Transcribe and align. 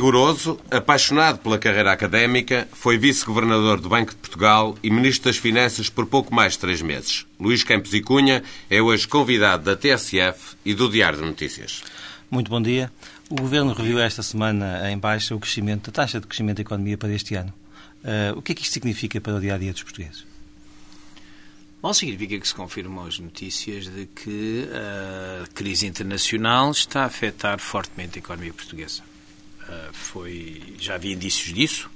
Rigoroso, 0.00 0.58
apaixonado 0.70 1.40
pela 1.40 1.58
carreira 1.58 1.92
académica, 1.92 2.66
foi 2.72 2.96
vice-governador 2.96 3.82
do 3.82 3.90
Banco 3.90 4.12
de 4.12 4.16
Portugal 4.16 4.74
e 4.82 4.90
ministro 4.90 5.30
das 5.30 5.36
Finanças 5.36 5.90
por 5.90 6.06
pouco 6.06 6.34
mais 6.34 6.54
de 6.54 6.60
três 6.60 6.80
meses. 6.80 7.26
Luís 7.38 7.62
Campos 7.62 7.92
e 7.92 8.00
Cunha 8.00 8.42
é 8.70 8.80
hoje 8.80 9.06
convidado 9.06 9.64
da 9.64 9.76
TSF 9.76 10.56
e 10.64 10.72
do 10.72 10.88
Diário 10.88 11.18
de 11.18 11.26
Notícias. 11.26 11.82
Muito 12.30 12.50
bom 12.50 12.62
dia. 12.62 12.90
O 13.28 13.34
Governo 13.34 13.74
reviu 13.74 13.98
esta 13.98 14.22
semana 14.22 14.90
em 14.90 14.96
baixa 14.96 15.34
o 15.34 15.38
crescimento, 15.38 15.90
a 15.90 15.92
taxa 15.92 16.18
de 16.18 16.26
crescimento 16.26 16.56
da 16.56 16.62
economia 16.62 16.96
para 16.96 17.12
este 17.12 17.34
ano. 17.34 17.52
Uh, 18.02 18.38
o 18.38 18.40
que 18.40 18.52
é 18.52 18.54
que 18.54 18.62
isto 18.62 18.72
significa 18.72 19.20
para 19.20 19.34
o 19.34 19.40
dia-a-dia 19.40 19.70
dos 19.70 19.82
portugueses? 19.82 20.24
Bom, 21.82 21.92
significa 21.92 22.40
que 22.40 22.48
se 22.48 22.54
confirmam 22.54 23.04
as 23.04 23.18
notícias 23.18 23.84
de 23.84 24.06
que 24.06 24.66
a 24.72 25.46
crise 25.52 25.86
internacional 25.86 26.70
está 26.70 27.02
a 27.02 27.04
afetar 27.04 27.58
fortemente 27.60 28.18
a 28.18 28.20
economia 28.20 28.54
portuguesa. 28.54 29.09
Uh, 29.70 29.92
foi, 29.92 30.60
já 30.78 30.96
havia 30.96 31.12
indícios 31.12 31.54
disso. 31.54 31.90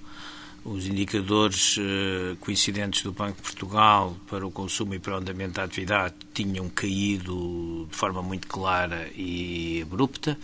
Os 0.64 0.86
indicadores 0.86 1.76
uh, 1.76 2.36
coincidentes 2.40 3.02
do 3.02 3.12
Banco 3.12 3.36
de 3.36 3.42
Portugal 3.42 4.16
para 4.28 4.46
o 4.46 4.50
consumo 4.50 4.94
e 4.94 4.98
para 4.98 5.14
o 5.14 5.16
andamento 5.16 5.54
da 5.54 5.64
atividade 5.64 6.14
tinham 6.32 6.68
caído 6.68 7.86
de 7.90 7.96
forma 7.96 8.22
muito 8.22 8.46
clara 8.46 9.10
e 9.14 9.82
abrupta. 9.82 10.38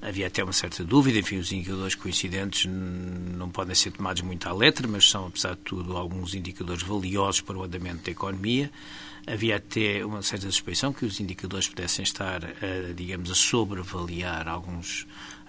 Havia 0.00 0.26
até 0.26 0.44
uma 0.44 0.52
certa 0.52 0.84
dúvida, 0.84 1.18
enfim, 1.18 1.38
os 1.38 1.50
indicadores 1.50 1.94
coincidentes 1.94 2.70
não 2.70 3.48
podem 3.48 3.74
ser 3.74 3.92
tomados 3.92 4.22
muito 4.22 4.46
à 4.46 4.52
letra, 4.52 4.86
mas 4.86 5.08
são, 5.08 5.26
apesar 5.26 5.54
de 5.54 5.62
tudo, 5.62 5.96
alguns 5.96 6.34
indicadores 6.34 6.82
valiosos 6.82 7.40
para 7.40 7.56
o 7.56 7.64
andamento 7.64 8.04
da 8.04 8.10
economia. 8.10 8.70
Havia 9.26 9.56
até 9.56 10.04
uma 10.04 10.22
certa 10.22 10.46
suspeição 10.46 10.92
que 10.92 11.04
os 11.04 11.18
indicadores 11.18 11.66
pudessem 11.66 12.02
estar, 12.04 12.44
a, 12.44 12.92
digamos, 12.94 13.30
a 13.30 13.34
sobreavaliar 13.34 14.46
alguns 14.46 15.06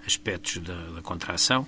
aspectos 0.07 0.57
da, 0.59 0.75
da 0.91 1.01
contração, 1.01 1.67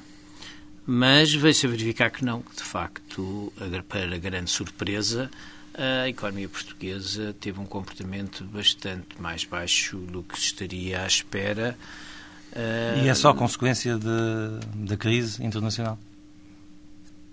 mas 0.86 1.34
veio-se 1.34 1.68
a 1.68 1.70
verificar 1.70 2.10
que 2.10 2.26
não, 2.26 2.42
que 2.42 2.56
de 2.56 2.64
facto, 2.64 3.54
para 3.88 4.18
grande 4.18 4.50
surpresa, 4.50 5.30
a 5.74 6.10
economia 6.10 6.50
portuguesa 6.50 7.36
teve 7.40 7.60
um 7.60 7.66
comportamento 7.66 8.44
bastante 8.46 9.08
mais 9.20 9.44
baixo 9.44 9.98
do 9.98 10.24
que 10.24 10.38
se 10.38 10.46
estaria 10.48 11.04
à 11.04 11.08
espera. 11.08 11.78
E 13.04 13.08
é 13.08 13.14
só 13.14 13.34
consequência 13.34 13.98
de, 13.98 14.88
da 14.88 14.98
crise 14.98 15.44
internacional? 15.44 16.00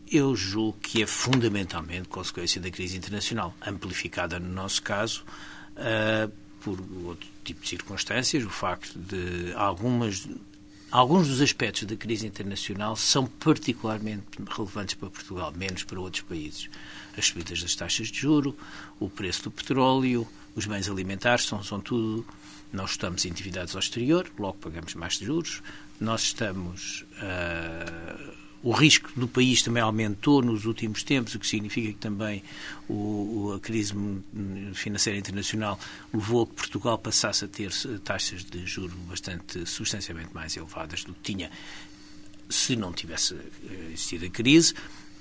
Eu 0.08 0.36
julgo 0.36 0.78
que 0.80 1.02
é 1.02 1.06
fundamentalmente 1.06 2.08
consequência 2.08 2.60
da 2.60 2.70
crise 2.70 2.96
internacional, 2.96 3.54
amplificada 3.66 4.38
no 4.38 4.52
nosso 4.52 4.82
caso 4.82 5.24
uh, 5.72 6.30
por 6.60 6.78
outro 7.04 7.28
tipo 7.42 7.62
de 7.62 7.68
circunstâncias, 7.68 8.44
o 8.44 8.50
facto 8.50 8.96
de 8.98 9.52
algumas 9.54 10.28
alguns 10.96 11.28
dos 11.28 11.42
aspectos 11.42 11.84
da 11.84 11.94
crise 11.94 12.26
internacional 12.26 12.96
são 12.96 13.26
particularmente 13.26 14.24
relevantes 14.48 14.94
para 14.94 15.10
Portugal, 15.10 15.52
menos 15.54 15.84
para 15.84 16.00
outros 16.00 16.22
países. 16.22 16.70
As 17.16 17.26
subidas 17.26 17.62
das 17.62 17.74
taxas 17.74 18.08
de 18.08 18.18
juro, 18.18 18.56
o 18.98 19.10
preço 19.10 19.44
do 19.44 19.50
petróleo, 19.50 20.26
os 20.54 20.64
bens 20.64 20.88
alimentares, 20.88 21.44
são, 21.44 21.62
são 21.62 21.80
tudo. 21.80 22.26
Nós 22.72 22.92
estamos 22.92 23.26
endividados 23.26 23.74
ao 23.74 23.80
exterior, 23.80 24.26
logo 24.38 24.56
pagamos 24.56 24.94
mais 24.94 25.18
de 25.18 25.26
juros. 25.26 25.62
Nós 26.00 26.22
estamos. 26.22 27.04
Uh, 27.20 28.45
o 28.66 28.72
risco 28.72 29.08
do 29.14 29.28
país 29.28 29.62
também 29.62 29.80
aumentou 29.80 30.42
nos 30.42 30.64
últimos 30.64 31.04
tempos, 31.04 31.36
o 31.36 31.38
que 31.38 31.46
significa 31.46 31.86
que 31.86 31.98
também 31.98 32.42
o, 32.88 33.52
a 33.56 33.60
crise 33.60 33.94
financeira 34.74 35.16
internacional 35.16 35.78
levou 36.12 36.42
a 36.42 36.46
que 36.48 36.54
Portugal 36.54 36.98
passasse 36.98 37.44
a 37.44 37.48
ter 37.48 37.70
taxas 38.02 38.44
de 38.44 38.66
juros 38.66 38.96
bastante 39.08 39.64
substancialmente 39.66 40.34
mais 40.34 40.56
elevadas 40.56 41.04
do 41.04 41.14
que 41.14 41.20
tinha 41.20 41.48
se 42.50 42.74
não 42.74 42.92
tivesse 42.92 43.34
eh, 43.34 43.90
existido 43.92 44.26
a 44.26 44.30
crise. 44.30 44.74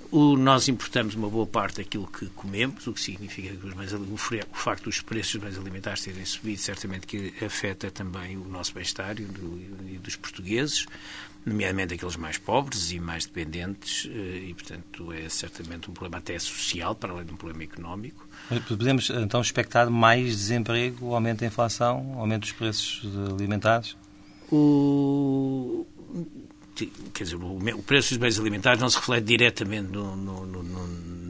O, 0.09 0.35
nós 0.35 0.67
importamos 0.67 1.13
uma 1.13 1.29
boa 1.29 1.45
parte 1.45 1.77
daquilo 1.77 2.07
que 2.07 2.25
comemos, 2.29 2.87
o 2.87 2.93
que 2.93 3.01
significa 3.01 3.49
que 3.49 3.75
bens, 3.75 3.93
o, 3.93 3.97
o, 3.97 4.55
facto 4.55 4.85
dos 4.85 5.01
preços 5.01 5.33
dos 5.33 5.43
bens 5.43 5.59
alimentares 5.59 6.01
terem 6.01 6.25
subido 6.25 6.59
certamente 6.59 7.05
que 7.05 7.31
afeta 7.45 7.91
também 7.91 8.37
o 8.37 8.45
nosso 8.45 8.73
bem-estar 8.73 9.19
e, 9.19 9.23
e 9.23 9.99
dos 10.01 10.15
portugueses 10.15 10.87
nomeadamente 11.45 11.93
aqueles 11.93 12.15
mais 12.15 12.37
pobres 12.37 12.91
e 12.91 12.99
mais 12.99 13.25
dependentes, 13.25 14.09
eh, 14.11 14.47
e, 14.49 14.53
portanto, 14.53 15.11
é 15.13 15.29
certamente 15.29 15.89
um 15.89 15.93
problema 15.93 16.17
até 16.17 16.37
social, 16.39 16.95
para 16.95 17.11
além 17.13 17.25
de 17.25 17.33
um 17.33 17.35
problema 17.35 17.63
económico. 17.63 18.27
Podemos, 18.67 19.09
então, 19.09 19.41
expectar 19.41 19.89
mais 19.89 20.35
desemprego, 20.35 21.13
aumento 21.13 21.41
da 21.41 21.45
inflação, 21.45 22.15
aumento 22.17 22.41
dos 22.41 22.51
preços 22.51 23.07
alimentares? 23.31 23.95
O 24.51 25.85
quer 27.13 27.23
dizer, 27.23 27.37
o 27.37 27.83
preço 27.83 28.09
dos 28.09 28.17
bens 28.17 28.39
alimentares 28.39 28.81
não 28.81 28.89
se 28.89 28.97
reflete 28.97 29.25
diretamente 29.25 29.89
no, 29.91 30.15
no, 30.15 30.45
no, 30.45 30.54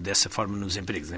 dessa 0.05 0.29
forma 0.29 0.55
nos 0.55 0.77
empregos. 0.77 1.09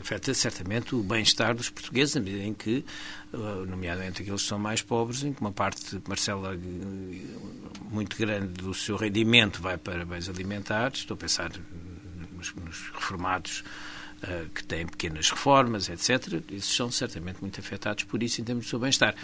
Afeta 0.00 0.32
certamente 0.34 0.94
o 0.94 1.02
bem-estar 1.02 1.54
dos 1.54 1.70
portugueses, 1.70 2.14
na 2.14 2.20
medida 2.20 2.44
em 2.44 2.54
que, 2.54 2.84
uh, 3.32 3.66
nomeadamente 3.66 4.22
aqueles 4.22 4.42
que 4.42 4.48
são 4.48 4.58
mais 4.58 4.82
pobres, 4.82 5.24
em 5.24 5.32
que 5.32 5.40
uma 5.40 5.52
parte 5.52 6.00
Marcela 6.06 6.54
uh, 6.54 7.90
muito 7.90 8.16
grande 8.16 8.48
do 8.48 8.74
seu 8.74 8.96
rendimento 8.96 9.60
vai 9.60 9.78
para 9.78 10.04
bens 10.04 10.28
alimentares. 10.28 11.00
Estou 11.00 11.14
a 11.14 11.18
pensar 11.18 11.50
nos, 12.32 12.54
nos 12.54 12.90
reformados 12.94 13.64
uh, 14.22 14.48
que 14.50 14.62
têm 14.62 14.86
pequenas 14.86 15.30
reformas, 15.30 15.88
etc. 15.88 16.42
Esses 16.50 16.76
são 16.76 16.90
certamente 16.90 17.40
muito 17.40 17.58
afetados 17.58 18.04
por 18.04 18.22
isso 18.22 18.40
em 18.40 18.44
termos 18.44 18.66
do 18.66 18.68
seu 18.68 18.78
bem-estar 18.78 19.14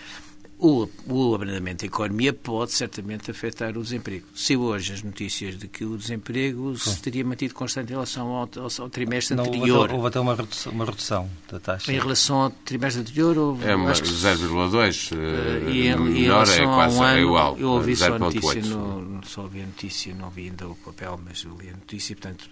o, 0.63 0.89
o 1.09 1.35
abrandamento 1.35 1.81
da 1.81 1.87
economia 1.87 2.33
pode 2.33 2.71
certamente 2.71 3.29
afetar 3.31 3.77
o 3.77 3.83
desemprego. 3.83 4.25
Se 4.33 4.57
hoje 4.57 4.93
as 4.93 5.03
notícias 5.03 5.59
de 5.59 5.67
que 5.67 5.85
o 5.85 5.99
desemprego 5.99 6.79
se 6.79 7.03
teria 7.03 7.25
mantido 7.25 7.53
constante 7.53 7.91
em 7.91 7.95
relação 7.95 8.29
ao, 8.29 8.49
ao, 8.57 8.69
ao 8.79 8.89
trimestre 8.89 9.37
Não, 9.37 9.45
anterior. 9.45 9.93
Houve 9.93 10.07
até 10.07 10.21
uma 10.21 10.37
redução, 10.37 10.73
uma 10.73 10.85
redução, 10.85 11.29
da 11.51 11.59
taxa. 11.59 11.93
Em 11.93 11.99
relação 11.99 12.43
ao 12.43 12.51
trimestre 12.51 13.03
anterior, 13.03 13.37
houve. 13.37 13.65
É 13.65 13.75
0,2. 13.75 15.13
Uh, 15.13 15.69
e 15.69 15.89
em, 15.89 15.97
melhor 15.97 16.49
é 16.49 16.65
quase 16.65 16.97
um 16.97 17.03
ano, 17.03 17.19
é 17.19 17.23
igual. 17.23 17.59
Eu 17.59 17.71
ouvi 17.71 17.97
só 17.97 18.15
a 18.15 18.19
notícia, 18.19 18.63
no, 18.63 19.21
só 19.25 19.43
ouvi 19.43 19.63
a 19.63 19.67
notícia, 19.67 20.15
não 20.15 20.31
vi 20.31 20.45
ainda 20.45 20.69
o 20.69 20.77
papel, 20.77 21.21
mas 21.25 21.41
li 21.41 21.71
a 21.71 21.73
notícia, 21.73 22.15
portanto. 22.15 22.49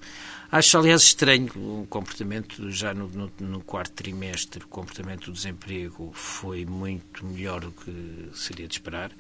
Acho, 0.53 0.79
aliás, 0.79 1.03
estranho 1.03 1.49
o 1.55 1.87
comportamento, 1.89 2.71
já 2.73 2.93
no, 2.93 3.09
no, 3.09 3.33
no, 3.39 3.61
quarto 3.61 3.93
trimestre, 3.93 4.65
o 4.65 4.67
comportamento 4.67 5.27
do 5.27 5.33
desemprego 5.33 6.11
foi 6.13 6.65
muito 6.67 7.25
melhor 7.25 7.61
do 7.61 7.71
que 7.71 8.29
seria 8.35 8.67
de 8.67 8.75
esperar. 8.75 9.13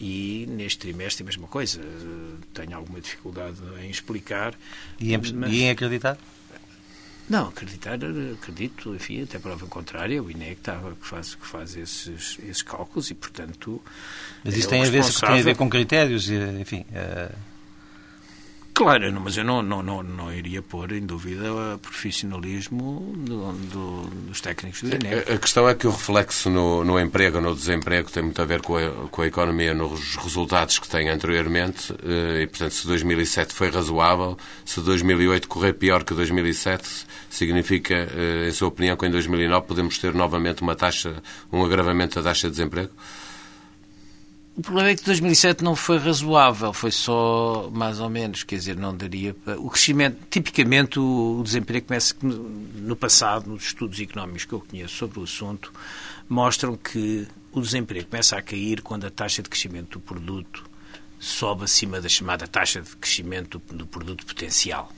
E 0.00 0.46
neste 0.48 0.78
trimestre 0.78 1.22
a 1.22 1.26
mesma 1.26 1.46
coisa. 1.46 1.80
Tenho 2.54 2.74
alguma 2.74 3.00
dificuldade 3.00 3.58
em 3.82 3.90
explicar. 3.90 4.54
E 4.98 5.12
em, 5.14 5.18
mas... 5.18 5.52
e 5.52 5.62
em 5.62 5.70
acreditar? 5.70 6.16
Não, 7.28 7.48
acreditar, 7.48 7.98
acredito, 8.32 8.94
enfim, 8.94 9.22
até 9.22 9.38
prova 9.38 9.66
contrária, 9.66 10.22
o 10.22 10.30
INEC 10.30 10.52
estava, 10.52 10.94
que 10.96 11.06
faz, 11.06 11.34
que 11.34 11.46
faz 11.46 11.76
esses, 11.76 12.38
esses 12.42 12.62
cálculos 12.62 13.10
e, 13.10 13.14
portanto. 13.14 13.80
Mas 14.42 14.56
isso 14.56 14.66
é 14.68 14.70
tem, 14.70 14.82
a 14.82 14.90
ver, 14.90 15.04
tem 15.04 15.40
a 15.40 15.42
ver 15.42 15.56
com 15.56 15.68
critérios, 15.68 16.28
enfim. 16.30 16.84
Uh 16.90 17.51
Claro, 18.82 19.20
mas 19.20 19.36
eu 19.36 19.44
não, 19.44 19.62
não, 19.62 19.80
não, 19.80 20.02
não 20.02 20.34
iria 20.34 20.60
pôr 20.60 20.90
em 20.90 21.06
dúvida 21.06 21.52
o 21.52 21.78
profissionalismo 21.78 23.14
do, 23.16 23.52
do, 23.52 24.02
dos 24.26 24.40
técnicos 24.40 24.82
do 24.82 24.88
INEP. 24.88 25.32
A, 25.32 25.38
questão 25.38 25.68
é 25.68 25.74
que 25.74 25.86
o 25.86 25.90
reflexo 25.90 26.50
no, 26.50 26.84
no 26.84 26.98
emprego 26.98 27.40
no 27.40 27.54
desemprego 27.54 28.10
tem 28.10 28.24
muito 28.24 28.42
a 28.42 28.44
ver 28.44 28.60
com 28.60 28.76
a, 28.76 28.90
com 29.08 29.22
a 29.22 29.26
economia 29.26 29.72
nos 29.72 30.16
resultados 30.16 30.80
que 30.80 30.88
tem 30.88 31.08
anteriormente 31.08 31.94
eh, 32.04 32.42
e, 32.42 32.46
portanto, 32.48 32.72
se 32.72 32.86
2007 32.88 33.54
foi 33.54 33.70
razoável, 33.70 34.36
se 34.64 34.80
2008 34.80 35.46
correr 35.46 35.74
pior 35.74 36.02
que 36.02 36.12
2007, 36.12 37.06
significa, 37.30 37.94
eh, 37.94 38.48
em 38.48 38.52
sua 38.52 38.66
opinião, 38.66 38.96
que 38.96 39.06
em 39.06 39.10
2009 39.12 39.64
podemos 39.64 39.96
ter 39.96 40.12
novamente 40.12 40.60
uma 40.60 40.74
taxa, 40.74 41.22
um 41.52 41.64
agravamento 41.64 42.16
da 42.16 42.30
taxa 42.30 42.48
de 42.48 42.56
desemprego? 42.56 42.90
O 44.54 44.60
problema 44.60 44.90
é 44.90 44.94
que 44.94 45.02
2007 45.04 45.64
não 45.64 45.74
foi 45.74 45.96
razoável, 45.96 46.74
foi 46.74 46.90
só 46.90 47.70
mais 47.72 48.00
ou 48.00 48.10
menos, 48.10 48.42
quer 48.42 48.56
dizer, 48.56 48.76
não 48.76 48.94
daria 48.94 49.32
para... 49.32 49.58
O 49.58 49.70
crescimento, 49.70 50.18
tipicamente 50.28 51.00
o 51.00 51.40
desemprego 51.42 51.86
começa 51.86 52.14
no 52.20 52.94
passado, 52.94 53.48
nos 53.48 53.64
estudos 53.64 53.98
económicos 53.98 54.44
que 54.44 54.52
eu 54.52 54.60
conheço 54.60 54.94
sobre 54.94 55.20
o 55.20 55.22
assunto, 55.22 55.72
mostram 56.28 56.76
que 56.76 57.26
o 57.50 57.62
desemprego 57.62 58.08
começa 58.08 58.36
a 58.36 58.42
cair 58.42 58.82
quando 58.82 59.06
a 59.06 59.10
taxa 59.10 59.42
de 59.42 59.48
crescimento 59.48 59.98
do 59.98 60.00
produto 60.00 60.64
sobe 61.18 61.64
acima 61.64 61.98
da 61.98 62.08
chamada 62.08 62.46
taxa 62.46 62.82
de 62.82 62.94
crescimento 62.96 63.62
do, 63.70 63.86
produto 63.86 64.26
potencial. 64.26 64.92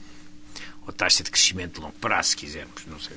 Ou 0.85 0.91
taxa 0.91 1.23
de 1.23 1.31
crescimento 1.31 1.75
de 1.75 1.81
longo 1.81 1.95
prazo, 2.01 2.31
se 2.31 2.37
quisermos, 2.37 2.85
não 2.87 2.99
sei 2.99 3.15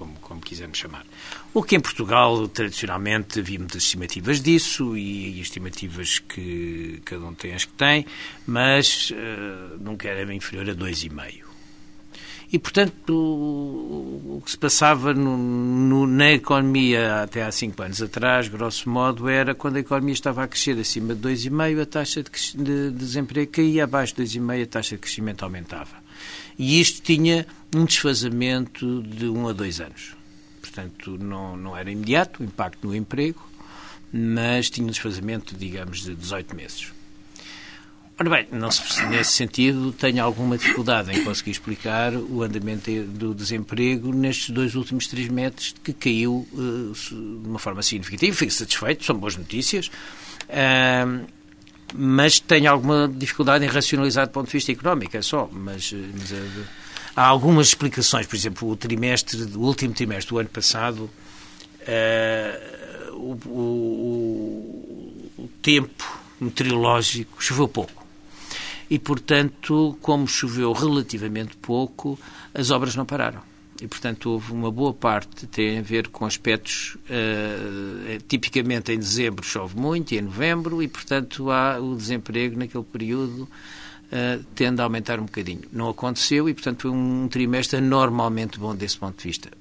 como, 0.00 0.14
como, 0.22 0.40
quisermos 0.40 0.78
chamar. 0.78 1.04
O 1.52 1.62
que 1.62 1.76
em 1.76 1.80
Portugal, 1.80 2.48
tradicionalmente, 2.48 3.40
havia 3.40 3.58
muitas 3.58 3.82
estimativas 3.82 4.40
disso 4.40 4.96
e, 4.96 5.36
e 5.36 5.40
estimativas 5.42 6.18
que 6.18 7.02
cada 7.04 7.26
um 7.26 7.34
tem 7.34 7.52
as 7.52 7.66
que 7.66 7.72
tem, 7.74 8.06
mas 8.46 9.10
uh, 9.10 9.76
nunca 9.78 10.08
era 10.08 10.32
inferior 10.34 10.70
a 10.70 10.74
2,5. 10.74 11.50
E, 12.50 12.58
portanto, 12.58 13.14
o, 13.14 14.38
o 14.38 14.42
que 14.42 14.50
se 14.50 14.58
passava 14.58 15.12
no, 15.12 15.36
no, 15.36 16.06
na 16.06 16.32
economia 16.32 17.22
até 17.22 17.44
há 17.44 17.52
cinco 17.52 17.82
anos 17.82 18.00
atrás, 18.02 18.48
grosso 18.48 18.88
modo, 18.88 19.28
era 19.28 19.54
quando 19.54 19.76
a 19.76 19.80
economia 19.80 20.14
estava 20.14 20.42
a 20.42 20.48
crescer 20.48 20.80
acima 20.80 21.14
de 21.14 21.28
2,5, 21.28 21.82
a 21.82 21.86
taxa 21.86 22.22
de, 22.22 22.30
de 22.56 22.90
desemprego 22.90 23.52
caía, 23.52 23.84
abaixo 23.84 24.16
de 24.16 24.22
2,5 24.22 24.62
a 24.62 24.66
taxa 24.66 24.96
de 24.96 25.00
crescimento 25.02 25.44
aumentava. 25.44 25.99
E 26.60 26.78
isto 26.78 27.00
tinha 27.00 27.46
um 27.74 27.86
desfazamento 27.86 29.02
de 29.02 29.26
um 29.26 29.48
a 29.48 29.52
dois 29.54 29.80
anos. 29.80 30.14
Portanto, 30.60 31.16
não, 31.18 31.56
não 31.56 31.74
era 31.74 31.90
imediato 31.90 32.42
o 32.42 32.44
impacto 32.44 32.86
no 32.86 32.94
emprego, 32.94 33.42
mas 34.12 34.68
tinha 34.68 34.86
um 34.86 34.90
desfazamento, 34.90 35.56
digamos, 35.56 36.02
de 36.02 36.14
18 36.14 36.54
meses. 36.54 36.92
Ora 38.18 38.28
bem, 38.28 38.48
não 38.52 38.68
nesse 39.08 39.32
sentido 39.32 39.90
tenho 39.92 40.22
alguma 40.22 40.58
dificuldade 40.58 41.10
em 41.10 41.24
conseguir 41.24 41.52
explicar 41.52 42.12
o 42.14 42.42
andamento 42.42 42.90
do 43.04 43.34
desemprego 43.34 44.12
nestes 44.12 44.50
dois 44.50 44.74
últimos 44.74 45.06
trimestres 45.06 45.74
que 45.82 45.94
caiu 45.94 46.46
uh, 46.52 46.92
de 46.92 47.48
uma 47.48 47.58
forma 47.58 47.82
significativa. 47.82 48.36
Fico 48.36 48.52
satisfeito, 48.52 49.02
são 49.02 49.16
boas 49.16 49.34
notícias. 49.34 49.90
Uh, 50.50 51.26
mas 51.94 52.38
tenho 52.40 52.70
alguma 52.70 53.08
dificuldade 53.08 53.64
em 53.64 53.68
racionalizar 53.68 54.26
do 54.26 54.32
ponto 54.32 54.46
de 54.46 54.52
vista 54.52 54.72
económico, 54.72 55.16
é 55.16 55.22
só. 55.22 55.48
Mas, 55.52 55.92
mas 55.92 56.32
é, 56.32 56.42
há 57.16 57.26
algumas 57.26 57.68
explicações. 57.68 58.26
Por 58.26 58.36
exemplo, 58.36 58.68
o 58.68 58.76
trimestre, 58.76 59.42
o 59.56 59.60
último 59.60 59.94
trimestre 59.94 60.34
do 60.34 60.38
ano 60.38 60.48
passado, 60.48 61.10
uh, 61.82 63.12
o, 63.14 63.38
o, 63.48 65.32
o, 65.38 65.48
tempo 65.62 66.18
meteorológico 66.40 67.42
choveu 67.42 67.68
pouco. 67.68 68.06
E, 68.88 68.98
portanto, 68.98 69.96
como 70.00 70.26
choveu 70.26 70.72
relativamente 70.72 71.56
pouco, 71.56 72.18
as 72.54 72.70
obras 72.70 72.96
não 72.96 73.04
pararam 73.04 73.49
e, 73.80 73.88
portanto, 73.88 74.30
houve 74.30 74.52
uma 74.52 74.70
boa 74.70 74.92
parte 74.92 75.28
que 75.34 75.46
tem 75.46 75.78
a 75.78 75.82
ver 75.82 76.08
com 76.08 76.26
aspectos. 76.26 76.96
Uh, 77.06 78.18
tipicamente 78.28 78.92
em 78.92 78.98
dezembro 78.98 79.44
chove 79.44 79.78
muito 79.78 80.12
e 80.12 80.18
em 80.18 80.22
novembro, 80.22 80.82
e, 80.82 80.88
portanto, 80.88 81.50
há 81.50 81.78
o 81.78 81.96
desemprego 81.96 82.58
naquele 82.58 82.84
período 82.84 83.42
uh, 83.42 84.44
tende 84.54 84.80
a 84.80 84.84
aumentar 84.84 85.18
um 85.18 85.24
bocadinho. 85.24 85.62
Não 85.72 85.88
aconteceu 85.88 86.48
e, 86.48 86.54
portanto, 86.54 86.82
foi 86.82 86.90
um 86.90 87.28
trimestre 87.28 87.78
anormalmente 87.78 88.58
bom 88.58 88.74
desse 88.74 88.98
ponto 88.98 89.16
de 89.18 89.28
vista. 89.28 89.59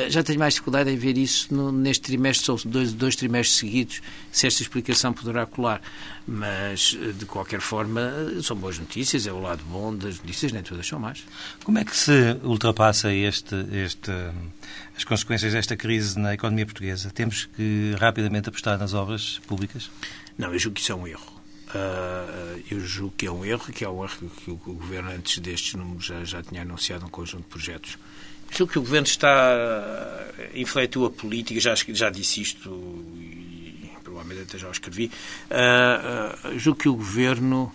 Eh, 0.00 0.10
já 0.10 0.22
tenho 0.22 0.38
mais 0.38 0.54
dificuldade 0.54 0.90
em 0.90 0.96
ver 0.96 1.18
isso 1.18 1.52
no, 1.54 1.70
neste 1.70 2.02
trimestre, 2.02 2.46
são 2.46 2.56
dois, 2.64 2.92
dois 2.92 3.16
trimestres 3.16 3.58
seguidos, 3.58 4.00
se 4.32 4.46
esta 4.46 4.62
explicação 4.62 5.12
poderá 5.12 5.44
colar. 5.46 5.80
Mas, 6.26 6.96
eh, 7.00 7.12
de 7.12 7.26
qualquer 7.26 7.60
forma, 7.60 8.00
eh, 8.00 8.42
são 8.42 8.56
boas 8.56 8.78
notícias, 8.78 9.26
é 9.26 9.32
o 9.32 9.40
lado 9.40 9.62
bom 9.64 9.94
das 9.94 10.18
notícias, 10.18 10.52
nem 10.52 10.62
todas 10.62 10.86
são 10.86 10.98
más. 10.98 11.24
Como 11.64 11.78
é 11.78 11.84
que 11.84 11.96
se 11.96 12.36
ultrapassa 12.42 13.12
este, 13.12 13.54
este, 13.72 14.10
as 14.96 15.04
consequências 15.04 15.52
desta 15.52 15.76
crise 15.76 16.18
na 16.18 16.34
economia 16.34 16.64
portuguesa? 16.64 17.10
Temos 17.10 17.46
que 17.56 17.94
rapidamente 17.98 18.48
apostar 18.48 18.78
nas 18.78 18.94
obras 18.94 19.40
públicas? 19.46 19.90
Não, 20.38 20.52
eu 20.52 20.58
julgo 20.58 20.76
que 20.76 20.80
isso 20.82 20.92
é 20.92 20.94
um 20.94 21.06
erro. 21.06 21.40
Uh, 21.72 22.64
eu 22.68 22.80
julgo 22.80 23.14
que 23.16 23.26
é 23.26 23.30
um 23.30 23.44
erro, 23.44 23.72
que 23.72 23.84
é 23.84 23.88
um 23.88 24.02
erro 24.02 24.28
que 24.44 24.50
o 24.50 24.56
Governo, 24.56 25.10
antes 25.10 25.38
destes 25.38 25.74
números, 25.74 26.04
já, 26.04 26.24
já 26.24 26.42
tinha 26.42 26.62
anunciado 26.62 27.06
um 27.06 27.08
conjunto 27.08 27.42
de 27.42 27.48
projetos 27.48 27.96
Julgo 28.50 28.72
que 28.72 28.78
o 28.78 28.82
Governo 28.82 29.06
está. 29.06 30.28
infletiu 30.54 31.04
a 31.04 31.10
política, 31.10 31.60
já, 31.60 31.74
já 31.74 32.10
disse 32.10 32.40
isto 32.40 32.70
e 33.16 33.90
provavelmente 34.02 34.42
até 34.42 34.58
já 34.58 34.68
o 34.68 34.72
escrevi. 34.72 35.10
Uh, 35.50 36.48
uh, 36.54 36.58
julgo 36.58 36.80
que 36.80 36.88
o 36.88 36.94
Governo, 36.94 37.72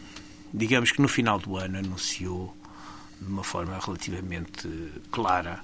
digamos 0.53 0.91
que 0.91 1.01
no 1.01 1.07
final 1.07 1.39
do 1.39 1.57
ano, 1.57 1.77
anunciou 1.77 2.55
de 3.21 3.27
uma 3.27 3.43
forma 3.43 3.79
relativamente 3.79 4.67
clara, 5.11 5.61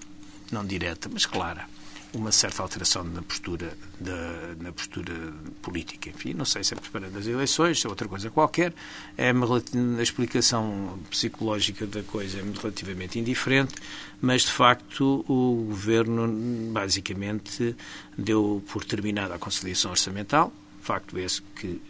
não 0.51 0.65
direta, 0.65 1.09
mas 1.11 1.25
clara, 1.25 1.67
uma 2.13 2.31
certa 2.31 2.61
alteração 2.61 3.03
na 3.03 3.21
postura, 3.21 3.75
da, 3.99 4.55
na 4.59 4.71
postura 4.71 5.13
política. 5.61 6.09
Enfim, 6.09 6.33
não 6.33 6.45
sei 6.45 6.63
se 6.63 6.73
é 6.73 6.77
preparando 6.77 7.17
as 7.17 7.25
eleições, 7.25 7.79
se 7.79 7.87
é 7.87 7.89
outra 7.89 8.07
coisa 8.07 8.29
qualquer. 8.29 8.73
É 9.17 9.31
a 9.31 10.01
explicação 10.01 10.99
psicológica 11.09 11.85
da 11.87 12.03
coisa 12.03 12.39
é 12.39 12.43
relativamente 12.43 13.17
indiferente, 13.17 13.75
mas 14.21 14.43
de 14.43 14.51
facto 14.51 15.23
o 15.27 15.65
governo 15.69 16.27
basicamente 16.71 17.75
deu 18.17 18.63
por 18.71 18.83
terminada 18.83 19.35
a 19.35 19.39
conciliação 19.39 19.91
orçamental, 19.91 20.53
facto 20.81 21.17
esse 21.17 21.41
que 21.55 21.81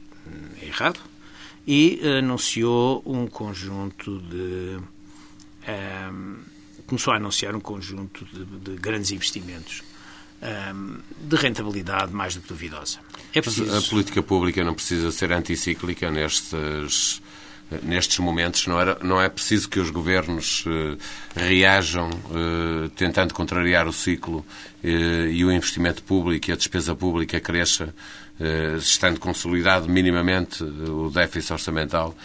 é 0.61 0.67
errado, 0.67 0.99
e 1.65 1.99
anunciou 2.19 3.01
um 3.05 3.27
conjunto 3.27 4.19
de. 4.19 4.79
Um, 6.11 6.39
começou 6.87 7.13
a 7.13 7.17
anunciar 7.17 7.55
um 7.55 7.59
conjunto 7.59 8.25
de, 8.25 8.43
de 8.43 8.75
grandes 8.75 9.11
investimentos 9.11 9.81
de 11.19 11.35
rentabilidade 11.35 12.11
mais 12.11 12.35
do 12.35 12.41
que 12.41 12.47
duvidosa. 12.47 12.99
É 13.33 13.41
preciso... 13.41 13.75
A 13.75 13.81
política 13.81 14.23
pública 14.23 14.63
não 14.63 14.73
precisa 14.73 15.11
ser 15.11 15.31
anticíclica 15.31 16.09
nestes, 16.09 17.21
nestes 17.83 18.19
momentos. 18.19 18.67
Não, 18.67 18.79
era, 18.79 18.97
não 19.01 19.21
é 19.21 19.29
preciso 19.29 19.69
que 19.69 19.79
os 19.79 19.89
governos 19.89 20.65
uh, 20.65 20.97
reajam 21.35 22.09
uh, 22.09 22.89
tentando 22.89 23.33
contrariar 23.33 23.87
o 23.87 23.93
ciclo 23.93 24.45
uh, 24.83 24.87
e 24.87 25.45
o 25.45 25.51
investimento 25.51 26.03
público 26.03 26.49
e 26.49 26.53
a 26.53 26.55
despesa 26.55 26.95
pública 26.95 27.39
cresça, 27.39 27.93
estando 28.79 29.19
consolidado 29.19 29.87
minimamente 29.87 30.63
o 30.63 31.11
déficit 31.11 31.53
orçamental 31.53 32.17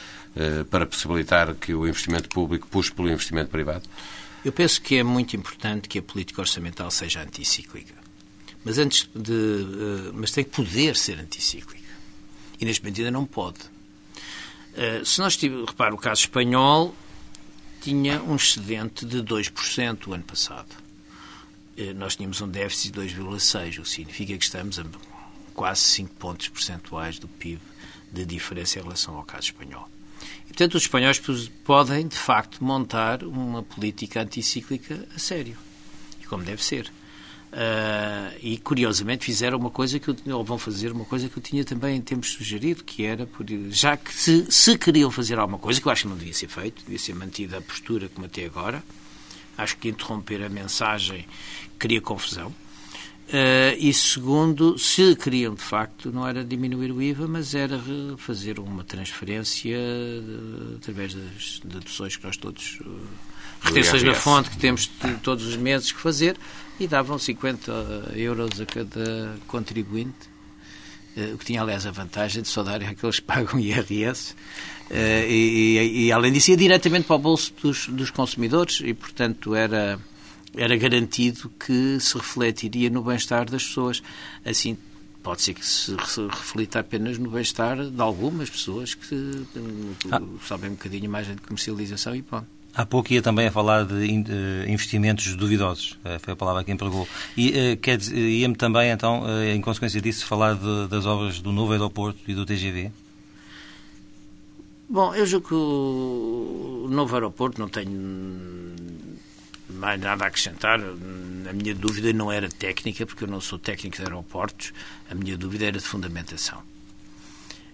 para 0.71 0.87
possibilitar 0.87 1.55
que 1.55 1.75
o 1.75 1.87
investimento 1.87 2.31
público 2.31 2.67
puxe 2.69 2.91
pelo 2.91 3.11
investimento 3.11 3.51
privado? 3.51 3.83
Eu 4.43 4.51
penso 4.51 4.81
que 4.81 4.97
é 4.97 5.03
muito 5.03 5.37
importante 5.37 5.91
que 5.91 5.99
a 5.99 6.03
política 6.03 6.41
orçamental 6.41 6.91
seja 6.91 7.21
anticíclica 7.21 7.96
mas 8.67 8.79
antes 8.79 9.09
de. 9.15 9.33
Uh, 9.33 10.13
mas 10.13 10.33
tem 10.33 10.43
que 10.43 10.51
poder 10.51 10.97
ser 10.97 11.21
anticíclica. 11.21 11.87
E 12.61 12.65
neste 12.65 12.83
momento 12.83 12.99
ainda 12.99 13.13
não 13.13 13.25
pode. 13.25 13.61
Uh, 13.61 15.07
se 15.07 15.21
nós 15.21 15.37
tivermos, 15.37 15.71
repara, 15.71 15.95
o 15.95 15.99
caso 15.99 16.23
espanhol 16.23 16.93
tinha 17.81 18.21
um 18.21 18.35
excedente 18.35 19.07
de 19.07 19.23
2% 19.23 20.09
o 20.09 20.15
ano 20.15 20.25
passado. 20.25 20.67
Uh, 21.79 21.95
nós 21.95 22.17
tínhamos 22.17 22.41
um 22.41 22.49
déficit 22.49 22.91
de 22.91 23.01
2,6%, 23.03 23.79
o 23.79 23.83
que 23.83 23.89
significa 23.89 24.37
que 24.37 24.45
estamos 24.45 24.81
a 24.81 24.85
quase 25.55 25.83
5 25.83 26.15
pontos 26.17 26.49
percentuais 26.49 27.21
do 27.21 27.29
PIB 27.29 27.61
de 28.11 28.27
diferença 28.27 28.81
em 28.81 28.83
relação 28.83 29.15
ao 29.15 29.23
caso 29.23 29.45
espanhol. 29.45 29.89
E, 30.43 30.49
portanto, 30.49 30.75
os 30.75 30.83
espanhóis 30.83 31.23
podem, 31.63 32.09
de 32.09 32.19
facto, 32.19 32.65
montar 32.65 33.23
uma 33.23 33.63
política 33.63 34.23
anticíclica 34.23 35.07
a 35.15 35.19
sério. 35.21 35.57
E 36.21 36.27
como 36.27 36.43
deve 36.43 36.65
ser. 36.65 36.91
Uh, 37.57 38.37
e 38.43 38.59
curiosamente 38.59 39.25
fizeram 39.25 39.57
uma 39.57 39.71
coisa 39.71 39.99
que 39.99 40.09
eu, 40.09 40.17
ou 40.35 40.45
vão 40.45 40.59
fazer 40.59 40.93
uma 40.93 41.07
coisa 41.07 41.27
que 41.27 41.39
eu 41.39 41.43
tinha 41.43 41.65
também 41.65 41.97
em 41.97 42.03
tempos 42.03 42.33
sugerido, 42.33 42.85
que 42.85 43.03
era, 43.03 43.27
já 43.71 43.97
que 43.97 44.13
se, 44.13 44.45
se 44.53 44.77
queriam 44.77 45.11
fazer 45.11 45.39
alguma 45.39 45.59
coisa, 45.59 45.81
que 45.81 45.89
eu 45.89 45.91
acho 45.91 46.03
que 46.03 46.09
não 46.09 46.19
devia 46.19 46.35
ser 46.35 46.49
feito, 46.49 46.83
devia 46.83 46.99
ser 46.99 47.15
mantida 47.15 47.57
a 47.57 47.63
postura 47.63 48.11
como 48.11 48.27
até 48.27 48.45
agora, 48.45 48.85
acho 49.57 49.79
que 49.79 49.89
interromper 49.89 50.45
a 50.45 50.51
mensagem 50.51 51.25
cria 51.79 51.99
confusão. 51.99 52.49
Uh, 52.49 53.73
e 53.79 53.91
segundo, 53.95 54.79
se 54.79 55.17
queriam 55.17 55.55
de 55.55 55.63
facto, 55.63 56.13
não 56.13 56.29
era 56.29 56.45
diminuir 56.45 56.93
o 56.93 57.01
IVA, 57.01 57.27
mas 57.27 57.55
era 57.55 57.81
fazer 58.19 58.61
uma 58.61 58.85
transferência 58.85 59.79
de, 59.79 60.77
através 60.77 61.15
das 61.15 61.61
deduções 61.65 62.17
que 62.17 62.27
nós 62.27 62.37
todos. 62.37 62.81
Uh, 62.81 63.09
retenções 63.63 64.03
da 64.03 64.15
fonte 64.15 64.51
que 64.51 64.59
temos 64.59 64.91
todos 65.23 65.45
os 65.47 65.57
meses 65.57 65.93
que 65.93 66.01
fazer 66.01 66.37
e 66.79 66.87
davam 66.87 67.19
50 67.19 68.13
euros 68.15 68.61
a 68.61 68.67
cada 68.67 69.37
contribuinte, 69.47 70.29
eh, 71.17 71.33
o 71.33 71.39
que 71.39 71.47
tinha, 71.47 71.63
aliás, 71.63 71.87
a 71.87 71.91
vantagem 71.91 72.43
de 72.43 72.49
só 72.49 72.63
dar 72.63 72.83
aqueles 72.83 73.19
que 73.19 73.25
pagam 73.25 73.59
IRS. 73.59 74.35
Eh, 74.91 75.27
e, 75.29 75.79
e, 75.79 76.07
e, 76.07 76.13
além 76.13 76.33
disso, 76.33 76.51
ia 76.51 76.57
diretamente 76.57 77.07
para 77.07 77.17
o 77.17 77.19
bolso 77.19 77.53
dos, 77.63 77.89
dos 77.89 78.11
consumidores 78.11 78.81
e, 78.85 78.93
portanto, 78.93 79.55
era, 79.55 79.99
era 80.55 80.77
garantido 80.77 81.51
que 81.59 81.99
se 81.99 82.17
refletiria 82.17 82.91
no 82.91 83.03
bem-estar 83.03 83.51
das 83.51 83.65
pessoas. 83.65 84.03
Assim, 84.45 84.77
pode 85.23 85.43
ser 85.43 85.55
que 85.55 85.67
se 85.67 85.97
reflita 86.27 86.81
apenas 86.81 87.19
no 87.19 87.31
bem-estar 87.31 87.91
de 87.91 88.01
algumas 88.01 88.51
pessoas 88.51 88.95
que 88.95 89.45
ah. 90.13 90.21
sabem 90.47 90.71
um 90.71 90.75
bocadinho 90.75 91.11
mais 91.11 91.27
de 91.27 91.37
comercialização 91.37 92.15
e 92.15 92.23
pronto. 92.23 92.56
Há 92.77 92.85
pouco 92.85 93.11
ia 93.11 93.23
também 93.23 93.47
a 93.47 93.51
falar 93.51 93.87
de 93.87 94.07
investimentos 94.69 95.35
duvidosos, 95.35 95.99
eh, 96.05 96.19
foi 96.19 96.35
a 96.35 96.37
palavra 96.37 96.63
que 96.63 96.71
empregou. 96.71 97.09
E 97.35 97.79
eh, 97.83 98.15
ia-me 98.15 98.55
também, 98.55 98.91
então, 98.91 99.25
eh, 99.27 99.55
em 99.55 99.63
consequência 99.63 99.99
disso, 99.99 100.27
falar 100.27 100.55
de, 100.55 100.87
das 100.87 101.07
obras 101.07 101.41
do 101.41 101.53
novo 101.53 101.73
aeroporto 101.73 102.19
e 102.29 102.35
do 102.35 102.45
TGV? 102.45 102.93
Bom, 104.91 105.15
eu 105.15 105.25
julgo 105.25 105.49
que 105.49 105.55
o 105.55 106.87
novo 106.91 107.15
aeroporto 107.15 107.59
não 107.59 107.69
tenho 107.69 108.77
mais 109.71 109.99
nada 109.99 110.25
a 110.25 110.29
acrescentar. 110.29 110.79
A 110.79 111.53
minha 111.55 111.75
dúvida 111.75 112.13
não 112.13 112.31
era 112.31 112.47
técnica, 112.51 113.07
porque 113.07 113.25
eu 113.25 113.29
não 113.29 113.41
sou 113.41 113.59
técnico 113.59 113.97
de 113.97 114.03
aeroportos, 114.03 114.75
a 115.11 115.15
minha 115.15 115.39
dúvida 115.39 115.65
era 115.65 115.79
de 115.79 115.85
fundamentação. 115.85 116.59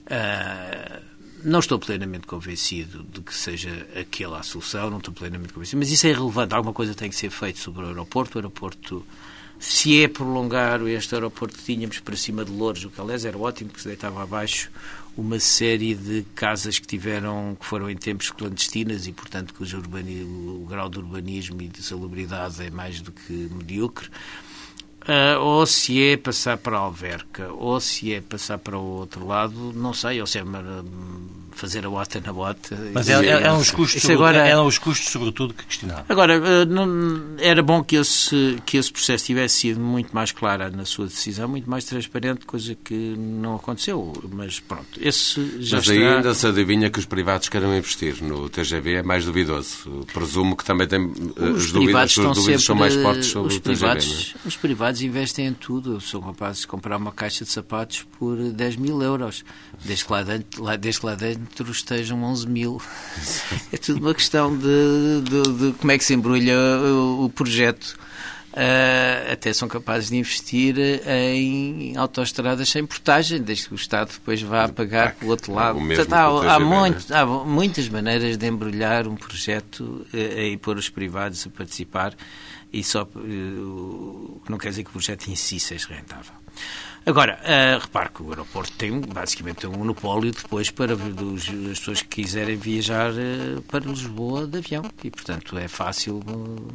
Uh, 0.07 1.12
não 1.45 1.61
estou 1.61 1.79
plenamente 1.79 2.27
convencido 2.27 3.03
de 3.03 3.21
que 3.21 3.35
seja 3.35 3.87
aquela 3.99 4.39
a 4.39 4.43
solução, 4.43 4.91
não 4.91 4.99
estou 4.99 5.13
plenamente 5.13 5.53
convencido, 5.53 5.79
mas 5.79 5.91
isso 5.91 6.07
é 6.07 6.11
irrelevante. 6.11 6.55
Alguma 6.55 6.73
coisa 6.73 6.95
tem 6.95 7.11
que 7.11 7.17
ser 7.17 7.31
feita 7.31 7.59
sobre 7.59 7.85
o 7.85 7.89
aeroporto. 7.89 8.37
O 8.37 8.39
aeroporto, 8.39 9.05
se 9.59 10.03
é 10.03 10.09
prolongar 10.09 10.81
este 10.87 11.15
aeroporto 11.15 11.57
que 11.57 11.65
tínhamos 11.65 11.99
para 12.01 12.17
cima 12.17 12.45
de 12.45 12.51
Louros, 12.51 12.85
o 12.85 12.91
que 12.91 13.01
aliás 13.01 13.25
era 13.25 13.37
ótimo, 13.37 13.71
porque 13.71 13.83
se 13.83 13.89
deitava 13.89 14.23
abaixo 14.23 14.71
uma 15.17 15.39
série 15.39 15.95
de 15.95 16.25
casas 16.35 16.79
que 16.79 16.87
tiveram, 16.87 17.57
que 17.59 17.67
foram 17.67 17.91
em 17.91 17.97
tempos 17.97 18.31
clandestinas 18.31 19.07
e, 19.07 19.13
portanto, 19.13 19.53
que 19.53 19.63
o, 19.63 20.63
o 20.63 20.67
grau 20.67 20.89
de 20.89 20.99
urbanismo 20.99 21.61
e 21.61 21.69
de 21.69 21.83
salubridade 21.83 22.63
é 22.63 22.71
mais 22.71 23.01
do 23.01 23.13
que 23.13 23.33
medíocre. 23.33 24.09
Uh, 25.03 25.41
ou 25.41 25.67
se 25.67 26.03
é 26.03 26.17
passar 26.17 26.57
para 26.57 26.77
a 26.77 26.81
Alverca, 26.81 27.49
ou 27.53 27.81
se 27.81 28.13
é 28.13 28.21
passar 28.21 28.59
para 28.59 28.79
o 28.79 28.99
outro 28.99 29.27
lado, 29.27 29.73
não 29.75 29.93
sei, 29.93 30.21
ou 30.21 30.27
se 30.27 30.39
é 30.39 30.45
fazer 31.53 31.87
a 31.87 31.91
bota 31.91 32.21
na 32.21 32.33
bota. 32.33 32.77
Mas 32.93 33.09
é, 33.09 33.25
é, 33.25 33.43
é, 33.43 33.53
uns 33.53 33.71
custos, 33.71 34.09
agora, 34.11 34.39
eram 34.39 34.67
os 34.67 34.79
custos, 34.79 35.11
sobretudo, 35.11 35.55
que 35.55 35.65
questionava. 35.65 36.05
Agora, 36.09 36.39
uh, 36.39 36.67
não, 36.67 37.37
era 37.39 37.63
bom 37.63 37.83
que 37.83 37.97
esse, 37.97 38.59
que 38.67 38.77
esse 38.77 38.93
processo 38.93 39.27
tivesse 39.27 39.57
sido 39.57 39.81
muito 39.81 40.15
mais 40.15 40.33
claro 40.33 40.75
na 40.75 40.85
sua 40.85 41.07
decisão, 41.07 41.49
muito 41.49 41.69
mais 41.69 41.85
transparente, 41.85 42.45
coisa 42.47 42.75
que 42.75 43.15
não 43.17 43.57
aconteceu. 43.57 44.13
Mas 44.33 44.61
pronto, 44.61 44.87
esse 45.01 45.59
já 45.61 45.77
Mas 45.77 45.89
ainda 45.91 46.35
se 46.35 46.47
adivinha 46.47 46.91
que 46.91 46.99
os 46.99 47.07
privados 47.07 47.49
queiram 47.49 47.77
investir 47.77 48.23
no 48.23 48.49
TGV, 48.49 48.97
é 48.97 49.03
mais 49.03 49.25
duvidoso. 49.25 50.07
Presumo 50.13 50.57
que 50.57 50.65
também 50.65 50.87
tem, 50.87 51.01
os 51.37 51.67
as 51.67 51.73
dúvidas, 51.73 52.19
as 52.19 52.35
dúvidas 52.35 52.65
são 52.65 52.75
mais 52.75 52.95
fortes 52.95 53.27
sobre 53.27 53.53
os 53.53 53.57
o 53.57 53.61
TGV. 53.61 53.79
Privados, 53.79 54.35
é? 54.35 54.49
Os 54.49 54.57
privados 54.57 54.92
investem 55.01 55.47
em 55.47 55.55
tudo. 55.55 56.01
São 56.01 56.21
capazes 56.21 56.63
de 56.63 56.67
comprar 56.67 56.97
uma 56.97 57.13
caixa 57.13 57.45
de 57.45 57.51
sapatos 57.51 58.07
por 58.19 58.37
10 58.37 58.77
mil 58.77 59.03
euros, 59.03 59.45
desde 59.85 60.05
que 60.05 60.13
lá 60.13 60.23
dentro, 60.23 60.79
desde 60.79 61.01
que 61.01 61.07
lá 61.07 61.15
dentro 61.15 61.71
estejam 61.71 62.23
11 62.23 62.49
mil. 62.49 62.83
É 63.73 63.77
tudo 63.77 64.01
uma 64.01 64.15
questão 64.15 64.55
de, 64.57 65.23
de, 65.23 65.43
de 65.43 65.79
como 65.79 65.93
é 65.93 65.97
que 65.99 66.05
se 66.05 66.15
embrulha 66.15 66.55
o, 66.55 67.25
o 67.25 67.31
projeto. 67.31 67.97
Uh, 68.53 69.33
até 69.33 69.51
são 69.51 69.67
capazes 69.67 70.11
de 70.11 70.17
investir 70.17 70.77
em 71.07 71.97
autoestradas 71.97 72.69
sem 72.69 72.85
portagem, 72.85 73.41
desde 73.41 73.69
que 73.69 73.73
o 73.73 73.77
Estado 73.77 74.13
depois 74.13 74.43
vá 74.43 74.69
pagar 74.69 75.15
pelo 75.15 75.31
outro 75.31 75.55
lado. 75.55 75.79
Portanto, 75.79 76.13
há, 76.13 76.57
há, 76.57 76.61
muito, 76.61 77.15
há, 77.15 77.25
muitas 77.25 77.89
maneiras 77.89 78.37
de 78.37 78.47
embrulhar 78.47 79.09
um 79.09 79.17
projeto 79.17 80.07
uh, 80.13 80.17
e 80.17 80.59
pôr 80.59 80.77
os 80.77 80.91
privados 80.91 81.47
a 81.47 81.51
participar 81.51 82.15
e 82.73 82.83
só 82.83 83.03
uh, 83.03 84.43
não 84.49 84.59
quer 84.59 84.71
dizer 84.71 84.85
que 84.85 84.91
o 84.91 84.93
projeto 84.93 85.29
em 85.29 85.37
si 85.37 85.61
seja 85.61 85.89
rentável. 85.89 86.33
Agora, 87.05 87.39
uh, 87.43 87.81
repare 87.81 88.11
que 88.11 88.23
o 88.23 88.31
aeroporto 88.31 88.73
tem 88.73 89.01
basicamente 89.01 89.67
um 89.67 89.73
monopólio 89.73 90.31
depois 90.31 90.71
para 90.71 90.95
dos, 90.95 91.49
as 91.49 91.79
pessoas 91.81 92.01
que 92.01 92.23
quiserem 92.23 92.57
viajar 92.57 93.11
uh, 93.11 93.61
para 93.63 93.85
Lisboa 93.85 94.47
de 94.47 94.59
avião 94.59 94.85
e, 95.03 95.11
portanto, 95.11 95.59
é 95.59 95.67
fácil 95.67 96.23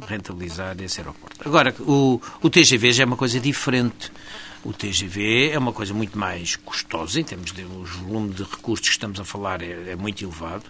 rentabilizar 0.06 0.76
esse 0.82 1.00
aeroporto. 1.00 1.48
Agora, 1.48 1.74
o, 1.80 2.20
o 2.42 2.50
TGV 2.50 2.92
já 2.92 3.04
é 3.04 3.06
uma 3.06 3.16
coisa 3.16 3.40
diferente. 3.40 4.12
O 4.68 4.72
TGV 4.74 5.48
é 5.50 5.58
uma 5.58 5.72
coisa 5.72 5.94
muito 5.94 6.18
mais 6.18 6.54
custosa, 6.54 7.18
em 7.18 7.24
termos 7.24 7.52
de 7.52 7.64
o 7.64 7.84
volume 7.84 8.34
de 8.34 8.42
recursos 8.42 8.86
que 8.86 8.92
estamos 8.92 9.18
a 9.18 9.24
falar 9.24 9.62
é, 9.62 9.92
é 9.92 9.96
muito 9.96 10.22
elevado. 10.22 10.64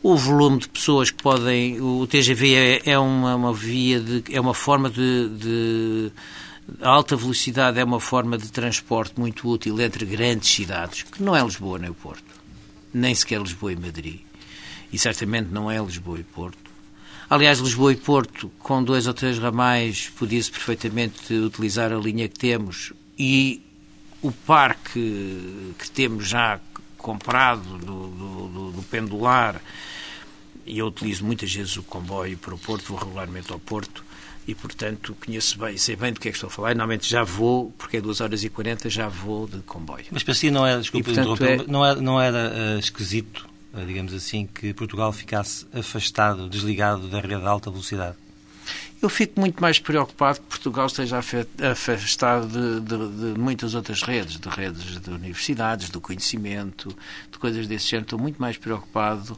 O 0.00 0.16
volume 0.16 0.60
de 0.60 0.68
pessoas 0.68 1.10
que 1.10 1.20
podem. 1.20 1.80
O 1.80 2.06
TGV 2.06 2.54
é, 2.54 2.90
é 2.92 2.98
uma, 3.00 3.34
uma, 3.34 3.52
via 3.52 3.98
de. 3.98 4.22
é 4.32 4.40
uma 4.40 4.54
forma 4.54 4.88
de, 4.88 5.28
de 5.30 6.12
a 6.80 6.88
alta 6.88 7.16
velocidade 7.16 7.80
é 7.80 7.84
uma 7.84 7.98
forma 7.98 8.38
de 8.38 8.48
transporte 8.52 9.18
muito 9.18 9.48
útil 9.50 9.80
entre 9.80 10.06
grandes 10.06 10.48
cidades, 10.48 11.02
que 11.02 11.20
não 11.20 11.34
é 11.34 11.42
Lisboa 11.42 11.80
nem 11.80 11.90
o 11.90 11.94
Porto, 11.94 12.22
nem 12.94 13.12
sequer 13.12 13.40
Lisboa 13.40 13.72
e 13.72 13.76
Madrid, 13.76 14.20
e 14.92 14.96
certamente 14.96 15.48
não 15.50 15.68
é 15.68 15.82
Lisboa 15.82 16.20
e 16.20 16.22
Porto. 16.22 16.70
Aliás, 17.28 17.58
Lisboa 17.58 17.92
e 17.92 17.96
Porto, 17.96 18.52
com 18.60 18.84
dois 18.84 19.08
ou 19.08 19.14
três 19.14 19.36
ramais, 19.36 20.12
podia-se 20.16 20.50
perfeitamente 20.50 21.34
utilizar 21.34 21.92
a 21.92 21.96
linha 21.96 22.28
que 22.28 22.38
temos 22.38 22.92
e 23.18 23.62
o 24.22 24.30
parque 24.30 25.74
que 25.78 25.90
temos 25.90 26.28
já 26.28 26.60
comprado 26.96 27.78
do, 27.78 28.08
do, 28.08 28.72
do, 28.72 28.82
pendular, 28.84 29.60
e 30.64 30.78
eu 30.78 30.86
utilizo 30.86 31.24
muitas 31.24 31.52
vezes 31.52 31.76
o 31.76 31.82
comboio 31.82 32.38
para 32.38 32.54
o 32.54 32.58
Porto, 32.58 32.84
vou 32.86 32.98
regularmente 32.98 33.52
ao 33.52 33.58
Porto, 33.58 34.04
e, 34.46 34.54
portanto, 34.54 35.16
conheço 35.24 35.58
bem, 35.58 35.76
sei 35.76 35.94
bem 35.94 36.12
do 36.12 36.20
que 36.20 36.28
é 36.28 36.30
que 36.30 36.36
estou 36.36 36.48
a 36.48 36.50
falar. 36.50 36.72
E, 36.72 36.74
normalmente 36.74 37.08
já 37.08 37.22
vou, 37.22 37.72
porque 37.78 37.98
é 37.98 38.00
2 38.00 38.20
horas 38.20 38.42
e 38.42 38.48
40, 38.48 38.90
já 38.90 39.08
vou 39.08 39.46
de 39.46 39.58
comboio. 39.58 40.04
Mas 40.10 40.22
para 40.22 40.34
si 40.34 40.50
não 40.50 40.66
era, 40.66 40.80
desculpe 40.80 41.10
e, 41.10 41.14
portanto, 41.14 41.44
é... 41.44 41.64
não 41.66 41.84
era, 41.84 42.00
não 42.00 42.20
era 42.20 42.52
uh, 42.52 42.78
esquisito, 42.78 43.48
uh, 43.72 43.84
digamos 43.86 44.12
assim, 44.12 44.48
que 44.52 44.74
Portugal 44.74 45.12
ficasse 45.12 45.66
afastado, 45.72 46.48
desligado 46.48 47.08
da 47.08 47.20
rede 47.20 47.40
de 47.40 47.46
alta 47.46 47.70
velocidade? 47.70 48.16
Eu 49.02 49.08
fico 49.08 49.40
muito 49.40 49.60
mais 49.60 49.80
preocupado 49.80 50.38
que 50.38 50.46
Portugal 50.46 50.86
esteja 50.86 51.18
afastado 51.18 52.46
de, 52.46 52.80
de, 52.80 53.32
de, 53.32 53.38
muitas 53.38 53.74
outras 53.74 54.00
redes, 54.02 54.38
de 54.38 54.48
redes 54.48 55.00
de 55.00 55.10
universidades, 55.10 55.90
do 55.90 56.00
conhecimento, 56.00 56.96
de 57.28 57.36
coisas 57.36 57.66
desse 57.66 57.88
género. 57.88 58.04
Estou 58.04 58.18
muito 58.20 58.40
mais 58.40 58.56
preocupado 58.56 59.36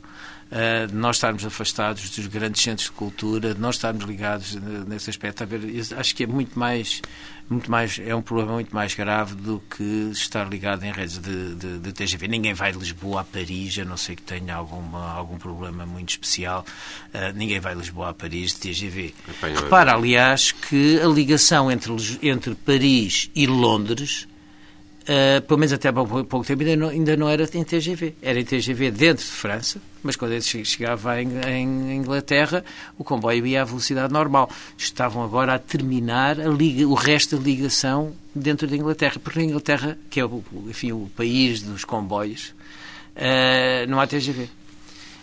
uh, 0.50 0.86
de 0.86 0.94
nós 0.94 1.16
estarmos 1.16 1.44
afastados 1.44 2.08
dos 2.10 2.26
grandes 2.26 2.62
centros 2.62 2.86
de 2.86 2.92
cultura, 2.92 3.54
de 3.54 3.60
nós 3.60 3.76
estarmos 3.76 4.04
ligados 4.04 4.54
nesse 4.86 5.10
aspecto. 5.10 5.42
A 5.42 5.46
ver, 5.46 5.60
acho 5.96 6.14
que 6.14 6.24
é 6.24 6.26
muito 6.26 6.58
mais, 6.58 7.02
muito 7.48 7.70
mais, 7.70 7.98
é 7.98 8.14
um 8.14 8.22
problema 8.22 8.52
muito 8.54 8.74
mais 8.74 8.94
grave 8.94 9.34
do 9.34 9.62
que 9.70 10.10
estar 10.12 10.48
ligado 10.48 10.84
em 10.84 10.92
redes 10.92 11.18
de, 11.18 11.54
de, 11.54 11.78
de 11.78 11.92
TGV. 11.92 12.28
Ninguém 12.28 12.54
vai 12.54 12.72
de 12.72 12.78
Lisboa 12.78 13.22
a 13.22 13.24
Paris, 13.24 13.78
a 13.78 13.84
não 13.84 13.96
ser 13.96 14.16
que 14.16 14.22
tenha 14.22 14.54
alguma, 14.54 15.12
algum 15.12 15.38
problema 15.38 15.84
muito 15.86 16.10
especial. 16.10 16.64
Uh, 17.14 17.32
ninguém 17.34 17.60
vai 17.60 17.74
de 17.74 17.80
Lisboa 17.80 18.10
a 18.10 18.14
Paris 18.14 18.54
de 18.54 18.60
TGV. 18.60 19.14
Repara, 19.40 19.94
aliás, 19.94 20.52
que 20.52 21.00
a 21.00 21.06
ligação 21.06 21.70
entre, 21.70 21.92
entre 22.22 22.54
Paris 22.54 23.30
e 23.34 23.46
Londres 23.46 24.26
Uh, 25.04 25.42
pelo 25.42 25.60
menos 25.60 25.70
até 25.70 25.90
há 25.90 25.92
pouco 25.92 26.44
tempo, 26.44 26.62
ainda 26.62 26.76
não, 26.76 26.88
ainda 26.88 27.14
não 27.14 27.28
era 27.28 27.46
em 27.52 27.62
TGV. 27.62 28.14
Era 28.22 28.40
em 28.40 28.44
TGV 28.44 28.90
dentro 28.90 29.22
de 29.22 29.30
França, 29.30 29.78
mas 30.02 30.16
quando 30.16 30.32
ele 30.32 30.40
chegava 30.40 31.20
em, 31.20 31.96
Inglaterra, 31.96 32.64
o 32.96 33.04
comboio 33.04 33.46
ia 33.46 33.60
à 33.60 33.64
velocidade 33.64 34.10
normal. 34.10 34.48
Estavam 34.78 35.22
agora 35.22 35.54
a 35.54 35.58
terminar 35.58 36.40
a 36.40 36.48
liga, 36.48 36.88
o 36.88 36.94
resto 36.94 37.36
da 37.36 37.42
ligação 37.44 38.14
dentro 38.34 38.66
da 38.66 38.74
Inglaterra, 38.74 39.20
porque 39.22 39.40
na 39.40 39.44
Inglaterra, 39.44 39.98
que 40.08 40.20
é 40.20 40.24
o, 40.24 40.42
enfim, 40.68 40.92
o 40.92 41.10
país 41.14 41.60
dos 41.60 41.84
comboios, 41.84 42.54
uh, 43.14 43.86
não 43.86 44.00
há 44.00 44.06
TGV. 44.06 44.48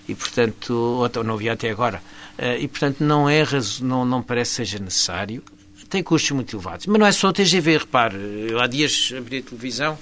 E, 0.07 0.13
portanto, 0.13 0.73
ou 1.15 1.23
não 1.23 1.33
havia 1.33 1.53
até 1.53 1.71
agora. 1.71 2.03
Uh, 2.37 2.55
e, 2.59 2.67
portanto, 2.67 3.03
não, 3.03 3.27
é, 3.27 3.43
não, 3.81 4.05
não 4.05 4.21
parece 4.21 4.51
seja 4.51 4.77
necessário 4.77 5.43
tem 5.91 6.01
custos 6.01 6.31
muito 6.31 6.55
elevados. 6.55 6.87
Mas 6.87 6.99
não 6.99 7.05
é 7.05 7.11
só 7.11 7.27
o 7.27 7.33
TGV, 7.33 7.79
repare. 7.79 8.17
Eu 8.49 8.59
há 8.59 8.65
dias 8.65 9.13
abri 9.15 9.39
a 9.39 9.41
televisão 9.41 9.97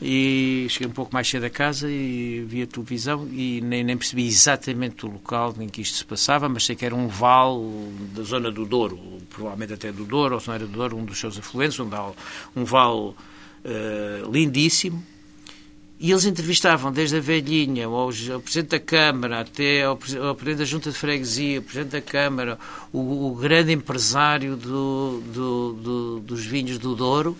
e 0.00 0.66
cheguei 0.70 0.88
um 0.88 0.92
pouco 0.92 1.12
mais 1.12 1.28
cedo 1.28 1.44
a 1.44 1.50
casa 1.50 1.90
e 1.90 2.44
vi 2.46 2.62
a 2.62 2.66
televisão 2.66 3.28
e 3.30 3.60
nem, 3.60 3.82
nem 3.82 3.96
percebi 3.96 4.26
exatamente 4.26 5.04
o 5.04 5.10
local 5.10 5.54
em 5.58 5.68
que 5.68 5.82
isto 5.82 5.98
se 5.98 6.04
passava, 6.04 6.48
mas 6.48 6.64
sei 6.64 6.76
que 6.76 6.86
era 6.86 6.94
um 6.94 7.08
vale 7.08 7.92
da 8.14 8.22
zona 8.22 8.50
do 8.50 8.64
Douro, 8.64 8.98
provavelmente 9.28 9.72
até 9.72 9.90
do 9.90 10.04
Douro, 10.04 10.34
ou 10.34 10.40
se 10.40 10.48
não 10.48 10.54
era 10.54 10.66
do 10.66 10.72
Douro, 10.72 10.96
um 10.96 11.04
dos 11.04 11.18
seus 11.18 11.38
afluentes, 11.38 11.78
um, 11.80 11.88
um 12.54 12.64
vale 12.64 13.00
uh, 13.00 13.14
lindíssimo, 14.30 15.04
e 15.98 16.10
eles 16.10 16.24
entrevistavam 16.24 16.92
desde 16.92 17.16
a 17.16 17.20
velhinha, 17.20 17.86
ao, 17.86 17.92
ao 17.92 18.10
Presidente 18.10 18.70
da 18.70 18.80
Câmara, 18.80 19.40
até 19.40 19.84
ao, 19.84 19.92
ao, 19.92 20.34
Presidente 20.34 20.58
da 20.58 20.64
Junta 20.64 20.90
de 20.90 20.96
Freguesia, 20.96 21.60
o 21.60 21.62
Presidente 21.62 21.92
da 21.92 22.00
Câmara, 22.00 22.58
o, 22.92 23.28
o 23.28 23.34
grande 23.34 23.72
empresário 23.72 24.56
do, 24.56 25.20
do, 25.32 25.72
do, 25.72 26.20
dos 26.20 26.44
vinhos 26.44 26.78
do 26.78 26.94
Douro, 26.94 27.36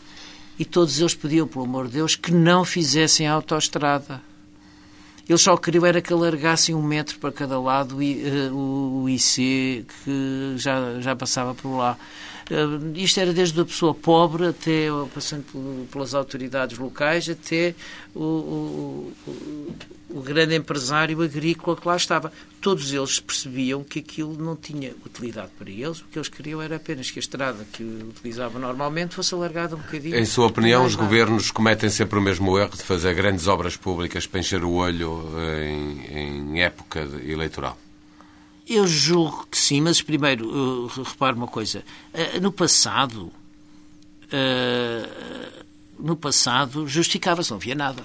e 0.58 0.64
todos 0.64 1.00
eles 1.00 1.14
pediam, 1.14 1.48
pelo 1.48 1.64
amor 1.64 1.86
de 1.86 1.94
Deus, 1.94 2.14
que 2.14 2.32
não 2.32 2.64
fizessem 2.64 3.26
a 3.26 3.32
autoestrada. 3.32 4.22
Eles 5.28 5.40
só 5.40 5.56
queriam 5.56 5.86
era 5.86 6.02
que 6.02 6.12
alargassem 6.12 6.74
um 6.74 6.82
metro 6.82 7.18
para 7.18 7.32
cada 7.32 7.58
lado 7.58 8.02
e, 8.02 8.22
uh, 8.50 9.02
o 9.02 9.08
IC 9.08 9.86
que 10.04 10.54
já, 10.56 11.00
já 11.00 11.16
passava 11.16 11.54
por 11.54 11.76
lá. 11.76 11.96
Uh, 12.50 12.92
isto 12.96 13.18
era 13.18 13.32
desde 13.32 13.58
a 13.60 13.64
pessoa 13.64 13.94
pobre 13.94 14.46
até, 14.46 14.88
passando 15.14 15.44
pelas 15.90 16.14
autoridades 16.14 16.76
locais, 16.76 17.28
até 17.28 17.74
o, 18.14 18.22
o, 18.22 19.12
o, 19.26 19.74
o 20.10 20.20
grande 20.20 20.54
empresário 20.54 21.22
agrícola 21.22 21.76
que 21.76 21.88
lá 21.88 21.96
estava. 21.96 22.32
Todos 22.60 22.92
eles 22.92 23.18
percebiam 23.18 23.82
que 23.82 23.98
aquilo 23.98 24.36
não 24.36 24.56
tinha 24.56 24.94
utilidade 25.04 25.50
para 25.58 25.70
eles, 25.70 26.00
o 26.00 26.04
que 26.04 26.18
eles 26.18 26.28
queriam 26.28 26.60
era 26.60 26.76
apenas 26.76 27.10
que 27.10 27.18
a 27.18 27.20
estrada 27.20 27.66
que 27.72 27.82
utilizavam 27.82 28.60
normalmente 28.60 29.14
fosse 29.14 29.34
alargada 29.34 29.76
um 29.76 29.80
bocadinho. 29.80 30.16
Em 30.16 30.24
sua 30.24 30.46
opinião, 30.46 30.84
os 30.84 30.94
governos 30.94 31.50
cometem 31.50 31.88
sempre 31.88 32.18
o 32.18 32.22
mesmo 32.22 32.58
erro 32.58 32.76
de 32.76 32.82
fazer 32.82 33.14
grandes 33.14 33.48
obras 33.48 33.76
públicas 33.76 34.26
para 34.26 34.40
encher 34.40 34.64
o 34.64 34.72
olho 34.72 35.28
em, 35.62 36.52
em 36.54 36.62
época 36.62 37.00
eleitoral? 37.26 37.78
Eu 38.66 38.86
julgo 38.86 39.46
que 39.50 39.58
sim, 39.58 39.80
mas 39.80 40.00
primeiro, 40.00 40.86
repare 40.86 41.36
uma 41.36 41.46
coisa. 41.46 41.84
Eh, 42.12 42.40
no 42.40 42.50
passado, 42.50 43.30
eh, 44.32 45.64
no 45.98 46.16
passado 46.16 46.86
justificava-se, 46.88 47.50
não 47.50 47.58
havia 47.58 47.74
nada. 47.74 48.02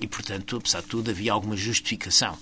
E, 0.00 0.06
portanto, 0.06 0.56
apesar 0.56 0.82
de 0.82 0.88
tudo, 0.88 1.10
havia 1.10 1.32
alguma 1.32 1.56
justificação 1.56 2.36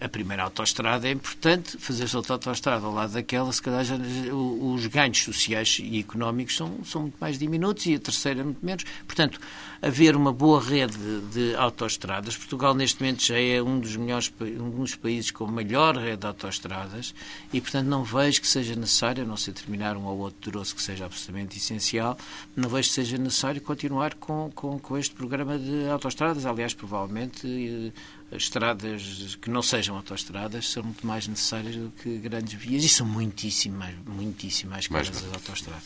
a 0.00 0.08
primeira 0.08 0.44
autoestrada 0.44 1.08
é 1.08 1.10
importante, 1.10 1.76
fazer-se 1.78 2.16
outra 2.16 2.34
autoestrada 2.34 2.86
ao 2.86 2.92
lado 2.92 3.12
daquela, 3.12 3.52
se 3.52 3.60
calhar 3.60 3.84
já, 3.84 3.96
os 4.32 4.86
ganhos 4.86 5.18
sociais 5.18 5.78
e 5.82 5.98
económicos 5.98 6.56
são, 6.56 6.84
são 6.84 7.02
muito 7.02 7.16
mais 7.20 7.38
diminutos 7.38 7.86
e 7.86 7.94
a 7.94 7.98
terceira 7.98 8.44
muito 8.44 8.64
menos. 8.64 8.84
Portanto, 9.06 9.40
haver 9.82 10.14
uma 10.14 10.32
boa 10.32 10.60
rede 10.60 10.96
de 11.32 11.54
autoestradas, 11.56 12.36
Portugal 12.36 12.74
neste 12.74 13.00
momento 13.00 13.24
já 13.24 13.40
é 13.40 13.60
um 13.60 13.80
dos 13.80 13.96
melhores 13.96 14.32
um 14.40 14.70
dos 14.70 14.94
países 14.94 15.30
com 15.30 15.44
a 15.44 15.50
melhor 15.50 15.96
rede 15.96 16.18
de 16.18 16.26
autoestradas 16.26 17.14
e, 17.52 17.60
portanto, 17.60 17.86
não 17.86 18.04
vejo 18.04 18.40
que 18.40 18.48
seja 18.48 18.74
necessário, 18.76 19.24
a 19.24 19.26
não 19.26 19.36
ser 19.36 19.52
terminar 19.52 19.96
um 19.96 20.04
ou 20.04 20.18
outro 20.18 20.50
troço 20.50 20.74
que 20.74 20.82
seja 20.82 21.06
absolutamente 21.06 21.58
essencial, 21.58 22.16
não 22.54 22.68
vejo 22.68 22.88
que 22.88 22.94
seja 22.94 23.18
necessário 23.18 23.60
continuar 23.60 24.14
com, 24.14 24.50
com, 24.54 24.78
com 24.78 24.96
este 24.96 25.14
programa 25.14 25.58
de 25.58 25.88
autoestradas. 25.88 26.46
Aliás, 26.46 26.74
provavelmente 26.74 27.92
estradas 28.32 29.36
que 29.40 29.48
não 29.48 29.62
sejam 29.62 29.96
autoestradas 29.96 30.68
são 30.68 30.82
muito 30.82 31.06
mais 31.06 31.26
necessárias 31.26 31.76
do 31.76 31.90
que 32.02 32.18
grandes 32.18 32.54
vias 32.54 32.84
e 32.84 32.88
são 32.88 33.06
muitíssimo 33.06 33.78
mais, 33.78 33.94
muitíssimo 34.06 34.70
mais 34.70 34.86
caras 34.86 35.08
as 35.08 35.34
autoestradas. 35.34 35.82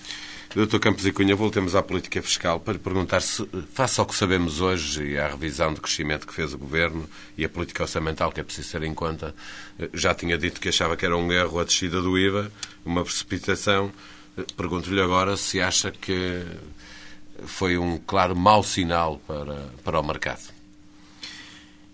Doutor 0.55 0.81
Campos 0.81 1.07
e 1.07 1.13
Cunha, 1.13 1.35
voltemos 1.35 1.75
à 1.75 1.83
política 1.83 2.21
fiscal 2.21 2.61
para 2.61 2.75
lhe 2.75 2.79
perguntar 2.79 3.23
se, 3.23 3.49
face 3.73 3.99
ao 3.99 4.05
que 4.05 4.15
sabemos 4.15 4.61
hoje 4.61 5.03
e 5.03 5.19
à 5.19 5.29
revisão 5.29 5.73
de 5.73 5.81
crescimento 5.81 6.27
que 6.27 6.35
fez 6.35 6.53
o 6.53 6.59
Governo 6.59 7.09
e 7.39 7.45
a 7.45 7.49
política 7.49 7.85
orçamental 7.85 8.31
que 8.31 8.41
é 8.41 8.43
preciso 8.43 8.73
ter 8.73 8.83
em 8.83 8.93
conta, 8.93 9.35
já 9.95 10.15
tinha 10.15 10.37
dito 10.37 10.61
que 10.61 10.69
achava 10.69 10.97
que 10.97 11.07
era 11.07 11.17
um 11.17 11.33
erro 11.33 11.59
a 11.59 11.65
descida 11.65 12.03
do 12.03 12.19
IVA, 12.19 12.53
uma 12.85 13.03
precipitação. 13.03 13.91
Pergunto-lhe 14.57 15.01
agora 15.01 15.37
se 15.37 15.61
acha 15.61 15.91
que 15.91 16.45
foi 17.47 17.79
um 17.79 17.97
claro 17.99 18.37
mau 18.37 18.63
sinal 18.63 19.21
para, 19.27 19.71
para 19.83 20.01
o 20.01 20.03
mercado. 20.03 20.52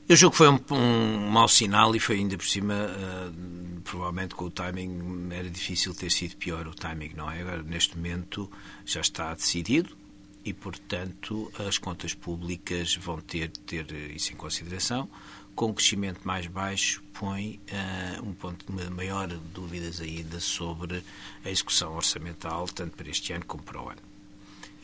Eu 0.09 0.17
julgo 0.17 0.33
que 0.33 0.39
foi 0.39 0.49
um, 0.49 0.59
um 0.71 1.29
mau 1.29 1.47
sinal 1.47 1.95
e 1.95 2.01
foi 2.01 2.17
ainda 2.17 2.35
por 2.39 2.47
cima, 2.47 2.75
uh, 2.75 3.81
provavelmente 3.83 4.35
com 4.35 4.47
o 4.47 4.51
timing, 4.51 5.29
era 5.31 5.51
difícil 5.51 5.95
ter 5.95 6.11
sido 6.11 6.35
pior 6.37 6.67
o 6.67 6.73
timing, 6.73 7.11
não 7.15 7.31
é? 7.31 7.43
Agora, 7.43 7.63
neste 7.63 7.95
momento, 7.95 8.51
já 8.87 9.03
está 9.03 9.35
decidido 9.35 9.95
e, 10.43 10.55
portanto, 10.55 11.53
as 11.59 11.77
contas 11.77 12.15
públicas 12.15 12.97
vão 12.97 13.21
ter 13.21 13.49
de 13.49 13.61
ter 13.61 13.93
isso 14.17 14.33
em 14.33 14.37
consideração. 14.37 15.11
Com 15.55 15.67
o 15.67 15.75
crescimento 15.75 16.27
mais 16.27 16.47
baixo, 16.47 17.03
põe 17.13 17.61
uh, 17.71 18.27
um 18.27 18.33
ponto 18.33 18.65
de 18.65 18.91
maior 18.91 19.29
dúvidas 19.29 20.01
ainda 20.01 20.41
sobre 20.41 21.05
a 21.45 21.51
execução 21.51 21.95
orçamental, 21.95 22.67
tanto 22.67 22.97
para 22.97 23.11
este 23.11 23.35
ano 23.35 23.45
como 23.45 23.63
para 23.63 23.83
o 23.83 23.91
ano. 23.91 24.01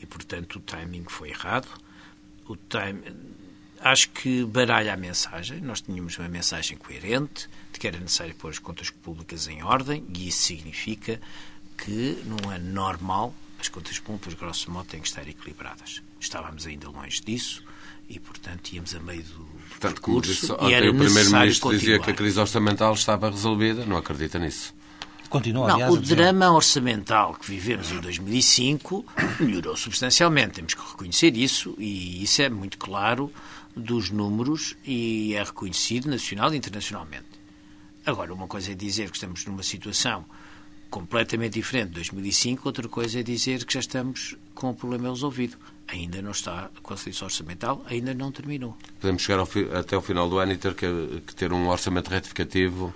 E, 0.02 0.04
portanto, 0.04 0.56
o 0.56 0.60
timing 0.60 1.04
foi 1.08 1.30
errado. 1.30 1.68
O 2.46 2.56
time, 2.56 3.00
acho 3.80 4.10
que 4.10 4.44
baralha 4.44 4.94
a 4.94 4.96
mensagem. 4.96 5.60
Nós 5.60 5.80
tínhamos 5.80 6.18
uma 6.18 6.28
mensagem 6.28 6.76
coerente 6.76 7.48
de 7.72 7.78
que 7.78 7.86
era 7.86 7.98
necessário 7.98 8.34
pôr 8.34 8.50
as 8.50 8.58
contas 8.58 8.90
públicas 8.90 9.48
em 9.48 9.62
ordem 9.62 10.04
e 10.14 10.28
isso 10.28 10.42
significa 10.42 11.20
que 11.76 12.22
num 12.24 12.50
ano 12.50 12.72
normal 12.72 13.34
as 13.60 13.68
contas 13.68 13.98
públicas, 13.98 14.34
grosso 14.34 14.70
modo, 14.70 14.86
têm 14.86 15.00
que 15.00 15.08
estar 15.08 15.26
equilibradas. 15.26 16.02
Estávamos 16.20 16.66
ainda 16.66 16.88
longe 16.88 17.20
disso 17.22 17.62
e, 18.08 18.18
portanto, 18.18 18.72
íamos 18.72 18.94
a 18.94 19.00
meio 19.00 19.22
do 19.22 19.44
portanto, 19.70 19.94
percurso 19.94 20.30
disse, 20.30 20.64
e 20.64 20.72
era 20.74 20.90
o 20.90 20.94
Primeiro-Ministro 20.94 21.70
dizia 21.70 21.98
que 21.98 22.10
a 22.10 22.14
crise 22.14 22.38
orçamental 22.38 22.92
estava 22.92 23.30
resolvida. 23.30 23.84
Não 23.86 23.96
acredita 23.96 24.38
nisso? 24.38 24.74
Continua, 25.30 25.66
não, 25.66 25.90
o 25.90 25.96
drama 25.96 26.52
orçamental 26.52 27.34
que 27.34 27.50
vivemos 27.50 27.90
em 27.90 27.98
2005 27.98 29.04
melhorou 29.40 29.76
substancialmente. 29.76 30.52
Temos 30.52 30.74
que 30.74 30.80
reconhecer 30.80 31.36
isso 31.36 31.74
e 31.78 32.22
isso 32.22 32.40
é 32.42 32.48
muito 32.48 32.78
claro 32.78 33.32
dos 33.76 34.10
números 34.10 34.76
e 34.84 35.34
é 35.34 35.42
reconhecido 35.42 36.08
nacional 36.08 36.52
e 36.54 36.56
internacionalmente. 36.56 37.26
Agora, 38.06 38.32
uma 38.32 38.46
coisa 38.46 38.72
é 38.72 38.74
dizer 38.74 39.10
que 39.10 39.16
estamos 39.16 39.44
numa 39.46 39.62
situação 39.62 40.24
completamente 40.90 41.54
diferente 41.54 41.88
de 41.88 41.94
2005, 41.94 42.68
outra 42.68 42.88
coisa 42.88 43.20
é 43.20 43.22
dizer 43.22 43.64
que 43.64 43.74
já 43.74 43.80
estamos 43.80 44.36
com 44.54 44.70
o 44.70 44.74
problema 44.74 45.08
resolvido. 45.08 45.56
Ainda 45.88 46.22
não 46.22 46.30
está, 46.30 46.70
a 46.88 46.96
solução 46.96 47.26
orçamental, 47.26 47.84
ainda 47.88 48.14
não 48.14 48.30
terminou. 48.30 48.76
Podemos 49.00 49.22
chegar 49.22 49.40
ao, 49.40 49.48
até 49.78 49.96
o 49.96 50.00
final 50.00 50.28
do 50.28 50.38
ano 50.38 50.52
e 50.52 50.56
ter 50.56 50.74
que, 50.74 51.22
que 51.26 51.34
ter 51.34 51.52
um 51.52 51.68
orçamento 51.68 52.08
retificativo 52.08 52.94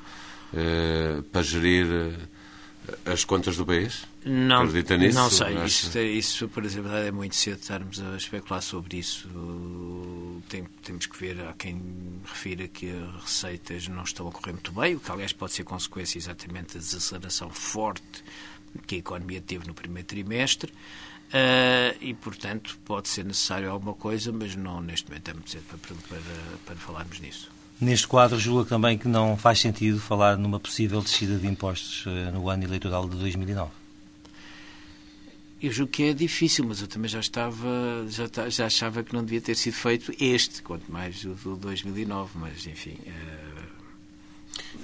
eh, 0.55 1.23
para 1.33 1.43
gerir 1.43 1.87
eh, 1.87 3.13
as 3.13 3.25
contas 3.25 3.57
do 3.57 3.67
país? 3.67 4.07
Não, 4.29 4.63
Acredita 4.63 4.97
nisso? 4.97 5.19
Não 5.19 5.31
sei. 5.31 5.65
Isso, 5.65 5.99
isso, 5.99 6.49
por 6.49 6.65
exemplo, 6.65 6.93
é 6.93 7.11
muito 7.11 7.35
cedo 7.35 7.59
estarmos 7.61 7.99
a 8.01 8.17
especular 8.17 8.61
sobre 8.61 8.99
isso. 8.99 9.27
Tem, 10.49 10.65
temos 10.83 11.07
que 11.07 11.19
ver. 11.19 11.41
Há 11.41 11.55
quem 11.55 11.81
refira 12.25 12.69
que 12.69 12.91
as 12.91 13.23
receitas 13.23 13.89
não 13.89 14.03
estão 14.03 14.29
a 14.29 14.33
correr 14.33 14.53
muito 14.53 14.71
bem, 14.73 14.97
o 14.97 15.01
que, 15.01 15.11
aliás, 15.11 15.33
pode 15.33 15.53
ser 15.53 15.65
consequência 15.65 16.19
exatamente 16.19 16.75
da 16.75 16.81
desaceleração 16.81 17.49
forte 17.49 18.23
que 18.87 18.97
a 18.97 18.99
economia 18.99 19.41
teve 19.41 19.67
no 19.67 19.73
primeiro 19.73 20.07
trimestre. 20.07 20.73
Uh, 21.29 21.93
e, 22.01 22.15
portanto, 22.15 22.79
pode 22.85 23.09
ser 23.09 23.25
necessário 23.25 23.71
alguma 23.71 23.95
coisa, 23.95 24.33
mas 24.33 24.55
não 24.57 24.81
neste 24.81 25.09
momento 25.09 25.31
é 25.31 25.35
muito 25.35 25.51
cedo 25.51 25.65
para, 25.65 25.79
para, 26.09 26.21
para 26.65 26.77
falarmos 26.77 27.21
nisso. 27.21 27.51
Neste 27.81 28.09
quadro, 28.09 28.39
julga 28.39 28.69
também 28.69 28.99
que 28.99 29.07
não 29.07 29.37
faz 29.37 29.61
sentido 29.61 30.01
falar 30.01 30.37
numa 30.37 30.59
possível 30.59 31.01
descida 31.01 31.37
de 31.37 31.47
impostos 31.47 32.07
uh, 32.07 32.33
no 32.33 32.49
ano 32.49 32.65
eleitoral 32.65 33.09
de 33.09 33.17
2009? 33.17 33.71
Eu 35.61 35.73
julgo 35.73 35.91
que 35.91 36.05
é 36.05 36.13
difícil, 36.13 36.65
mas 36.65 36.81
eu 36.81 36.87
também 36.87 37.09
já 37.09 37.19
estava, 37.19 38.07
já, 38.09 38.49
já 38.49 38.67
achava 38.67 39.03
que 39.03 39.13
não 39.13 39.25
devia 39.25 39.41
ter 39.41 39.57
sido 39.57 39.75
feito 39.75 40.13
este, 40.21 40.63
quanto 40.63 40.91
mais 40.91 41.25
o 41.25 41.31
do 41.31 41.57
2009, 41.57 42.31
mas 42.37 42.67
enfim. 42.67 42.97
Uh... 43.07 43.59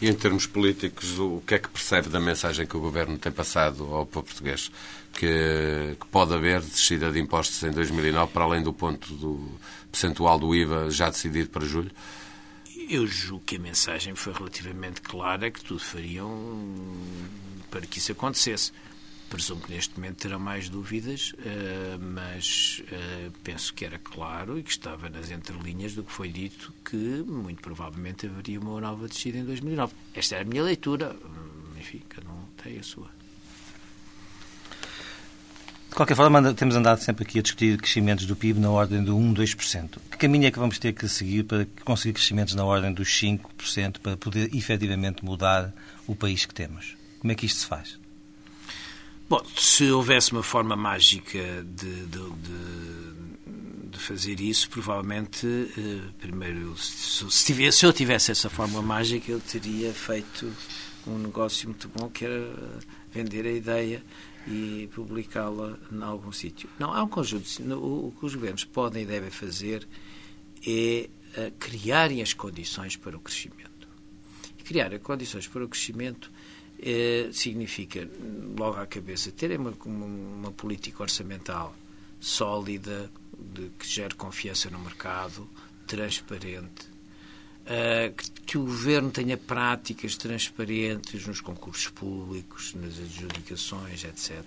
E 0.01 0.09
em 0.09 0.15
termos 0.15 0.47
políticos, 0.47 1.19
o 1.19 1.43
que 1.47 1.55
é 1.55 1.59
que 1.59 1.69
percebe 1.69 2.09
da 2.09 2.19
mensagem 2.19 2.67
que 2.67 2.77
o 2.77 2.81
Governo 2.81 3.17
tem 3.19 3.31
passado 3.31 3.85
ao 3.95 4.05
povo 4.05 4.27
português? 4.27 4.71
Que, 5.13 5.97
que 6.01 6.07
pode 6.09 6.35
haver 6.35 6.61
descida 6.61 7.13
de 7.13 7.21
impostos 7.21 7.63
em 7.63 7.71
2009, 7.71 8.33
para 8.33 8.45
além 8.45 8.63
do 8.63 8.73
ponto 8.73 9.15
do 9.15 9.49
percentual 9.93 10.39
do 10.39 10.55
IVA 10.55 10.91
já 10.91 11.09
decidido 11.09 11.51
para 11.51 11.65
julho? 11.65 11.91
Eu 12.89 13.07
julgo 13.07 13.45
que 13.47 13.57
a 13.57 13.61
mensagem 13.61 14.15
foi 14.17 14.33
relativamente 14.33 15.01
clara, 15.01 15.51
que 15.51 15.63
tudo 15.63 15.81
fariam 15.81 16.67
para 17.71 17.83
que 17.83 17.99
isso 17.99 18.11
acontecesse. 18.11 18.73
Presumo 19.35 19.63
que 19.63 19.73
neste 19.73 19.99
momento 19.99 20.19
terá 20.19 20.39
mais 20.39 20.69
dúvidas, 20.69 21.33
uh, 21.33 21.99
mas 22.01 22.81
uh, 22.85 23.33
penso 23.43 23.75
que 23.75 23.85
era 23.85 23.99
claro 23.99 24.57
e 24.57 24.63
que 24.63 24.71
estava 24.71 25.09
nas 25.09 25.29
entrelinhas 25.29 25.93
do 25.93 26.05
que 26.05 26.13
foi 26.13 26.29
dito 26.29 26.73
que 26.85 26.97
muito 26.97 27.61
provavelmente 27.61 28.27
haveria 28.27 28.61
uma 28.61 28.81
nova 28.81 29.09
descida 29.09 29.39
em 29.39 29.45
2009. 29.45 29.93
Esta 30.15 30.37
é 30.37 30.43
a 30.43 30.45
minha 30.45 30.63
leitura. 30.63 31.17
Hum, 31.17 31.77
enfim, 31.81 32.01
cada 32.09 32.29
um 32.29 32.45
tem 32.63 32.79
a 32.79 32.83
sua. 32.85 33.11
De 35.89 35.97
qualquer 35.97 36.15
forma, 36.15 36.55
temos 36.55 36.77
andado 36.77 37.01
sempre 37.01 37.25
aqui 37.25 37.41
a 37.41 37.43
discutir 37.43 37.77
crescimentos 37.77 38.27
do 38.27 38.37
PIB 38.37 38.61
na 38.61 38.71
ordem 38.71 39.03
do 39.03 39.17
1, 39.17 39.35
2%. 39.35 39.99
Que 40.13 40.17
caminho 40.17 40.47
é 40.47 40.53
que 40.53 40.61
vamos 40.61 40.79
ter 40.79 40.93
que 40.93 41.09
seguir 41.09 41.43
para 41.43 41.67
conseguir 41.85 42.13
crescimentos 42.13 42.55
na 42.55 42.65
ordem 42.65 42.93
dos 42.93 43.09
5% 43.09 43.99
para 43.99 44.17
poder 44.17 44.55
efetivamente 44.55 45.25
mudar 45.25 45.75
o 46.07 46.15
país 46.15 46.47
que 46.47 46.55
temos? 46.55 46.97
Como 47.19 47.33
é 47.33 47.35
que 47.35 47.47
isto 47.47 47.59
se 47.59 47.67
faz? 47.67 48.04
Bom, 49.27 49.43
se 49.57 49.91
houvesse 49.91 50.33
uma 50.33 50.43
forma 50.43 50.77
mágica 50.77 51.39
de, 51.65 52.07
de, 52.07 52.31
de, 52.31 53.89
de 53.91 53.99
fazer 53.99 54.39
isso, 54.39 54.69
provavelmente, 54.69 55.47
eh, 55.47 56.11
primeiro, 56.21 56.77
se, 56.77 57.31
se, 57.31 57.47
tivesse, 57.47 57.79
se 57.79 57.87
eu 57.87 57.93
tivesse 57.93 58.31
essa 58.31 58.51
forma 58.51 58.83
mágica, 58.83 59.33
eu 59.33 59.41
teria 59.41 59.95
feito 59.95 60.53
um 61.07 61.19
negócio 61.19 61.71
muito 61.71 61.89
bom, 61.89 62.11
que 62.11 62.27
era 62.27 62.55
vender 63.11 63.47
a 63.47 63.51
ideia 63.51 64.03
e 64.47 64.91
publicá-la 64.95 65.79
em 65.91 66.03
algum 66.03 66.31
sítio. 66.31 66.69
Não, 66.79 66.93
há 66.93 67.03
um 67.03 67.09
conjunto. 67.09 67.49
O, 67.75 68.09
o 68.09 68.15
que 68.19 68.27
os 68.27 68.35
governos 68.35 68.65
podem 68.65 69.05
e 69.05 69.07
devem 69.07 69.31
fazer 69.31 69.89
é 70.67 71.09
uh, 71.39 71.51
criarem 71.59 72.21
as 72.21 72.35
condições 72.35 72.95
para 72.97 73.17
o 73.17 73.21
crescimento. 73.21 73.89
E 74.59 74.63
criar 74.63 74.93
as 74.93 75.01
condições 75.01 75.49
para 75.49 75.65
o 75.65 75.69
crescimento 75.69 76.31
eh, 76.81 77.31
significa, 77.33 78.09
logo 78.59 78.79
à 78.79 78.87
cabeça, 78.87 79.31
ter 79.31 79.59
uma, 79.59 79.73
uma, 79.85 80.07
uma 80.07 80.53
política 80.53 81.03
orçamental 81.03 81.75
sólida, 82.21 83.11
de, 83.39 83.71
que 83.79 83.87
gere 83.87 84.15
confiança 84.15 84.71
no 84.71 84.79
mercado, 84.79 85.49
transparente, 85.87 86.89
que, 88.17 88.31
que, 88.43 88.59
o 88.59 88.63
governo 88.63 89.11
tenha 89.11 89.37
práticas 89.37 90.17
transparentes 90.17 91.27
nos 91.27 91.41
concursos 91.41 91.89
públicos, 91.89 92.75
nas 92.75 92.99
adjudicações, 92.99 94.05
etc. 94.05 94.45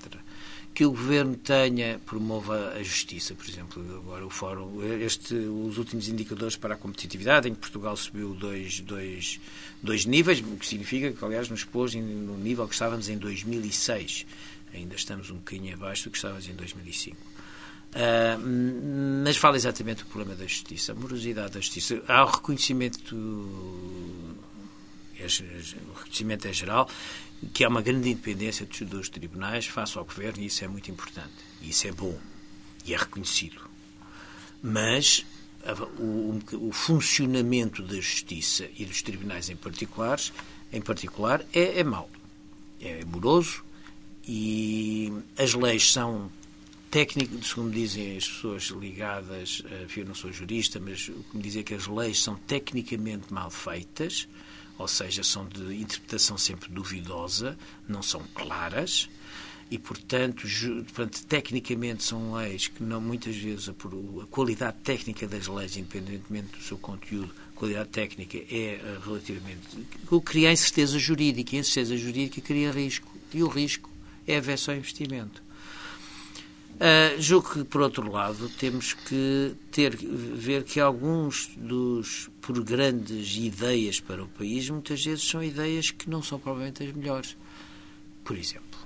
Que 0.73 0.85
o 0.85 0.91
governo 0.91 1.35
tenha, 1.35 1.99
promova 2.05 2.73
a 2.73 2.83
justiça, 2.83 3.33
por 3.33 3.49
exemplo, 3.49 3.83
agora 3.97 4.23
o 4.23 4.29
fórum, 4.29 4.83
este, 5.01 5.33
os 5.33 5.79
últimos 5.79 6.07
indicadores 6.07 6.55
para 6.55 6.75
a 6.75 6.77
competitividade, 6.77 7.49
em 7.49 7.55
que 7.55 7.59
Portugal 7.59 7.97
subiu 7.97 8.35
dois, 8.35 8.79
dois, 8.81 9.39
dois 9.81 10.05
níveis, 10.05 10.39
o 10.39 10.55
que 10.55 10.67
significa 10.67 11.11
que, 11.11 11.25
aliás, 11.25 11.49
nos 11.49 11.63
pôs 11.63 11.95
no 11.95 12.37
nível 12.37 12.67
que 12.67 12.73
estávamos 12.73 13.09
em 13.09 13.17
2006. 13.17 14.27
Ainda 14.73 14.95
estamos 14.95 15.31
um 15.31 15.37
bocadinho 15.37 15.73
abaixo 15.73 16.03
do 16.03 16.11
que 16.11 16.17
estávamos 16.17 16.47
em 16.47 16.53
2005. 16.53 17.17
Uh, 17.97 19.23
mas 19.23 19.37
fala 19.37 19.55
exatamente 19.55 20.03
do 20.03 20.05
problema 20.05 20.35
da 20.35 20.45
justiça, 20.45 20.91
a 20.91 20.95
morosidade 20.95 21.53
da 21.53 21.59
justiça. 21.59 21.99
Há 22.07 22.23
o 22.23 22.27
reconhecimento, 22.27 23.15
é 25.19 25.25
o 25.25 25.93
reconhecimento 25.95 26.47
é 26.47 26.53
geral, 26.53 26.87
que 27.51 27.63
há 27.63 27.67
uma 27.67 27.81
grande 27.81 28.11
independência 28.11 28.67
dos, 28.67 28.81
dos 28.81 29.09
tribunais 29.09 29.65
face 29.65 29.97
ao 29.97 30.05
governo, 30.05 30.43
e 30.43 30.45
isso 30.45 30.63
é 30.63 30.67
muito 30.67 30.91
importante. 30.91 31.33
E 31.59 31.69
isso 31.69 31.87
é 31.87 31.91
bom. 31.91 32.15
E 32.85 32.93
é 32.93 32.97
reconhecido. 32.97 33.61
Mas 34.61 35.25
o, 35.99 36.39
o, 36.53 36.71
funcionamento 36.71 37.81
da 37.81 37.95
justiça 37.95 38.69
e 38.77 38.85
dos 38.85 39.01
tribunais 39.01 39.49
em 39.49 39.55
particular, 39.55 40.19
em 40.71 40.81
particular 40.81 41.43
é, 41.51 41.79
é 41.79 41.83
mau. 41.83 42.09
É 42.79 43.03
moroso 43.05 43.63
e 44.27 45.11
as 45.35 45.55
leis 45.55 45.91
são 45.91 46.31
técnico, 46.89 47.43
segundo 47.43 47.71
dizem 47.71 48.17
as 48.17 48.27
pessoas 48.27 48.63
ligadas, 48.65 49.61
eu 49.95 50.05
não 50.05 50.15
sou 50.15 50.31
jurista, 50.31 50.79
mas 50.79 51.09
o 51.09 51.23
que 51.29 51.37
me 51.37 51.43
dizem 51.43 51.61
é 51.61 51.63
que 51.63 51.73
as 51.73 51.87
leis 51.87 52.21
são 52.21 52.35
tecnicamente 52.35 53.33
mal 53.33 53.49
feitas, 53.49 54.27
ou 54.77 54.87
seja, 54.87 55.23
são 55.23 55.47
de 55.47 55.75
interpretação 55.75 56.37
sempre 56.37 56.69
duvidosa, 56.69 57.57
não 57.87 58.01
são 58.01 58.23
claras, 58.33 59.09
e, 59.69 59.77
portanto, 59.77 60.47
portanto 60.93 61.25
tecnicamente 61.25 62.03
são 62.03 62.33
leis 62.33 62.67
que 62.67 62.81
não, 62.81 63.01
muitas 63.01 63.35
vezes 63.35 63.67
a, 63.67 63.73
qualidade 64.29 64.77
técnica 64.83 65.27
das 65.27 65.47
leis, 65.47 65.75
independentemente 65.75 66.57
do 66.57 66.63
seu 66.63 66.77
conteúdo, 66.77 67.33
a 67.53 67.59
qualidade 67.59 67.89
técnica 67.89 68.37
é 68.37 68.79
uh, 68.81 68.99
relativamente... 69.01 69.67
Cria 70.23 70.53
incerteza 70.53 70.97
jurídica, 70.97 71.55
e 71.55 71.57
a 71.57 71.61
incerteza 71.61 71.97
jurídica 71.97 72.39
cria 72.39 72.71
risco, 72.71 73.11
e 73.33 73.43
o 73.43 73.47
risco 73.47 73.89
é 74.25 74.37
avesso 74.37 74.71
ao 74.71 74.77
investimento. 74.77 75.43
Uh, 76.77 77.19
julgo 77.19 77.49
que, 77.53 77.63
por 77.63 77.81
outro 77.81 78.11
lado, 78.11 78.49
temos 78.49 78.93
que 78.93 79.55
ter 79.71 79.95
ver 79.95 80.63
que 80.63 80.79
alguns 80.79 81.49
dos 81.57 82.29
por 82.39 82.63
grandes 82.63 83.35
ideias 83.35 83.99
para 83.99 84.23
o 84.23 84.27
país, 84.27 84.69
muitas 84.69 85.03
vezes 85.03 85.27
são 85.27 85.43
ideias 85.43 85.89
que 85.89 86.07
não 86.07 86.21
são 86.21 86.39
provavelmente 86.39 86.83
as 86.83 86.93
melhores. 86.93 87.35
Por 88.23 88.37
exemplo, 88.37 88.79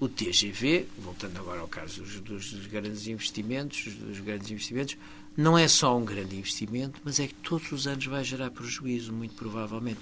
o 0.00 0.08
TGV, 0.08 0.86
voltando 0.98 1.38
agora 1.38 1.60
ao 1.60 1.68
caso 1.68 2.02
dos, 2.02 2.50
dos 2.50 2.66
grandes 2.66 3.06
investimentos, 3.06 3.94
dos 3.94 4.20
grandes 4.20 4.50
investimentos, 4.50 4.96
não 5.36 5.58
é 5.58 5.68
só 5.68 5.96
um 5.96 6.04
grande 6.04 6.36
investimento, 6.36 6.98
mas 7.04 7.20
é 7.20 7.26
que 7.26 7.34
todos 7.34 7.70
os 7.70 7.86
anos 7.86 8.06
vai 8.06 8.24
gerar 8.24 8.50
prejuízo, 8.50 9.12
muito 9.12 9.34
provavelmente. 9.34 10.00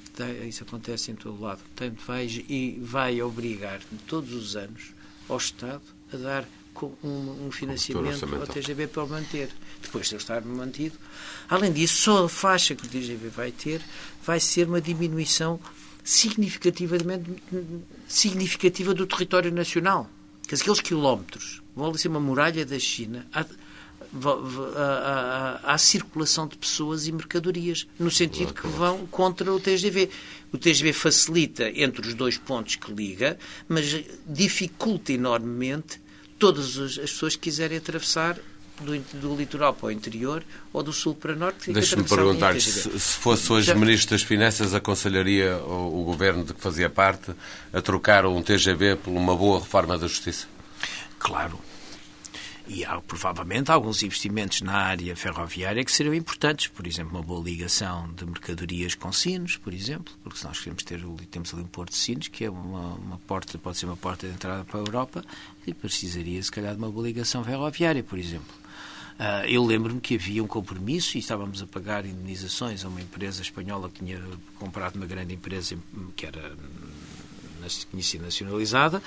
Isso 0.49 0.62
acontece 0.62 1.11
em 1.11 1.16
todo 1.16 1.40
lado. 1.40 1.59
Portanto, 1.59 2.01
vai, 2.07 2.27
e 2.27 2.79
vai 2.81 3.20
obrigar 3.20 3.81
todos 4.07 4.33
os 4.33 4.55
anos 4.55 4.92
ao 5.29 5.37
Estado 5.37 5.83
a 6.12 6.16
dar 6.16 6.49
um, 6.83 7.47
um 7.47 7.51
financiamento 7.51 8.25
ao 8.25 8.47
TGV 8.47 8.89
para 8.89 9.05
o 9.05 9.09
manter. 9.09 9.49
Depois 9.81 10.09
de 10.09 10.15
ele 10.15 10.23
estar 10.23 10.43
mantido. 10.43 10.99
Além 11.49 11.73
disso, 11.73 11.97
só 12.03 12.25
a 12.25 12.29
faixa 12.29 12.75
que 12.75 12.85
o 12.85 12.89
TGV 12.89 13.29
vai 13.29 13.53
ter 13.53 13.81
vai 14.25 14.41
ser 14.41 14.67
uma 14.67 14.81
diminuição 14.81 15.61
significativamente 16.03 17.31
significativa 18.07 18.93
do 18.93 19.07
território 19.07 19.51
nacional. 19.51 20.11
Que 20.47 20.55
aqueles 20.55 20.81
quilómetros 20.81 21.63
vão 21.75 21.89
ali 21.89 21.99
ser 21.99 22.09
uma 22.09 22.21
muralha 22.21 22.67
da 22.67 22.79
China 22.79 23.27
à, 23.33 23.41
à, 23.41 23.47
à, 25.65 25.75
à, 25.75 25.79
circulação 25.79 26.47
de 26.47 26.59
pessoas 26.59 27.07
e 27.07 27.13
mercadorias, 27.13 27.87
no 27.99 28.11
sentido 28.11 28.53
que 28.53 28.67
vão 28.67 29.07
contra 29.07 29.51
o 29.51 29.59
TGV. 29.59 30.11
O 30.53 30.59
TGV 30.59 30.93
facilita 30.93 31.71
entre 31.71 32.07
os 32.07 32.15
dois 32.15 32.37
pontos 32.37 32.77
que 32.77 32.93
liga, 32.93 33.39
mas 33.67 34.05
dificulta 34.27 35.13
enormemente 35.13 36.04
todas 36.38 36.79
as 36.79 36.97
pessoas 36.97 37.37
que 37.37 37.42
quiserem 37.42 37.79
atravessar 37.79 38.38
do, 38.81 38.99
do, 39.20 39.37
litoral 39.37 39.73
para 39.73 39.87
o 39.87 39.90
interior 39.90 40.42
ou 40.73 40.83
do 40.83 40.92
sul 40.92 41.14
para 41.14 41.33
o 41.33 41.37
norte. 41.37 41.73
Deixe-me 41.73 42.03
perguntar 42.05 42.61
se, 42.61 42.99
se 42.99 43.16
fosse 43.18 43.53
hoje 43.53 43.68
Já... 43.68 43.75
Ministro 43.75 44.11
das 44.11 44.23
Finanças, 44.23 44.75
aconselharia 44.75 45.57
o, 45.59 46.01
o, 46.01 46.05
governo 46.05 46.44
de 46.44 46.53
que 46.53 46.61
fazia 46.61 46.90
parte 46.90 47.33
a 47.73 47.81
trocar 47.81 48.27
um 48.27 48.42
TGV 48.42 48.97
por 48.97 49.11
uma 49.11 49.37
boa 49.37 49.61
reforma 49.61 49.97
da 49.97 50.09
Justiça? 50.09 50.47
Claro, 51.18 51.59
e 52.66 52.85
há 52.85 53.00
provavelmente 53.00 53.70
alguns 53.70 54.03
investimentos 54.03 54.62
na 54.62 54.74
área 54.74 55.14
ferroviária 55.14 55.85
que 55.85 55.92
seriam 55.92 56.14
importantes, 56.14 56.68
por 56.68 56.87
exemplo, 56.87 57.12
uma 57.12 57.22
boa 57.22 57.42
ligação 57.42 58.11
de 58.14 58.24
mercadorias 58.24 58.94
com 58.94 59.12
Sinos, 59.12 59.57
por 59.57 59.74
exemplo, 59.74 60.14
porque 60.22 60.38
se 60.38 60.44
nós 60.44 60.59
queremos 60.59 60.83
ter 60.83 61.00
temos 61.31 61.53
ali 61.53 61.62
um 61.62 61.66
porto 61.66 61.90
de 61.90 61.96
Sinos, 61.96 62.29
que 62.29 62.44
é 62.44 62.50
uma, 62.50 62.94
uma 62.94 63.18
porta, 63.18 63.59
pode 63.59 63.77
ser 63.77 63.87
uma 63.87 63.96
porta 63.96 64.27
de 64.27 64.33
entrada 64.33 64.64
para 64.64 64.81
a 64.81 64.83
Europa, 64.83 65.24
e 65.66 65.74
precisaria 65.74 66.42
se 66.42 66.50
calhar 66.50 66.72
de 66.72 66.79
uma 66.79 66.90
boa 66.90 67.07
ligação 67.07 67.44
ferroviária, 67.44 68.03
por 68.03 68.18
exemplo. 68.18 68.55
Uh, 69.14 69.46
eu 69.46 69.64
lembro-me 69.64 70.00
que 70.00 70.16
havia 70.16 70.42
um 70.42 70.46
compromisso 70.46 71.16
e 71.16 71.20
estávamos 71.20 71.62
a 71.62 71.66
pagar 71.66 72.05
indenizações 72.05 72.85
a 72.85 72.88
uma 72.88 73.00
empresa 73.00 73.42
espanhola 73.42 73.88
que 73.88 74.05
tinha 74.05 74.20
comprado 74.59 74.96
uma 74.96 75.07
grande 75.07 75.35
empresa 75.35 75.79
que 76.16 76.27
era 76.27 76.57
tinha 77.68 78.03
sido 78.03 78.22
nacionalizada 78.22 79.03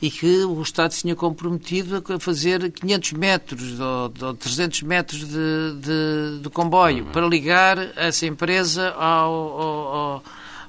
e 0.00 0.10
que 0.10 0.44
o 0.44 0.60
Estado 0.62 0.92
se 0.92 1.02
tinha 1.02 1.14
comprometido 1.14 2.02
a 2.08 2.18
fazer 2.18 2.70
500 2.70 3.12
metros 3.12 3.80
ou, 3.80 4.12
ou 4.20 4.34
300 4.34 4.82
metros 4.82 5.20
de, 5.20 5.74
de, 5.80 6.42
de 6.42 6.50
comboio 6.50 7.04
uhum. 7.04 7.12
para 7.12 7.26
ligar 7.26 7.78
essa 7.96 8.26
empresa 8.26 8.90
ao, 8.90 9.32
ao, 9.32 10.24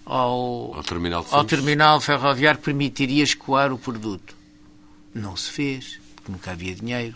ao, 0.06 0.76
ao, 0.76 0.84
terminal, 0.84 1.26
ao 1.32 1.44
terminal 1.44 2.02
ferroviário 2.02 2.60
que 2.60 2.66
permitiria 2.66 3.24
escoar 3.24 3.74
o 3.74 3.78
produto. 3.78 4.36
Não 5.14 5.36
se 5.36 5.52
fez, 5.52 6.00
porque 6.16 6.32
nunca 6.32 6.52
havia 6.52 6.74
dinheiro. 6.74 7.16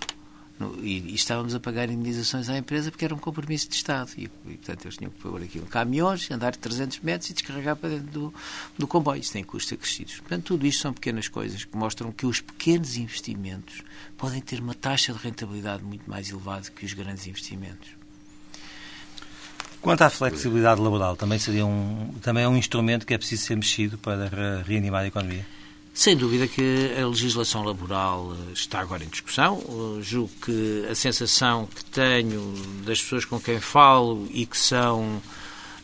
E, 0.82 1.12
e, 1.12 1.16
estávamos 1.16 1.54
a 1.54 1.60
pagar 1.60 1.90
indenizações 1.90 2.50
à 2.50 2.58
empresa 2.58 2.90
porque 2.90 3.06
era 3.06 3.14
um 3.14 3.20
compromisso 3.20 3.70
de 3.70 3.76
Estado. 3.76 4.12
E, 4.18 4.24
e 4.24 4.58
portanto, 4.58 4.86
eles 4.86 4.98
tinham 4.98 5.12
que 5.12 5.20
pôr 5.20 5.42
aquilo 5.42 5.66
em 5.66 5.70
caminhões, 5.70 6.30
andar 6.32 6.56
300 6.56 7.00
metros 7.02 7.30
e 7.30 7.34
descarregar 7.34 7.76
para 7.76 7.90
dentro 7.90 8.08
do, 8.08 8.34
do 8.78 8.88
comboio. 8.88 9.22
Isso 9.22 9.34
tem 9.34 9.44
custos 9.44 9.74
acrescidos. 9.74 10.16
Portanto, 10.20 10.46
tudo 10.46 10.66
isto 10.66 10.82
são 10.82 10.94
pequenas 10.94 11.28
coisas 11.28 11.64
que 11.64 11.78
mostram 11.78 12.12
que 12.12 12.26
os 12.26 12.42
pequenos 12.42 12.98
investimentos 12.98 13.84
podem 14.18 14.42
ter 14.42 14.60
uma 14.60 14.74
taxa 14.74 15.14
de 15.14 15.20
rentabilidade 15.20 15.84
muito 15.84 16.10
mais 16.10 16.30
elevada 16.30 16.70
que 16.72 16.86
os 16.86 16.94
grandes 16.94 17.28
investimentos. 17.28 17.90
Quanto 19.80 20.02
à 20.02 20.10
flexibilidade 20.10 20.82
laboral, 20.82 21.16
também, 21.16 21.38
seria 21.38 21.66
um, 21.66 22.14
também 22.22 22.44
é 22.44 22.48
um 22.48 22.58
instrumento 22.58 23.06
que 23.06 23.14
é 23.14 23.18
preciso 23.18 23.46
ser 23.46 23.56
mexido 23.56 23.98
para 23.98 24.64
reanimar 24.66 25.04
a 25.04 25.08
economia? 25.08 25.46
Sem 25.98 26.16
dúvida 26.16 26.48
que 26.48 26.94
a 26.96 27.08
legislação 27.08 27.64
laboral 27.64 28.32
eh, 28.32 28.54
está 28.54 28.82
agora 28.82 29.04
em 29.04 29.08
discussão. 29.08 29.60
Eu 29.68 30.00
julgo 30.04 30.32
que 30.46 30.86
a 30.88 30.94
sensação 30.94 31.66
que 31.66 31.84
tenho 31.86 32.54
das 32.86 33.02
pessoas 33.02 33.26
com 33.26 33.40
quem 33.40 33.60
falo 33.60 34.28
e 34.30 34.46
que 34.46 34.56
são, 34.56 35.20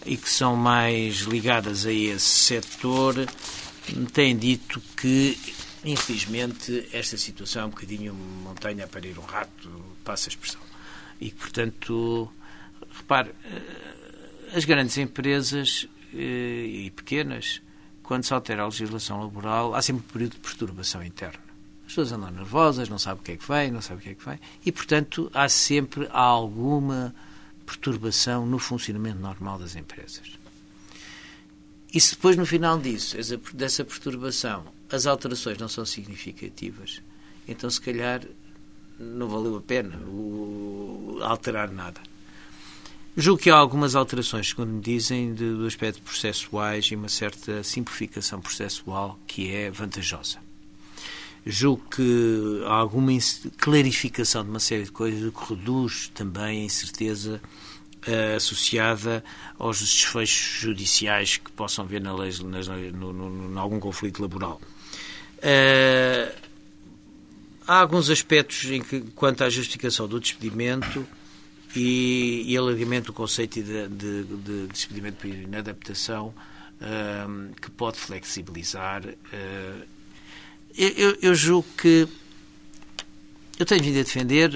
e 0.05 0.15
que 0.15 0.29
são 0.29 0.55
mais 0.55 1.21
ligadas 1.21 1.87
a 1.87 1.91
esse 1.91 2.27
setor 2.27 3.15
têm 4.13 4.37
dito 4.37 4.79
que, 4.95 5.35
infelizmente, 5.83 6.87
esta 6.93 7.17
situação 7.17 7.63
é 7.63 7.65
um 7.65 7.69
bocadinho 7.69 8.13
montanha 8.13 8.85
para 8.85 9.07
ir 9.07 9.17
um 9.17 9.25
rato, 9.25 9.67
passa 10.03 10.27
a 10.27 10.29
expressão. 10.29 10.61
E, 11.19 11.31
portanto, 11.31 12.31
repare, 12.99 13.31
eh, 13.45 14.55
as 14.55 14.63
grandes 14.63 14.95
empresas 14.95 15.87
eh, 16.13 16.67
e 16.67 16.91
pequenas 16.91 17.63
quando 18.03 18.25
se 18.25 18.33
altera 18.33 18.63
a 18.63 18.65
legislação 18.65 19.21
laboral, 19.21 19.73
há 19.73 19.81
sempre 19.81 20.03
um 20.05 20.11
período 20.11 20.33
de 20.33 20.39
perturbação 20.39 21.03
interna. 21.03 21.39
As 21.81 21.87
pessoas 21.87 22.11
andam 22.11 22.31
nervosas, 22.31 22.89
não 22.89 22.99
sabem 22.99 23.21
o 23.21 23.23
que 23.23 23.31
é 23.31 23.37
que 23.37 23.47
vem, 23.47 23.71
não 23.71 23.81
sabem 23.81 23.99
o 23.99 24.01
que 24.01 24.09
é 24.09 24.15
que 24.15 24.25
vem, 24.25 24.39
e, 24.65 24.71
portanto, 24.71 25.31
há 25.33 25.47
sempre 25.49 26.07
alguma 26.11 27.15
perturbação 27.65 28.45
no 28.45 28.59
funcionamento 28.59 29.19
normal 29.19 29.57
das 29.57 29.75
empresas. 29.75 30.37
E 31.93 31.99
se 31.99 32.15
depois, 32.15 32.35
no 32.35 32.45
final 32.45 32.79
disso, 32.79 33.15
dessa 33.53 33.85
perturbação, 33.85 34.65
as 34.91 35.05
alterações 35.05 35.57
não 35.57 35.69
são 35.69 35.85
significativas, 35.85 37.01
então, 37.47 37.69
se 37.69 37.79
calhar, 37.79 38.21
não 38.99 39.27
valeu 39.27 39.57
a 39.57 39.61
pena 39.61 39.99
alterar 41.21 41.71
nada. 41.71 42.01
Julgo 43.15 43.43
que 43.43 43.51
há 43.51 43.55
algumas 43.55 43.93
alterações, 43.95 44.49
segundo 44.49 44.69
me 44.69 44.81
dizem, 44.81 45.35
de, 45.35 45.53
do 45.53 45.67
aspecto 45.67 46.01
processuais 46.01 46.85
e 46.85 46.95
uma 46.95 47.09
certa 47.09 47.63
simplificação 47.63 48.41
processual 48.41 49.19
que 49.27 49.53
é 49.53 49.69
vantajosa. 49.69 50.39
Julgo 51.45 51.83
que 51.91 52.63
há 52.65 52.73
alguma 52.73 53.11
clarificação 53.57 54.43
de 54.43 54.49
uma 54.49 54.59
série 54.59 54.85
de 54.85 54.91
coisas 54.91 55.31
que 55.31 55.53
reduz 55.53 56.09
também 56.15 56.61
a 56.61 56.65
incerteza 56.65 57.39
uh, 58.07 58.35
associada 58.35 59.23
aos 59.59 59.79
desfechos 59.79 60.61
judiciais 60.61 61.37
que 61.37 61.51
possam 61.51 61.85
ver 61.85 62.01
na 62.01 62.15
lei, 62.15 62.31
nas, 62.45 62.67
no, 62.67 63.13
no, 63.13 63.29
no, 63.29 63.59
algum 63.59 63.79
conflito 63.79 64.23
laboral. 64.23 64.59
Uh, 65.37 66.33
há 67.67 67.79
alguns 67.79 68.09
aspectos 68.09 68.65
em 68.71 68.81
que, 68.81 69.01
quanto 69.13 69.43
à 69.43 69.49
justificação 69.51 70.07
do 70.07 70.19
despedimento 70.19 71.05
e, 71.75 72.43
e 72.47 72.57
alargamento 72.57 73.07
do 73.07 73.13
conceito 73.13 73.61
de, 73.61 73.87
de, 73.87 74.23
de 74.23 74.67
despedimento 74.67 75.17
por 75.17 75.27
inadaptação, 75.27 76.27
uh, 76.27 77.53
que 77.55 77.71
pode 77.71 77.97
flexibilizar. 77.97 79.03
Uh, 79.05 79.85
eu, 80.75 81.17
eu, 81.21 81.35
julgo 81.35 81.67
que 81.77 82.07
eu 83.59 83.65
tenho 83.65 83.83
vindo 83.83 83.99
a 83.99 84.03
defender 84.03 84.51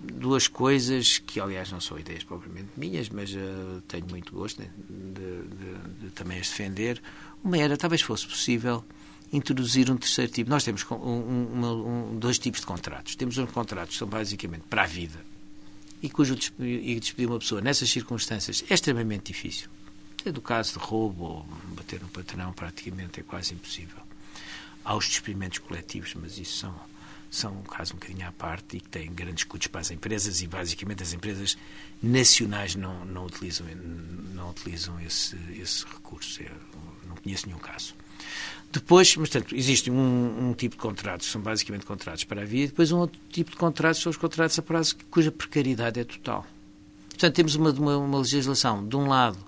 duas 0.00 0.48
coisas 0.48 1.18
que, 1.18 1.38
aliás, 1.38 1.70
não 1.70 1.80
são 1.80 1.98
ideias 1.98 2.24
propriamente 2.24 2.68
minhas, 2.76 3.08
mas 3.08 3.32
uh, 3.32 3.82
tenho 3.86 4.06
muito 4.08 4.32
gosto 4.32 4.62
de, 4.62 4.68
de, 4.68 6.00
de, 6.00 6.10
também 6.10 6.38
as 6.38 6.48
defender. 6.48 7.00
Uma 7.44 7.58
era, 7.58 7.76
talvez 7.76 8.00
fosse 8.00 8.26
possível, 8.26 8.82
introduzir 9.32 9.90
um 9.90 9.96
terceiro 9.96 10.32
tipo. 10.32 10.48
Nós 10.50 10.64
temos 10.64 10.84
um, 10.90 11.48
uma, 11.52 11.72
um, 11.72 12.18
dois 12.18 12.38
tipos 12.38 12.60
de 12.60 12.66
contratos. 12.66 13.14
Temos 13.16 13.36
uns 13.36 13.50
contratos 13.50 13.92
que 13.92 13.98
são 13.98 14.08
basicamente 14.08 14.62
para 14.68 14.82
a 14.82 14.86
vida 14.86 15.27
e 16.02 16.08
cujo 16.08 16.36
despedir 16.36 17.28
uma 17.28 17.38
pessoa 17.38 17.60
nessas 17.60 17.90
circunstâncias 17.90 18.64
é 18.68 18.74
extremamente 18.74 19.32
difícil. 19.32 19.68
É 20.24 20.32
do 20.32 20.40
caso 20.40 20.74
de 20.74 20.78
roubo 20.78 21.24
ou 21.24 21.46
bater 21.74 22.00
no 22.00 22.08
patrão, 22.08 22.52
praticamente 22.52 23.20
é 23.20 23.22
quase 23.22 23.54
impossível. 23.54 24.02
Há 24.84 24.94
os 24.94 25.06
despedimentos 25.06 25.58
coletivos, 25.58 26.14
mas 26.14 26.38
isso 26.38 26.56
são 26.58 26.74
são 27.30 27.52
um 27.58 27.62
caso 27.62 27.92
um 27.94 27.98
bocadinho 27.98 28.26
à 28.26 28.32
parte 28.32 28.78
e 28.78 28.80
que 28.80 28.88
têm 28.88 29.12
grandes 29.12 29.44
custos 29.44 29.66
para 29.66 29.80
as 29.80 29.90
empresas 29.90 30.40
e 30.40 30.46
basicamente 30.46 31.02
as 31.02 31.12
empresas 31.12 31.58
nacionais 32.02 32.74
não, 32.74 33.04
não 33.04 33.26
utilizam, 33.26 33.66
não 34.34 34.50
utilizam 34.50 34.98
esse, 35.00 35.36
esse 35.52 35.84
recurso. 35.84 36.42
Eu 36.42 36.54
não 37.06 37.16
conheço 37.16 37.46
nenhum 37.46 37.58
caso. 37.58 37.94
Depois, 38.70 39.14
portanto, 39.14 39.56
existe 39.56 39.90
um, 39.90 40.50
um, 40.50 40.54
tipo 40.54 40.76
de 40.76 40.82
contratos, 40.82 41.30
são 41.30 41.40
basicamente 41.40 41.86
contratos 41.86 42.24
para 42.24 42.42
a 42.42 42.44
vida, 42.44 42.64
e 42.64 42.66
depois 42.68 42.92
um 42.92 42.98
outro 42.98 43.18
tipo 43.30 43.50
de 43.50 43.56
contratos, 43.56 44.02
são 44.02 44.10
os 44.10 44.16
contratos 44.16 44.58
a 44.58 44.62
prazo, 44.62 44.96
cuja 45.10 45.32
precariedade 45.32 46.00
é 46.00 46.04
total. 46.04 46.46
Portanto, 47.08 47.34
temos 47.34 47.54
uma, 47.54 47.70
uma, 47.70 47.96
uma 47.96 48.18
legislação, 48.18 48.86
de 48.86 48.94
um 48.94 49.08
lado, 49.08 49.38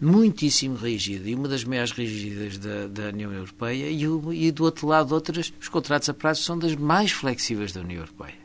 muitíssimo 0.00 0.76
rígida 0.76 1.28
e 1.28 1.34
uma 1.34 1.46
das 1.46 1.62
maiores 1.62 1.92
rígidas 1.92 2.58
da, 2.58 2.88
da 2.88 3.08
União 3.10 3.32
Europeia 3.32 3.88
e, 3.88 4.08
o, 4.08 4.32
e, 4.32 4.50
do 4.50 4.64
outro 4.64 4.88
lado 4.88 5.12
outras, 5.12 5.52
os 5.60 5.68
contratos 5.68 6.08
a 6.08 6.14
prazo 6.14 6.42
são 6.42 6.58
das 6.58 6.74
mais 6.74 7.12
flexíveis 7.12 7.72
da 7.72 7.80
União 7.80 8.00
Europeia. 8.00 8.42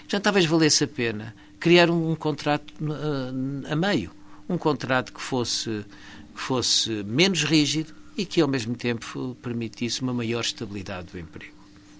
Portanto, 0.00 0.24
talvez 0.24 0.46
valesse 0.46 0.82
a 0.82 0.88
pena 0.88 1.36
criar 1.60 1.88
um, 1.88 2.10
um 2.10 2.16
contrato 2.16 2.72
uh, 2.80 3.72
a 3.72 3.76
meio, 3.76 4.10
um 4.48 4.58
contrato 4.58 5.12
que 5.12 5.20
fosse, 5.20 5.84
que 6.34 6.40
fosse 6.40 6.90
menos 7.04 7.44
rígido 7.44 7.94
e 8.20 8.26
que 8.26 8.42
ao 8.42 8.48
mesmo 8.48 8.76
tempo 8.76 9.34
permitisse 9.40 10.02
uma 10.02 10.12
maior 10.12 10.42
estabilidade 10.42 11.12
do 11.12 11.18
emprego. 11.18 11.54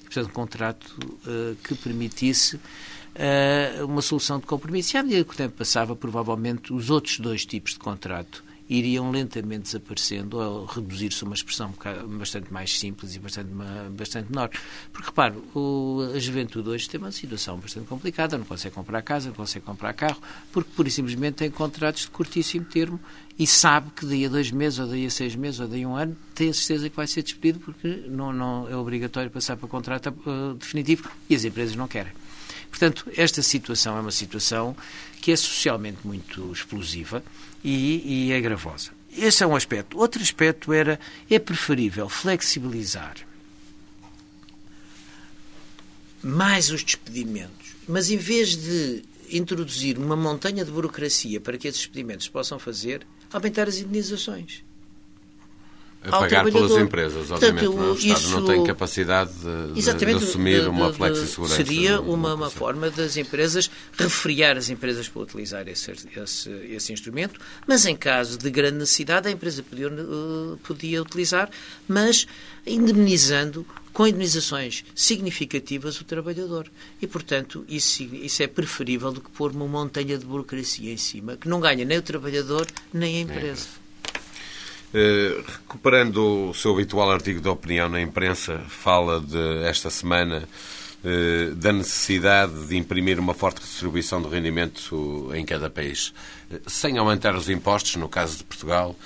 Portanto, 0.04 0.28
um 0.28 0.32
contrato 0.32 0.98
uh, 1.24 1.56
que 1.64 1.74
permitisse 1.74 2.56
uh, 2.56 3.86
uma 3.86 4.02
solução 4.02 4.38
de 4.38 4.44
compromisso. 4.44 4.96
E 4.96 4.98
à 4.98 5.02
medida 5.02 5.24
que 5.24 5.32
o 5.32 5.36
tempo 5.36 5.56
passava, 5.56 5.96
provavelmente 5.96 6.74
os 6.74 6.90
outros 6.90 7.18
dois 7.18 7.46
tipos 7.46 7.72
de 7.72 7.78
contrato 7.78 8.44
iriam 8.70 9.10
lentamente 9.10 9.64
desaparecendo 9.64 10.38
ou 10.38 10.64
reduzir-se 10.64 11.24
a 11.24 11.26
uma 11.26 11.34
expressão 11.34 11.74
bastante 12.18 12.52
mais 12.52 12.78
simples 12.78 13.16
e 13.16 13.18
bastante, 13.18 13.50
bastante 13.90 14.30
menor. 14.30 14.48
Porque, 14.92 15.08
repare, 15.08 15.36
o, 15.54 16.12
a 16.14 16.18
juventude 16.20 16.68
hoje 16.68 16.88
tem 16.88 17.00
uma 17.00 17.10
situação 17.10 17.58
bastante 17.58 17.86
complicada, 17.88 18.38
não 18.38 18.44
consegue 18.44 18.72
comprar 18.72 19.02
casa, 19.02 19.28
não 19.28 19.34
consegue 19.34 19.64
comprar 19.64 19.92
carro, 19.92 20.22
porque, 20.52 20.70
e 20.86 20.90
simplesmente, 20.90 21.34
tem 21.34 21.50
contratos 21.50 22.02
de 22.02 22.10
curtíssimo 22.10 22.64
termo 22.64 23.00
e 23.36 23.46
sabe 23.46 23.90
que 23.90 24.06
daí 24.06 24.24
a 24.26 24.28
dois 24.28 24.52
meses, 24.52 24.78
ou 24.78 24.86
daí 24.86 25.04
a 25.04 25.10
seis 25.10 25.34
meses, 25.34 25.58
ou 25.58 25.66
daí 25.66 25.82
a 25.82 25.88
um 25.88 25.96
ano, 25.96 26.16
tem 26.34 26.50
a 26.50 26.54
certeza 26.54 26.88
que 26.88 26.96
vai 26.96 27.08
ser 27.08 27.22
despedido 27.22 27.58
porque 27.58 28.04
não, 28.06 28.32
não 28.32 28.68
é 28.68 28.76
obrigatório 28.76 29.30
passar 29.30 29.56
para 29.56 29.66
contrato 29.66 30.14
uh, 30.26 30.54
definitivo 30.54 31.10
e 31.28 31.34
as 31.34 31.44
empresas 31.44 31.74
não 31.74 31.88
querem. 31.88 32.19
Portanto, 32.70 33.10
esta 33.16 33.42
situação 33.42 33.98
é 33.98 34.00
uma 34.00 34.10
situação 34.10 34.76
que 35.20 35.32
é 35.32 35.36
socialmente 35.36 35.98
muito 36.04 36.50
explosiva 36.52 37.22
e, 37.62 38.28
e 38.28 38.32
é 38.32 38.40
gravosa. 38.40 38.92
Esse 39.14 39.42
é 39.42 39.46
um 39.46 39.54
aspecto. 39.54 39.98
Outro 39.98 40.22
aspecto 40.22 40.72
era, 40.72 40.98
é 41.28 41.38
preferível 41.38 42.08
flexibilizar 42.08 43.16
mais 46.22 46.70
os 46.70 46.84
despedimentos, 46.84 47.74
mas 47.88 48.10
em 48.10 48.16
vez 48.16 48.54
de 48.54 49.02
introduzir 49.30 49.98
uma 49.98 50.14
montanha 50.16 50.64
de 50.64 50.70
burocracia 50.70 51.40
para 51.40 51.56
que 51.56 51.66
esses 51.66 51.80
despedimentos 51.80 52.28
possam 52.28 52.58
fazer, 52.58 53.06
aumentar 53.32 53.68
as 53.68 53.78
indenizações 53.78 54.62
a 56.02 56.18
pagar 56.18 56.44
pelas 56.44 56.72
empresas, 56.72 57.30
obviamente. 57.30 57.66
Portanto, 57.66 57.80
não, 57.80 57.92
o 57.92 57.94
Estado 57.94 58.20
isso, 58.20 58.30
não 58.30 58.46
tem 58.46 58.64
capacidade 58.64 59.32
de, 59.34 59.82
de, 59.82 59.92
de 59.92 60.12
assumir 60.14 60.62
de, 60.62 60.68
uma 60.68 60.92
flexi-segurança. 60.92 61.56
Seria 61.56 62.00
uma, 62.00 62.34
uma 62.34 62.50
forma 62.50 62.90
das 62.90 63.16
empresas 63.16 63.70
refriar 63.98 64.56
as 64.56 64.70
empresas 64.70 65.08
para 65.08 65.22
utilizar 65.22 65.68
esse, 65.68 65.90
esse, 65.90 66.50
esse, 66.70 66.92
instrumento, 66.92 67.38
mas 67.66 67.84
em 67.84 67.94
caso 67.94 68.38
de 68.38 68.50
grande 68.50 68.78
necessidade 68.78 69.28
a 69.28 69.30
empresa 69.30 69.62
podia, 69.62 69.88
uh, 69.88 70.58
podia 70.62 71.02
utilizar, 71.02 71.50
mas 71.86 72.26
indemnizando 72.66 73.66
com 73.92 74.06
indemnizações 74.06 74.84
significativas 74.94 76.00
o 76.00 76.04
trabalhador. 76.04 76.70
E, 77.02 77.06
portanto, 77.06 77.64
isso, 77.68 78.02
isso 78.02 78.42
é 78.42 78.46
preferível 78.46 79.12
do 79.12 79.20
que 79.20 79.30
pôr 79.30 79.50
uma 79.50 79.66
montanha 79.66 80.16
de 80.16 80.24
burocracia 80.24 80.92
em 80.92 80.96
cima, 80.96 81.36
que 81.36 81.48
não 81.48 81.60
ganha 81.60 81.84
nem 81.84 81.98
o 81.98 82.02
trabalhador 82.02 82.66
nem 82.92 83.16
a 83.16 83.20
empresa. 83.20 83.66
É. 83.76 83.79
Eh, 84.92 85.42
recuperando 85.46 86.50
o 86.50 86.54
seu 86.54 86.72
habitual 86.72 87.12
artigo 87.12 87.40
de 87.40 87.48
opinião 87.48 87.88
na 87.88 88.00
imprensa, 88.00 88.58
fala 88.68 89.20
de 89.20 89.62
esta 89.64 89.88
semana 89.88 90.48
uh, 91.04 91.54
da 91.54 91.72
necessidade 91.72 92.66
de 92.66 92.76
imprimir 92.76 93.20
uma 93.20 93.32
forte 93.32 93.60
distribuição 93.60 94.20
de 94.20 94.28
rendimento 94.28 95.30
em 95.32 95.44
cada 95.44 95.70
país. 95.70 96.12
Sem 96.66 96.98
aumentar 96.98 97.36
os 97.36 97.48
impostos, 97.48 97.94
no 97.96 98.08
caso 98.08 98.38
de 98.38 98.44
Portugal, 98.44 98.96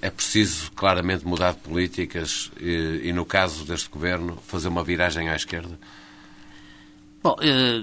é 0.00 0.10
preciso 0.10 0.72
claramente 0.72 1.24
mudar 1.24 1.52
de 1.52 1.58
políticas 1.58 2.50
e, 2.58 3.12
no 3.12 3.24
caso 3.24 3.64
deste 3.64 3.88
governo, 3.88 4.36
fazer 4.44 4.66
uma 4.66 4.82
viragem 4.82 5.28
à 5.28 5.36
esquerda? 5.36 5.78
Bom, 7.22 7.36
eh, 7.40 7.82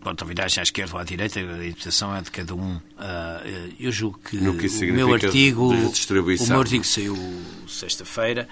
quanto 0.00 0.24
a 0.24 0.26
viragem 0.26 0.60
à 0.60 0.62
esquerda 0.62 0.94
ou 0.94 1.00
à 1.00 1.04
direita, 1.04 1.38
a 1.38 1.42
interpretação 1.42 2.16
é 2.16 2.22
de 2.22 2.30
cada 2.30 2.54
um. 2.54 2.76
Uh, 2.76 3.74
eu 3.78 3.92
julgo 3.92 4.18
que, 4.18 4.38
que 4.38 4.90
o 4.90 4.94
meu 4.94 5.12
artigo, 5.12 5.68
o 5.68 6.48
meu 6.48 6.60
artigo 6.60 6.84
saiu 6.84 7.16
sexta-feira 7.66 8.48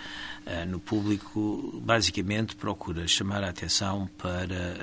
uh, 0.47 0.71
no 0.71 0.79
público, 0.79 1.81
basicamente 1.83 2.55
procura 2.55 3.09
chamar 3.09 3.43
a 3.45 3.49
atenção 3.49 4.11
para 4.19 4.77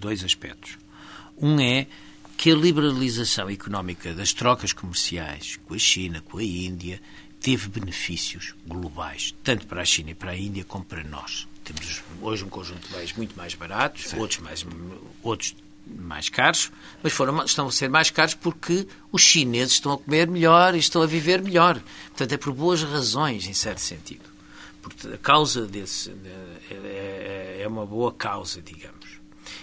dois 0.00 0.22
aspectos. 0.22 0.78
Um 1.36 1.58
é 1.58 1.88
que 2.36 2.52
a 2.52 2.54
liberalização 2.54 3.50
económica 3.50 4.14
das 4.14 4.32
trocas 4.32 4.72
comerciais 4.72 5.58
com 5.66 5.74
a 5.74 5.78
China, 5.78 6.22
com 6.22 6.38
a 6.38 6.44
Índia, 6.44 7.00
teve 7.40 7.68
benefícios 7.68 8.54
globais, 8.66 9.34
tanto 9.42 9.66
para 9.66 9.82
a 9.82 9.84
China 9.84 10.10
e 10.10 10.14
para 10.14 10.30
a 10.30 10.36
Índia 10.36 10.64
como 10.64 10.84
para 10.84 11.02
nós. 11.02 11.48
Temos 11.64 12.02
hoje 12.20 12.44
um 12.44 12.48
conjunto 12.48 12.88
de 12.88 12.94
bens 12.94 13.12
muito 13.14 13.36
mais 13.36 13.54
baratos, 13.54 14.08
Sim. 14.08 14.18
outros 14.18 14.40
mais, 14.40 14.66
outros 15.22 15.54
mais 15.86 16.28
caros, 16.28 16.70
mas 17.02 17.12
foram, 17.12 17.44
estão 17.44 17.66
a 17.66 17.72
ser 17.72 17.88
mais 17.88 18.10
caros 18.10 18.34
porque 18.34 18.86
os 19.10 19.22
chineses 19.22 19.74
estão 19.74 19.92
a 19.92 19.98
comer 19.98 20.28
melhor 20.28 20.74
e 20.74 20.78
estão 20.78 21.02
a 21.02 21.06
viver 21.06 21.42
melhor. 21.42 21.80
Portanto, 22.08 22.32
é 22.32 22.36
por 22.36 22.52
boas 22.52 22.82
razões, 22.82 23.46
em 23.46 23.54
certo 23.54 23.80
sentido. 23.80 24.28
Porque 24.82 25.08
a 25.08 25.18
causa 25.18 25.66
desse 25.66 26.10
é, 26.70 26.74
é, 26.74 27.58
é 27.62 27.68
uma 27.68 27.84
boa 27.84 28.12
causa, 28.12 28.62
digamos. 28.62 29.20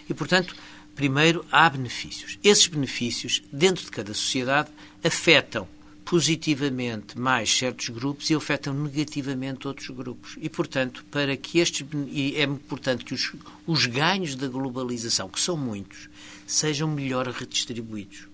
E, 0.09 0.13
portanto, 0.13 0.55
primeiro, 0.95 1.45
há 1.51 1.69
benefícios. 1.69 2.37
Esses 2.43 2.67
benefícios, 2.67 3.41
dentro 3.51 3.83
de 3.83 3.91
cada 3.91 4.13
sociedade, 4.13 4.69
afetam 5.03 5.67
positivamente 6.09 7.19
mais 7.19 7.53
certos 7.53 7.89
grupos 7.89 8.29
e 8.29 8.33
afetam 8.33 8.73
negativamente 8.73 9.67
outros 9.67 9.89
grupos. 9.89 10.37
E, 10.39 10.47
portanto, 10.49 11.03
para 11.11 11.35
que 11.35 11.59
estes 11.59 11.85
e 12.07 12.33
é 12.37 12.43
importante 12.43 13.03
que 13.03 13.13
os, 13.13 13.33
os 13.67 13.85
ganhos 13.85 14.33
da 14.33 14.47
globalização, 14.47 15.27
que 15.27 15.39
são 15.39 15.57
muitos, 15.57 16.07
sejam 16.47 16.89
melhor 16.89 17.27
redistribuídos. 17.27 18.29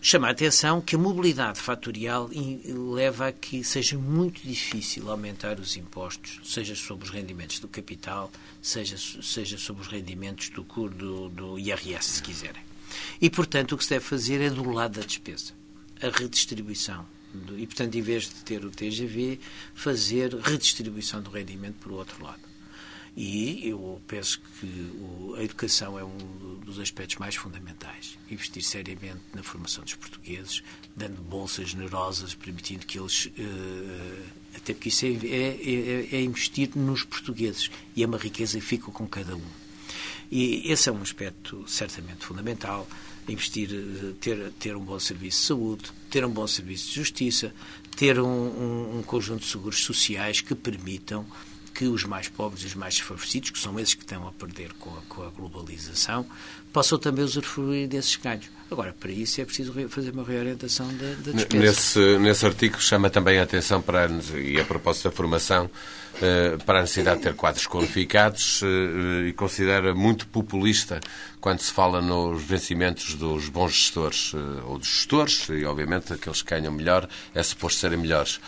Chama 0.00 0.28
a 0.28 0.30
atenção 0.30 0.80
que 0.82 0.94
a 0.94 0.98
mobilidade 0.98 1.58
fatorial 1.58 2.30
leva 2.92 3.28
a 3.28 3.32
que 3.32 3.64
seja 3.64 3.96
muito 3.96 4.42
difícil 4.46 5.10
aumentar 5.10 5.58
os 5.58 5.74
impostos, 5.74 6.38
seja 6.44 6.76
sobre 6.76 7.04
os 7.04 7.10
rendimentos 7.10 7.60
do 7.60 7.66
capital, 7.66 8.30
seja, 8.60 8.96
seja 9.22 9.56
sobre 9.56 9.82
os 9.82 9.88
rendimentos 9.88 10.50
do, 10.50 10.62
do, 10.62 11.28
do 11.30 11.58
IRS, 11.58 12.04
se 12.04 12.22
quiserem. 12.22 12.62
E, 13.20 13.30
portanto, 13.30 13.72
o 13.72 13.78
que 13.78 13.84
se 13.84 13.90
deve 13.90 14.04
fazer 14.04 14.40
é 14.42 14.50
do 14.50 14.70
lado 14.70 15.00
da 15.00 15.06
despesa. 15.06 15.57
A 16.00 16.08
redistribuição. 16.08 17.06
E, 17.56 17.66
portanto, 17.66 17.94
em 17.94 18.02
vez 18.02 18.24
de 18.24 18.36
ter 18.36 18.64
o 18.64 18.70
TGV, 18.70 19.38
fazer 19.74 20.34
redistribuição 20.34 21.20
do 21.20 21.30
rendimento 21.30 21.76
para 21.76 21.92
o 21.92 21.96
outro 21.96 22.24
lado. 22.24 22.48
E 23.20 23.68
eu 23.68 24.00
penso 24.06 24.40
que 24.60 24.92
a 25.36 25.42
educação 25.42 25.98
é 25.98 26.04
um 26.04 26.60
dos 26.64 26.78
aspectos 26.78 27.16
mais 27.16 27.34
fundamentais. 27.34 28.16
Investir 28.30 28.62
seriamente 28.62 29.20
na 29.34 29.42
formação 29.42 29.82
dos 29.82 29.94
portugueses, 29.94 30.62
dando 30.94 31.20
bolsas 31.22 31.70
generosas, 31.70 32.34
permitindo 32.34 32.86
que 32.86 32.96
eles. 32.96 33.28
Eh, 33.36 34.22
até 34.54 34.72
porque 34.72 34.90
isso 34.90 35.04
é, 35.04 35.08
é, 35.08 36.14
é, 36.14 36.16
é 36.16 36.22
investir 36.22 36.70
nos 36.76 37.02
portugueses. 37.02 37.70
E 37.96 38.04
é 38.04 38.06
uma 38.06 38.18
riqueza 38.18 38.58
que 38.60 38.64
fica 38.64 38.90
com 38.92 39.06
cada 39.08 39.34
um. 39.36 39.67
E 40.30 40.70
esse 40.70 40.88
é 40.88 40.92
um 40.92 41.02
aspecto 41.02 41.64
certamente 41.66 42.24
fundamental. 42.24 42.88
Investir, 43.28 43.70
eh, 43.72 44.12
ter, 44.20 44.52
ter 44.58 44.76
um 44.76 44.84
bom 44.84 44.98
serviço 44.98 45.40
de 45.40 45.46
saúde, 45.46 45.84
ter 46.10 46.24
um 46.24 46.30
bom 46.30 46.46
serviço 46.46 46.88
de 46.88 46.94
justiça, 46.94 47.54
ter 47.96 48.18
um, 48.18 48.26
um, 48.26 48.98
um 48.98 49.02
conjunto 49.02 49.40
de 49.40 49.50
seguros 49.50 49.82
sociais 49.82 50.40
que 50.40 50.54
permitam 50.54 51.26
que 51.74 51.86
os 51.86 52.04
mais 52.04 52.28
pobres 52.28 52.64
e 52.64 52.66
os 52.66 52.74
mais 52.74 52.94
desfavorecidos, 52.94 53.50
que 53.50 53.58
são 53.58 53.78
esses 53.78 53.94
que 53.94 54.02
estão 54.02 54.26
a 54.26 54.32
perder 54.32 54.72
com 54.74 54.90
a, 54.90 55.00
com 55.02 55.22
a 55.22 55.30
globalização, 55.30 56.26
possam 56.72 56.98
também 56.98 57.24
usufruir 57.24 57.86
desses 57.86 58.16
ganhos. 58.16 58.57
Agora, 58.70 58.94
para 58.98 59.10
isso 59.10 59.40
é 59.40 59.44
preciso 59.44 59.72
fazer 59.88 60.10
uma 60.10 60.24
reorientação 60.24 60.86
da, 60.88 61.14
da 61.24 61.32
despesa. 61.32 61.56
Nesse, 61.56 62.18
nesse 62.18 62.46
artigo 62.46 62.80
chama 62.80 63.08
também 63.08 63.38
a 63.38 63.42
atenção 63.42 63.80
para, 63.80 64.08
e 64.34 64.60
a 64.60 64.64
propósito 64.64 65.04
da 65.04 65.10
formação, 65.10 65.70
eh, 66.20 66.56
para 66.66 66.80
a 66.80 66.82
necessidade 66.82 67.18
de 67.18 67.22
ter 67.24 67.34
quadros 67.34 67.66
qualificados 67.66 68.60
eh, 68.64 69.28
e 69.28 69.32
considera 69.34 69.94
muito 69.94 70.26
populista 70.26 70.98
quando 71.40 71.60
se 71.60 71.72
fala 71.72 72.02
nos 72.02 72.42
vencimentos 72.42 73.14
dos 73.14 73.48
bons 73.48 73.72
gestores 73.72 74.32
eh, 74.34 74.62
ou 74.64 74.78
dos 74.78 74.88
gestores, 74.88 75.48
e 75.48 75.64
obviamente 75.64 76.12
aqueles 76.12 76.42
que 76.42 76.50
ganham 76.50 76.72
melhor 76.72 77.08
é 77.32 77.42
suposto 77.42 77.78
serem 77.78 77.98
melhores. 77.98 78.40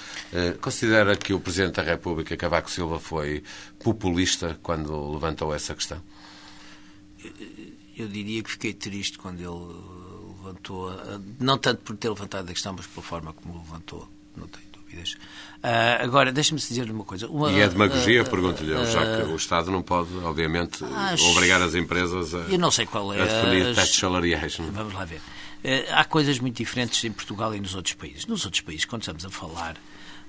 Considera 0.61 1.17
que 1.17 1.33
o 1.33 1.39
Presidente 1.39 1.77
da 1.77 1.83
República, 1.83 2.37
Cavaco 2.37 2.71
Silva, 2.71 2.99
foi 2.99 3.43
populista 3.83 4.59
quando 4.63 5.13
levantou 5.13 5.55
essa 5.55 5.75
questão? 5.75 6.03
Eu 7.97 8.09
diria 8.09 8.43
que 8.43 8.51
fiquei 8.51 8.73
triste 8.73 9.17
quando 9.19 9.41
ele 9.41 10.10
levantou, 10.51 10.93
não 11.39 11.59
tanto 11.59 11.83
por 11.83 11.97
ter 11.97 12.09
levantado 12.09 12.49
a 12.49 12.53
questão, 12.53 12.75
mas 12.77 12.87
pela 12.87 13.03
forma 13.03 13.33
como 13.33 13.59
levantou. 13.59 14.09
Não 14.37 14.47
tenho 14.47 14.67
dúvidas. 14.73 15.13
Uh, 15.63 16.03
agora, 16.03 16.33
deixe-me 16.33 16.59
dizer 16.59 16.91
uma 16.91 17.05
coisa. 17.05 17.29
Uma, 17.29 17.51
e 17.53 17.61
é 17.61 17.69
demagogia, 17.69 18.23
uh, 18.23 18.31
pergunto-lhe, 18.31 18.73
já 18.87 19.17
que 19.17 19.31
o 19.31 19.37
Estado 19.37 19.71
não 19.71 19.83
pode, 19.83 20.15
obviamente, 20.19 20.85
acho, 20.85 21.25
obrigar 21.31 21.61
as 21.61 21.75
empresas 21.75 22.35
a, 22.35 22.39
eu 22.39 22.59
não 22.59 22.71
sei 22.71 22.87
qual 22.87 23.13
é, 23.13 23.21
a 23.21 23.25
definir 23.25 23.67
as, 23.67 23.77
tetos 23.77 23.97
salariais. 23.97 24.59
Não? 24.59 24.69
É? 24.69 24.71
Vamos 24.71 24.95
lá 24.95 25.05
ver. 25.05 25.21
há 25.91 26.05
coisas 26.05 26.39
muito 26.39 26.57
diferentes 26.57 27.03
em 27.05 27.13
Portugal 27.13 27.55
e 27.55 27.61
nos 27.61 27.75
outros 27.75 27.95
países. 27.95 28.27
Nos 28.27 28.45
outros 28.45 28.63
países, 28.63 28.85
quando 28.85 29.03
estamos 29.03 29.25
a 29.25 29.31
falar 29.31 29.77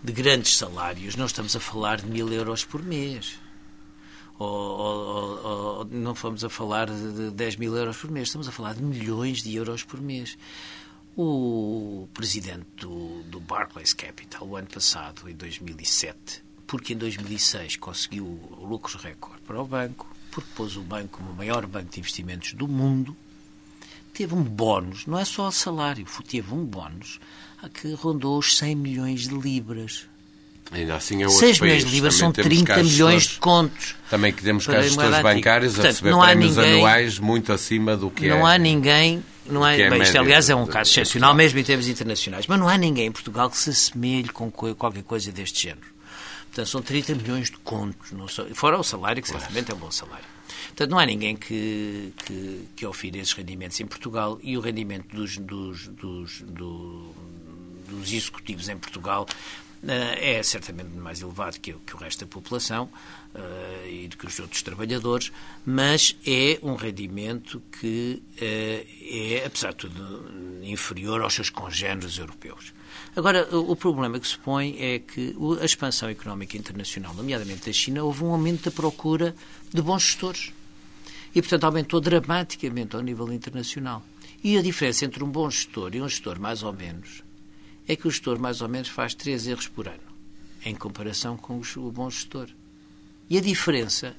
de 0.03 0.11
grandes 0.11 0.57
salários, 0.57 1.15
não 1.15 1.25
estamos 1.25 1.55
a 1.55 1.59
falar 1.59 2.01
de 2.01 2.07
mil 2.07 2.31
euros 2.33 2.65
por 2.65 2.83
mês. 2.83 3.39
Ou, 4.41 4.79
ou, 4.79 5.77
ou, 5.77 5.85
não 5.85 6.13
estamos 6.13 6.43
a 6.43 6.49
falar 6.49 6.89
de 6.89 7.29
10 7.29 7.57
mil 7.57 7.77
euros 7.77 7.97
por 7.97 8.09
mês, 8.09 8.29
estamos 8.29 8.47
a 8.47 8.51
falar 8.51 8.73
de 8.73 8.81
milhões 8.81 9.43
de 9.43 9.55
euros 9.55 9.83
por 9.83 10.01
mês. 10.01 10.35
O 11.15 12.07
presidente 12.11 12.65
do, 12.77 13.21
do 13.23 13.39
Barclays 13.39 13.93
Capital, 13.93 14.47
o 14.47 14.55
ano 14.55 14.67
passado, 14.67 15.29
em 15.29 15.35
2007, 15.35 16.43
porque 16.65 16.93
em 16.93 16.97
2006 16.97 17.75
conseguiu 17.75 18.25
lucros 18.59 18.95
recorde 18.95 19.41
para 19.41 19.61
o 19.61 19.67
banco, 19.67 20.09
porque 20.31 20.49
pôs 20.55 20.75
o 20.75 20.81
banco 20.81 21.19
como 21.19 21.31
o 21.31 21.35
maior 21.35 21.67
banco 21.67 21.91
de 21.91 21.99
investimentos 21.99 22.53
do 22.53 22.67
mundo, 22.67 23.15
teve 24.11 24.33
um 24.33 24.43
bónus, 24.43 25.05
não 25.05 25.19
é 25.19 25.25
só 25.25 25.49
o 25.49 25.51
salário, 25.51 26.07
teve 26.27 26.51
um 26.51 26.65
bónus 26.65 27.19
que 27.75 27.93
rondou 27.93 28.39
os 28.39 28.57
100 28.57 28.75
milhões 28.75 29.27
de 29.27 29.35
libras. 29.35 30.07
Ainda 30.71 30.95
assim 30.95 31.21
é 31.21 31.27
6 31.27 31.59
milhões 31.59 31.85
de 31.85 31.91
libras 31.91 32.15
são 32.15 32.31
30 32.31 32.77
milhões 32.83 33.27
de 33.27 33.39
contos. 33.39 33.95
Também 34.09 34.31
que 34.31 34.41
temos 34.41 34.65
cá 34.65 34.81
gestores 34.81 35.21
bancários 35.21 35.73
Portanto, 35.73 35.85
a 35.85 35.91
receber 35.91 36.17
prémios 36.17 36.55
ninguém, 36.55 36.73
anuais 36.75 37.19
muito 37.19 37.51
acima 37.51 37.97
do 37.97 38.09
que 38.09 38.27
não 38.27 38.35
é. 38.35 38.39
Não 38.39 38.45
há 38.45 38.57
ninguém 38.57 39.23
não 39.45 39.67
é, 39.67 39.81
é 39.81 39.89
bem, 39.89 40.01
isto, 40.01 40.17
aliás, 40.17 40.49
é 40.49 40.55
um 40.55 40.65
caso 40.65 40.91
excepcional 40.91 41.33
mesmo 41.33 41.59
em 41.59 41.63
termos 41.63 41.87
internacionais. 41.87 42.47
Mas 42.47 42.59
não 42.59 42.69
há 42.69 42.77
ninguém 42.77 43.07
em 43.07 43.11
Portugal 43.11 43.49
que 43.49 43.57
se 43.57 43.69
assemelhe 43.69 44.29
com 44.29 44.49
qualquer 44.49 45.03
coisa 45.03 45.31
deste 45.31 45.63
género. 45.63 45.87
Portanto, 46.47 46.67
são 46.67 46.81
30 46.81 47.15
milhões 47.15 47.49
de 47.49 47.57
contos, 47.57 48.11
não 48.11 48.27
fora 48.53 48.77
o 48.77 48.83
salário, 48.83 49.21
que 49.21 49.29
certamente 49.29 49.71
é 49.71 49.73
um 49.73 49.77
bom 49.77 49.91
salário. 49.91 50.25
Portanto, 50.67 50.91
não 50.91 50.99
há 50.99 51.05
ninguém 51.05 51.35
que, 51.35 52.13
que, 52.25 52.67
que 52.75 52.85
ofira 52.85 53.17
esses 53.17 53.33
rendimentos 53.33 53.79
em 53.79 53.85
Portugal 53.85 54.39
e 54.41 54.57
o 54.57 54.61
rendimento 54.61 55.13
dos, 55.15 55.37
dos, 55.37 55.87
dos, 55.87 56.41
do, 56.41 57.13
dos 57.89 58.13
executivos 58.13 58.69
em 58.69 58.77
Portugal 58.77 59.27
é 59.87 60.41
certamente 60.43 60.89
mais 60.89 61.21
elevado 61.21 61.59
que, 61.59 61.73
que 61.73 61.95
o 61.95 61.97
resto 61.97 62.25
da 62.25 62.27
população 62.27 62.89
uh, 63.33 63.87
e 63.87 64.07
do 64.07 64.15
que 64.15 64.27
os 64.27 64.39
outros 64.39 64.61
trabalhadores, 64.61 65.31
mas 65.65 66.15
é 66.25 66.59
um 66.61 66.75
rendimento 66.75 67.61
que 67.79 68.21
uh, 68.33 68.41
é, 68.41 69.43
apesar 69.45 69.71
de 69.71 69.77
tudo, 69.77 70.31
inferior 70.61 71.21
aos 71.21 71.33
seus 71.33 71.49
congêneres 71.49 72.17
europeus. 72.17 72.73
Agora, 73.15 73.47
o 73.55 73.75
problema 73.75 74.19
que 74.19 74.27
se 74.27 74.37
põe 74.37 74.77
é 74.79 74.99
que 74.99 75.35
a 75.59 75.65
expansão 75.65 76.09
económica 76.09 76.57
internacional, 76.57 77.13
nomeadamente 77.13 77.65
da 77.65 77.73
China, 77.73 78.03
houve 78.03 78.23
um 78.23 78.31
aumento 78.31 78.65
da 78.65 78.71
procura 78.71 79.35
de 79.73 79.81
bons 79.81 80.03
gestores. 80.03 80.53
E, 81.33 81.41
portanto, 81.41 81.63
aumentou 81.65 81.99
dramaticamente 81.99 82.95
ao 82.95 83.01
nível 83.01 83.31
internacional. 83.33 84.03
E 84.43 84.57
a 84.57 84.61
diferença 84.61 85.05
entre 85.05 85.23
um 85.23 85.29
bom 85.29 85.49
gestor 85.49 85.93
e 85.93 86.01
um 86.01 86.07
gestor 86.07 86.39
mais 86.39 86.63
ou 86.63 86.73
menos 86.73 87.23
é 87.91 87.95
que 87.97 88.07
o 88.07 88.11
gestor 88.11 88.39
mais 88.39 88.61
ou 88.61 88.69
menos 88.69 88.87
faz 88.87 89.13
três 89.13 89.45
erros 89.45 89.67
por 89.67 89.85
ano, 89.85 89.99
em 90.65 90.73
comparação 90.73 91.35
com 91.35 91.59
o 91.59 91.91
bom 91.91 92.09
gestor. 92.09 92.47
E 93.29 93.37
a 93.37 93.41
diferença 93.41 94.15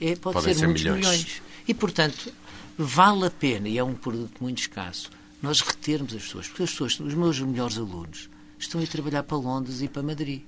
é, 0.00 0.16
pode 0.16 0.34
Podem 0.34 0.54
ser, 0.54 0.58
ser 0.58 0.66
muitos 0.66 0.82
milhões. 0.82 1.06
milhões. 1.06 1.42
E, 1.68 1.72
portanto, 1.72 2.32
vale 2.76 3.26
a 3.26 3.30
pena, 3.30 3.68
e 3.68 3.78
é 3.78 3.84
um 3.84 3.94
produto 3.94 4.42
muito 4.42 4.58
escasso, 4.58 5.08
nós 5.40 5.60
retermos 5.60 6.12
as 6.14 6.22
pessoas. 6.24 6.48
Porque 6.48 6.64
as 6.64 6.70
pessoas, 6.70 6.98
os 6.98 7.14
meus 7.14 7.38
melhores 7.38 7.78
alunos, 7.78 8.28
estão 8.58 8.82
a 8.82 8.86
trabalhar 8.88 9.22
para 9.22 9.36
Londres 9.36 9.82
e 9.82 9.88
para 9.88 10.02
Madrid. 10.02 10.42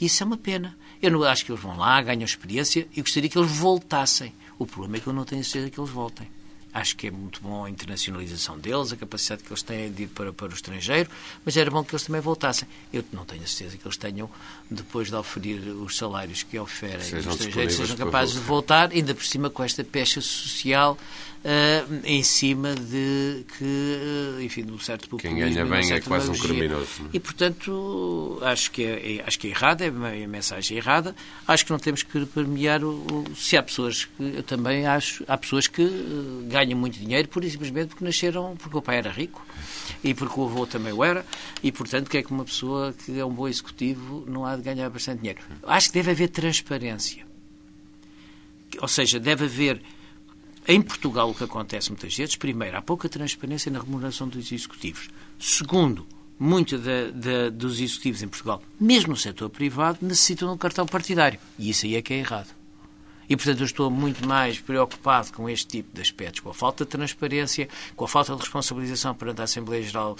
E 0.00 0.06
isso 0.06 0.24
é 0.24 0.26
uma 0.26 0.36
pena. 0.36 0.76
Eu 1.00 1.12
não 1.12 1.22
acho 1.22 1.44
que 1.44 1.52
eles 1.52 1.62
vão 1.62 1.76
lá, 1.76 2.02
ganham 2.02 2.24
experiência 2.24 2.88
e 2.96 3.00
gostaria 3.00 3.30
que 3.30 3.38
eles 3.38 3.52
voltassem. 3.52 4.34
O 4.58 4.66
problema 4.66 4.96
é 4.96 5.00
que 5.00 5.06
eu 5.06 5.12
não 5.12 5.24
tenho 5.24 5.44
certeza 5.44 5.70
que 5.70 5.78
eles 5.78 5.90
voltem. 5.90 6.28
Acho 6.72 6.96
que 6.96 7.08
é 7.08 7.10
muito 7.10 7.40
bom 7.42 7.64
a 7.64 7.70
internacionalização 7.70 8.58
deles, 8.58 8.92
a 8.92 8.96
capacidade 8.96 9.42
que 9.42 9.50
eles 9.50 9.62
têm 9.62 9.92
de 9.92 10.04
ir 10.04 10.06
para, 10.08 10.32
para 10.32 10.48
o 10.48 10.54
estrangeiro, 10.54 11.10
mas 11.44 11.56
era 11.56 11.70
bom 11.70 11.84
que 11.84 11.94
eles 11.94 12.04
também 12.04 12.20
voltassem. 12.20 12.66
Eu 12.92 13.04
não 13.12 13.24
tenho 13.24 13.42
a 13.42 13.46
certeza 13.46 13.76
que 13.76 13.86
eles 13.86 13.96
tenham, 13.96 14.30
depois 14.70 15.08
de 15.08 15.14
oferir 15.14 15.60
os 15.68 15.96
salários 15.96 16.42
que 16.42 16.58
oferem 16.58 17.00
sejam 17.00 17.32
os 17.32 17.40
estrangeiros, 17.40 17.74
sejam 17.74 17.96
capazes 17.96 18.34
de 18.34 18.40
voltar, 18.40 18.90
ainda 18.90 19.14
por 19.14 19.24
cima 19.24 19.50
com 19.50 19.62
esta 19.62 19.84
pecha 19.84 20.20
social 20.20 20.96
uh, 21.42 22.00
em 22.04 22.22
cima 22.22 22.74
de 22.74 23.44
que, 23.58 23.64
uh, 23.64 24.42
enfim, 24.42 24.64
de 24.64 24.72
um 24.72 24.78
certo 24.78 25.08
populismo. 25.08 25.38
Quem 25.38 25.54
ganha 25.54 25.66
bem 25.66 25.92
é 25.92 26.00
quase 26.00 26.30
um 26.30 26.34
criminoso. 26.34 27.02
É? 27.02 27.16
E, 27.16 27.20
portanto, 27.20 28.38
acho 28.42 28.70
que 28.70 28.84
é, 28.84 29.16
é, 29.16 29.24
acho 29.26 29.38
que 29.38 29.48
é 29.48 29.50
errada, 29.50 29.84
é 29.84 29.88
a 29.88 30.28
mensagem 30.28 30.76
errada. 30.76 31.14
Acho 31.46 31.64
que 31.66 31.72
não 31.72 31.78
temos 31.78 32.02
que 32.02 32.24
premiar 32.26 32.82
o, 32.82 32.90
o, 32.90 33.36
se 33.36 33.56
há 33.56 33.62
pessoas 33.62 34.04
que, 34.04 34.22
eu 34.22 34.42
também 34.42 34.86
acho, 34.86 35.24
há 35.28 35.36
pessoas 35.36 35.66
que 35.66 35.82
uh, 35.82 36.46
ganham 36.48 36.61
muito 36.74 36.98
dinheiro 36.98 37.28
por 37.28 37.44
simplesmente 37.44 37.88
porque 37.88 38.04
nasceram, 38.04 38.56
porque 38.56 38.76
o 38.76 38.82
pai 38.82 38.98
era 38.98 39.10
rico 39.10 39.44
e 40.02 40.14
porque 40.14 40.38
o 40.38 40.44
avô 40.44 40.66
também 40.66 40.92
o 40.92 41.02
era, 41.02 41.24
e 41.62 41.70
portanto 41.72 42.08
que 42.08 42.18
é 42.18 42.22
que 42.22 42.30
uma 42.30 42.44
pessoa 42.44 42.92
que 42.92 43.18
é 43.18 43.24
um 43.24 43.32
bom 43.32 43.48
executivo 43.48 44.24
não 44.26 44.44
há 44.44 44.56
de 44.56 44.62
ganhar 44.62 44.88
bastante 44.90 45.18
dinheiro. 45.18 45.40
Acho 45.64 45.88
que 45.88 45.94
deve 45.94 46.10
haver 46.12 46.28
transparência. 46.28 47.26
Ou 48.80 48.88
seja, 48.88 49.20
deve 49.20 49.44
haver 49.44 49.82
em 50.66 50.80
Portugal, 50.80 51.28
o 51.28 51.34
que 51.34 51.42
acontece 51.42 51.90
muitas 51.90 52.16
vezes, 52.16 52.36
primeiro, 52.36 52.76
há 52.76 52.82
pouca 52.82 53.08
transparência 53.08 53.70
na 53.70 53.80
remuneração 53.80 54.28
dos 54.28 54.52
executivos. 54.52 55.10
Segundo, 55.38 56.06
muitos 56.38 56.80
dos 57.52 57.80
executivos 57.80 58.22
em 58.22 58.28
Portugal, 58.28 58.62
mesmo 58.80 59.10
no 59.10 59.16
setor 59.16 59.50
privado, 59.50 59.98
necessitam 60.02 60.48
de 60.48 60.54
um 60.54 60.58
cartão 60.58 60.86
partidário. 60.86 61.40
E 61.58 61.70
isso 61.70 61.84
aí 61.84 61.96
é 61.96 62.02
que 62.02 62.14
é 62.14 62.18
errado. 62.18 62.61
E, 63.28 63.36
portanto, 63.36 63.60
eu 63.60 63.66
estou 63.66 63.90
muito 63.90 64.26
mais 64.26 64.58
preocupado 64.58 65.32
com 65.32 65.48
este 65.48 65.66
tipo 65.66 65.94
de 65.94 66.00
aspectos, 66.02 66.40
com 66.40 66.50
a 66.50 66.54
falta 66.54 66.84
de 66.84 66.90
transparência, 66.90 67.68
com 67.96 68.04
a 68.04 68.08
falta 68.08 68.34
de 68.34 68.40
responsabilização 68.40 69.14
perante 69.14 69.40
a 69.40 69.44
Assembleia 69.44 69.82
Geral 69.82 70.16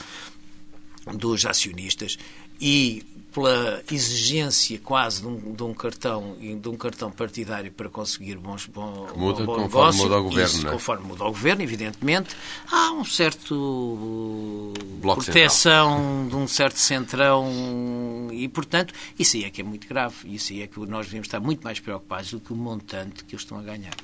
dos 1.14 1.44
acionistas 1.44 2.16
e 2.60 3.04
pela 3.32 3.82
exigência 3.90 4.78
quase 4.78 5.22
de 5.22 5.26
um, 5.26 5.54
de 5.54 5.62
um, 5.62 5.72
cartão 5.72 6.36
de 6.38 6.68
um 6.68 6.76
cartão 6.76 7.10
partidário 7.10 7.72
para 7.72 7.88
conseguir 7.88 8.36
bons 8.36 8.66
bom, 8.66 9.08
muda 9.16 9.44
bom 9.44 9.54
conforme 9.54 9.62
negócio, 9.62 10.02
muda 10.02 10.18
o 10.18 10.22
governo, 10.24 10.54
isso, 10.58 10.68
é? 10.68 10.70
conforme 10.70 11.06
muda 11.06 11.24
o 11.24 11.28
governo, 11.28 11.62
evidentemente, 11.62 12.36
há 12.70 12.92
um 12.92 13.04
certo 13.04 14.72
Bloco 15.00 15.24
proteção 15.24 15.98
central. 15.98 16.28
de 16.28 16.36
um 16.36 16.48
certo 16.48 16.76
centrão 16.76 18.28
e, 18.32 18.48
portanto, 18.48 18.92
isso 19.18 19.36
aí 19.36 19.44
é 19.44 19.50
que 19.50 19.60
é 19.60 19.64
muito 19.64 19.88
grave. 19.88 20.14
Isso 20.24 20.52
aí 20.52 20.62
é 20.62 20.66
que 20.66 20.78
nós 20.80 21.06
devemos 21.06 21.26
estar 21.26 21.40
muito 21.40 21.62
mais 21.62 21.80
preocupados 21.80 22.30
do 22.32 22.40
que 22.40 22.52
o 22.52 22.56
montante 22.56 23.24
que 23.24 23.34
eles 23.34 23.42
estão 23.42 23.58
a 23.58 23.62
ganhar. 23.62 23.94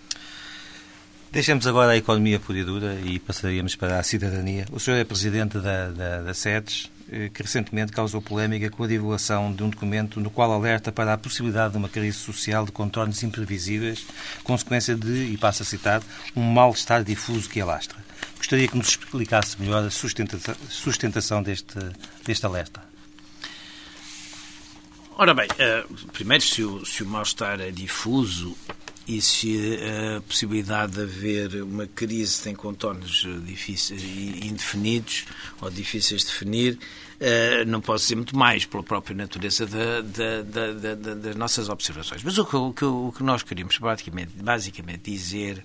Deixemos 1.31 1.66
agora 1.66 1.93
a 1.93 1.97
economia 1.97 2.41
pura 2.41 2.59
e 2.59 2.64
dura 2.64 3.01
e 3.05 3.18
passaríamos 3.18 3.76
para 3.76 3.99
a 3.99 4.03
cidadania. 4.03 4.66
O 4.72 4.81
senhor 4.81 4.97
é 4.97 5.05
presidente 5.05 5.59
da, 5.59 5.91
da, 5.91 6.22
da 6.22 6.35
SEDES, 6.35 6.91
que 7.33 7.43
recentemente 7.43 7.93
causou 7.93 8.21
polémica 8.21 8.69
com 8.71 8.85
a 8.85 8.87
divulgação 8.87 9.53
de 9.53 9.63
um 9.63 9.71
documento 9.71 10.21
no 10.21 10.31
qual 10.31 10.53
alerta 10.53 10.93
para 10.93 11.15
a 11.15 11.19
possibilidade 11.19 11.73
de 11.73 11.79
uma 11.79 11.89
crise 11.89 12.19
social 12.19 12.65
de 12.65 12.73
contornos 12.73 13.23
imprevisíveis, 13.23 14.07
consequência 14.45 14.95
de, 14.95 15.33
e 15.33 15.39
passo 15.39 15.63
a 15.63 15.67
citar, 15.67 16.03
um 16.37 16.43
mal-estar 16.43 17.03
difuso 17.03 17.49
que 17.49 17.61
alastra. 17.61 17.97
Gostaria 18.37 18.69
que 18.69 18.77
nos 18.77 18.89
explicasse 18.89 19.61
melhor 19.61 19.85
a 19.85 19.91
sustentação, 19.91 21.43
deste, 21.43 21.79
deste 22.25 22.47
alerta. 22.47 22.83
Ora 25.17 25.35
bem, 25.35 25.49
uh, 25.49 26.07
primeiro, 26.13 26.45
se 26.45 26.63
o, 26.63 26.85
se 26.87 27.03
o 27.03 27.07
mal-estar 27.07 27.61
é 27.61 27.71
difuso 27.71 28.57
e 29.09 29.23
se 29.23 29.79
a 30.17 30.21
possibilidade 30.21 30.93
de 30.93 31.01
haver 31.01 31.63
uma 31.63 31.87
crise 31.87 32.43
tem 32.43 32.55
contornos 32.55 33.25
eh, 33.27 33.41
difíceis 33.47 34.03
e 34.03 34.47
indefinidos 34.47 35.25
ou 35.63 35.71
difíceis 35.71 36.21
de 36.21 36.27
definir, 36.27 36.79
eh, 37.19 37.65
não 37.65 37.81
posso 37.81 38.05
dizer 38.05 38.17
muito 38.17 38.37
mais 38.37 38.67
pela 38.67 38.83
própria 38.83 39.17
natureza 39.17 39.67
da, 39.67 40.03
da, 40.03 40.43
da, 40.43 41.15
das 41.15 41.37
nossas 41.37 41.71
observações. 41.71 42.23
Mas 42.23 42.37
o 42.37 42.45
que, 42.45 42.55
o 42.55 42.73
que, 42.75 42.85
o 42.85 43.13
que 43.17 43.23
nós 43.23 43.43
queríamos 43.43 43.79
basicamente, 43.79 44.33
basicamente 44.37 45.11
dizer 45.11 45.65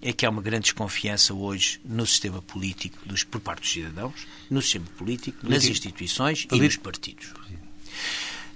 é 0.00 0.12
que 0.12 0.24
há 0.24 0.30
uma 0.30 0.42
grande 0.42 0.64
desconfiança 0.64 1.34
hoje 1.34 1.80
no 1.84 2.06
sistema 2.06 2.40
político, 2.40 2.98
dos, 3.04 3.24
por 3.24 3.40
parte 3.40 3.62
dos 3.62 3.72
cidadãos, 3.72 4.26
no 4.48 4.62
sistema 4.62 4.86
político, 4.96 5.38
nas 5.42 5.64
instituições 5.64 6.46
e 6.52 6.60
nos 6.60 6.76
partidos. 6.76 7.32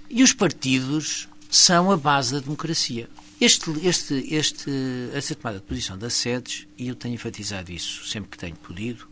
E 0.09 0.23
os 0.23 0.31
partidos 0.31 1.27
são 1.49 1.91
a 1.91 1.97
base 1.97 2.33
da 2.33 2.39
democracia. 2.39 3.09
Este, 3.41 3.71
este, 3.87 4.35
este, 4.35 4.71
esta 5.13 5.33
tomada 5.33 5.57
de 5.57 5.65
posição 5.65 5.97
das 5.97 6.13
sedes, 6.13 6.67
e 6.77 6.89
eu 6.89 6.95
tenho 6.95 7.15
enfatizado 7.15 7.71
isso 7.71 8.07
sempre 8.07 8.29
que 8.29 8.37
tenho 8.37 8.55
podido, 8.55 9.07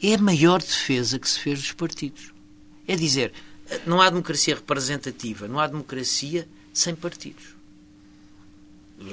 é 0.00 0.14
a 0.14 0.18
maior 0.18 0.60
defesa 0.60 1.18
que 1.18 1.28
se 1.28 1.40
fez 1.40 1.58
dos 1.58 1.72
partidos. 1.72 2.32
É 2.86 2.94
dizer, 2.94 3.32
não 3.84 4.00
há 4.00 4.08
democracia 4.08 4.54
representativa, 4.54 5.48
não 5.48 5.58
há 5.58 5.66
democracia 5.66 6.46
sem 6.72 6.94
partidos. 6.94 7.56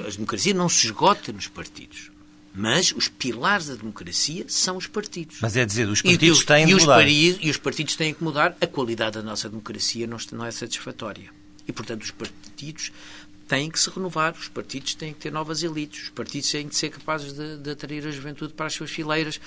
A 0.06 0.12
democracia 0.12 0.54
não 0.54 0.70
se 0.70 0.86
esgota 0.86 1.34
nos 1.34 1.48
partidos. 1.48 2.12
Mas 2.54 2.92
os 2.92 3.08
pilares 3.08 3.66
da 3.66 3.74
democracia 3.74 4.46
são 4.48 4.78
os 4.78 4.86
partidos. 4.86 5.38
Mas 5.42 5.58
é 5.58 5.66
dizer, 5.66 5.88
os 5.90 6.04
partidos 6.04 6.42
e, 6.42 6.46
têm 6.46 6.64
e, 6.66 6.68
de 6.68 6.76
mudar. 6.76 7.08
e 7.08 7.50
os 7.50 7.58
partidos 7.58 7.96
têm 7.96 8.14
que 8.14 8.24
mudar. 8.24 8.56
A 8.62 8.68
qualidade 8.68 9.14
da 9.14 9.24
nossa 9.24 9.50
democracia 9.50 10.06
não, 10.06 10.18
não 10.34 10.46
é 10.46 10.52
satisfatória. 10.52 11.32
E, 11.68 11.72
portanto, 11.72 12.04
os 12.04 12.12
partidos 12.12 12.92
têm 13.54 13.70
que 13.70 13.80
se 13.80 13.88
renovar, 13.92 14.34
os 14.34 14.48
partidos 14.48 14.96
têm 14.96 15.14
que 15.14 15.20
ter 15.20 15.32
novas 15.32 15.62
elites, 15.62 16.06
os 16.06 16.10
partidos 16.10 16.50
têm 16.50 16.68
que 16.68 16.76
ser 16.76 16.90
capazes 16.90 17.34
de, 17.34 17.58
de 17.58 17.70
atrair 17.70 18.08
a 18.08 18.10
juventude 18.10 18.52
para 18.52 18.66
as 18.66 18.74
suas 18.74 18.90
fileiras 18.90 19.40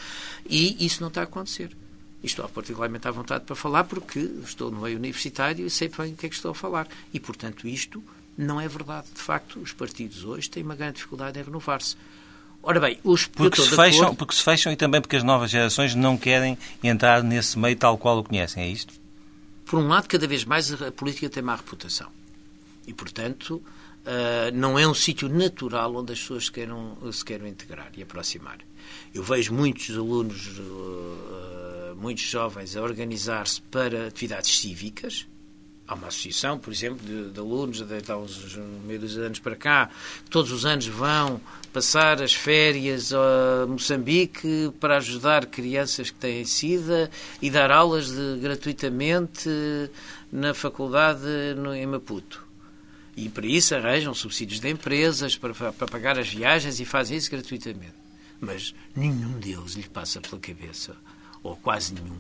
e 0.49 0.87
isso 0.87 1.01
não 1.01 1.09
está 1.09 1.23
a 1.23 1.25
acontecer. 1.25 1.77
E 2.23 2.27
estou 2.27 2.49
particularmente 2.49 3.09
à 3.09 3.11
vontade 3.11 3.45
para 3.45 3.57
falar 3.57 3.83
porque 3.83 4.21
estou 4.45 4.71
no 4.71 4.83
meio 4.83 4.97
universitário 4.97 5.67
e 5.67 5.71
sei 5.71 5.89
bem 5.89 6.13
o 6.13 6.17
que 6.17 6.27
é 6.27 6.29
que 6.29 6.37
estou 6.37 6.53
a 6.53 6.55
falar. 6.55 6.87
E, 7.13 7.19
portanto, 7.19 7.67
isto 7.67 8.01
não 8.39 8.61
é 8.61 8.69
verdade. 8.69 9.09
De 9.13 9.21
facto, 9.21 9.59
os 9.59 9.73
partidos 9.73 10.23
hoje 10.23 10.49
têm 10.49 10.63
uma 10.63 10.77
grande 10.77 10.95
dificuldade 10.95 11.41
em 11.41 11.43
renovar-se. 11.43 11.97
Ora 12.63 12.79
bem, 12.79 13.01
os 13.03 13.27
porque 13.27 13.61
se, 13.61 13.71
fecham, 13.71 14.03
acordo... 14.03 14.19
porque 14.19 14.35
se 14.37 14.43
fecham 14.43 14.73
e 14.73 14.77
também 14.77 15.01
porque 15.01 15.17
as 15.17 15.25
novas 15.25 15.51
gerações 15.51 15.97
não 15.97 16.17
querem 16.17 16.57
entrar 16.81 17.25
nesse 17.25 17.59
meio 17.59 17.75
tal 17.75 17.99
qual 17.99 18.19
o 18.19 18.23
conhecem, 18.23 18.63
é 18.63 18.69
isto? 18.69 18.95
Por 19.65 19.81
um 19.81 19.89
lado, 19.89 20.07
cada 20.07 20.29
vez 20.29 20.45
mais 20.45 20.73
a 20.81 20.93
política 20.93 21.29
tem 21.29 21.43
má 21.43 21.57
reputação. 21.57 22.09
E, 22.87 22.93
portanto, 22.93 23.61
uh, 24.07 24.55
não 24.55 24.79
é 24.79 24.87
um 24.87 24.95
sítio 24.95 25.29
natural 25.29 25.95
onde 25.97 26.13
as 26.13 26.21
pessoas 26.21 26.47
se 26.47 26.53
queiram, 26.53 26.97
se 27.13 27.25
queiram 27.25 27.47
integrar 27.47 27.91
e 27.97 28.03
aproximar. 28.03 28.59
Eu 29.13 29.23
vejo 29.23 29.53
muitos 29.53 29.97
alunos, 29.97 30.59
uh, 30.59 31.97
muitos 31.97 32.25
jovens 32.25 32.77
a 32.77 32.83
organizar-se 32.83 33.61
para 33.63 34.07
atividades 34.07 34.59
cívicas. 34.59 35.27
Há 35.89 35.95
uma 35.95 36.09
associação, 36.09 36.59
por 36.59 36.73
exemplo, 36.73 37.07
de, 37.07 37.31
de 37.31 37.39
alunos, 37.39 37.81
de, 37.81 38.13
há 38.13 38.17
uns 38.17 38.57
meio 38.85 38.99
dos 38.99 39.17
anos 39.19 39.39
para 39.39 39.55
cá, 39.55 39.89
que 40.25 40.31
todos 40.31 40.51
os 40.51 40.67
anos 40.67 40.87
vão 40.87 41.41
passar 41.73 42.21
as 42.21 42.35
férias 42.35 43.13
a 43.13 43.67
Moçambique 43.69 44.73
para 44.81 44.97
ajudar 44.97 45.47
crianças 45.47 46.11
que 46.11 46.19
têm 46.19 46.45
SIDA 46.45 47.09
e 47.41 47.51
dar 47.51 47.71
aulas 47.71 48.11
de, 48.11 48.39
gratuitamente 48.41 49.49
na 50.33 50.53
faculdade 50.55 51.23
no, 51.57 51.73
em 51.73 51.87
Maputo. 51.87 52.46
E 53.17 53.31
para 53.31 53.47
isso 53.47 53.75
arranjam 53.75 54.13
subsídios 54.13 54.61
de 54.61 54.69
empresas 54.69 55.37
para, 55.37 55.55
para 55.55 55.87
pagar 55.87 56.19
as 56.19 56.29
viagens 56.29 56.79
e 56.79 56.85
fazem 56.85 57.17
isso 57.17 57.31
gratuitamente. 57.31 57.95
Mas 58.39 58.75
nenhum 58.95 59.41
deles 59.41 59.73
lhe 59.73 59.89
passa 59.89 60.21
pela 60.21 60.39
cabeça, 60.39 60.95
ou 61.43 61.57
quase 61.57 61.95
nenhum, 61.95 62.19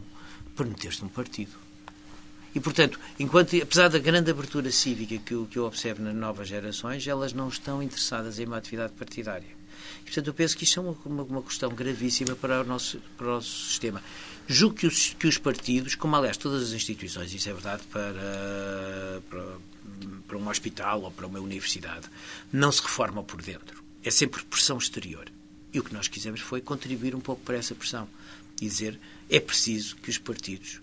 para 0.55 0.65
meter-se 0.65 1.03
num 1.03 1.09
partido. 1.09 1.53
E, 2.55 2.61
portanto, 2.61 2.99
enquanto, 3.21 3.55
apesar 3.61 3.89
da 3.89 3.99
grande 3.99 4.31
abertura 4.31 4.73
cívica 4.73 5.19
que 5.19 5.35
eu, 5.35 5.45
que 5.45 5.59
eu 5.59 5.67
observo 5.67 6.03
nas 6.03 6.15
novas 6.15 6.49
gerações, 6.49 7.07
elas 7.07 7.35
não 7.35 7.49
estão 7.49 7.83
interessadas 7.83 8.39
em 8.39 8.47
uma 8.47 8.57
atividade 8.57 8.95
partidária. 8.95 9.55
E, 10.01 10.05
portanto, 10.05 10.29
eu 10.29 10.33
penso 10.33 10.57
que 10.57 10.65
isto 10.65 10.81
é 10.81 10.83
uma, 10.83 10.97
uma, 11.05 11.23
uma 11.25 11.43
questão 11.43 11.69
gravíssima 11.75 12.35
para 12.35 12.63
o 12.63 12.65
nosso, 12.65 12.99
para 13.19 13.27
o 13.27 13.31
nosso 13.33 13.67
sistema. 13.69 14.03
Julgo 14.49 14.77
que 14.77 14.87
os, 14.87 15.13
que 15.13 15.27
os 15.27 15.37
partidos, 15.37 15.95
como 15.95 16.17
aliás 16.17 16.39
todas 16.39 16.63
as 16.63 16.73
instituições, 16.73 17.35
isso 17.35 17.47
é 17.51 17.53
verdade 17.53 17.83
para, 17.93 19.21
para 19.29 19.45
para 20.27 20.37
um 20.37 20.49
hospital 20.49 21.03
ou 21.03 21.11
para 21.11 21.27
uma 21.27 21.39
universidade, 21.39 22.09
não 22.53 22.71
se 22.71 22.83
reforma 22.83 23.23
por 23.23 23.41
dentro. 23.43 23.83
É 24.03 24.11
sempre 24.11 24.45
pressão 24.45 24.79
exterior. 24.79 25.31
E 25.73 25.81
o 25.81 25.85
que 25.85 25.93
nós 25.93 26.09
quisemos 26.09 26.41
foi 26.41 26.61
contribuir 26.61 27.15
um 27.15 27.21
pouco 27.21 27.43
para 27.43 27.57
essa 27.57 27.75
pressão 27.75 28.09
e 28.61 28.67
dizer 28.67 28.99
é 29.29 29.41
preciso 29.41 29.97
que 29.97 30.11
os 30.11 30.19
partidos 30.19 30.81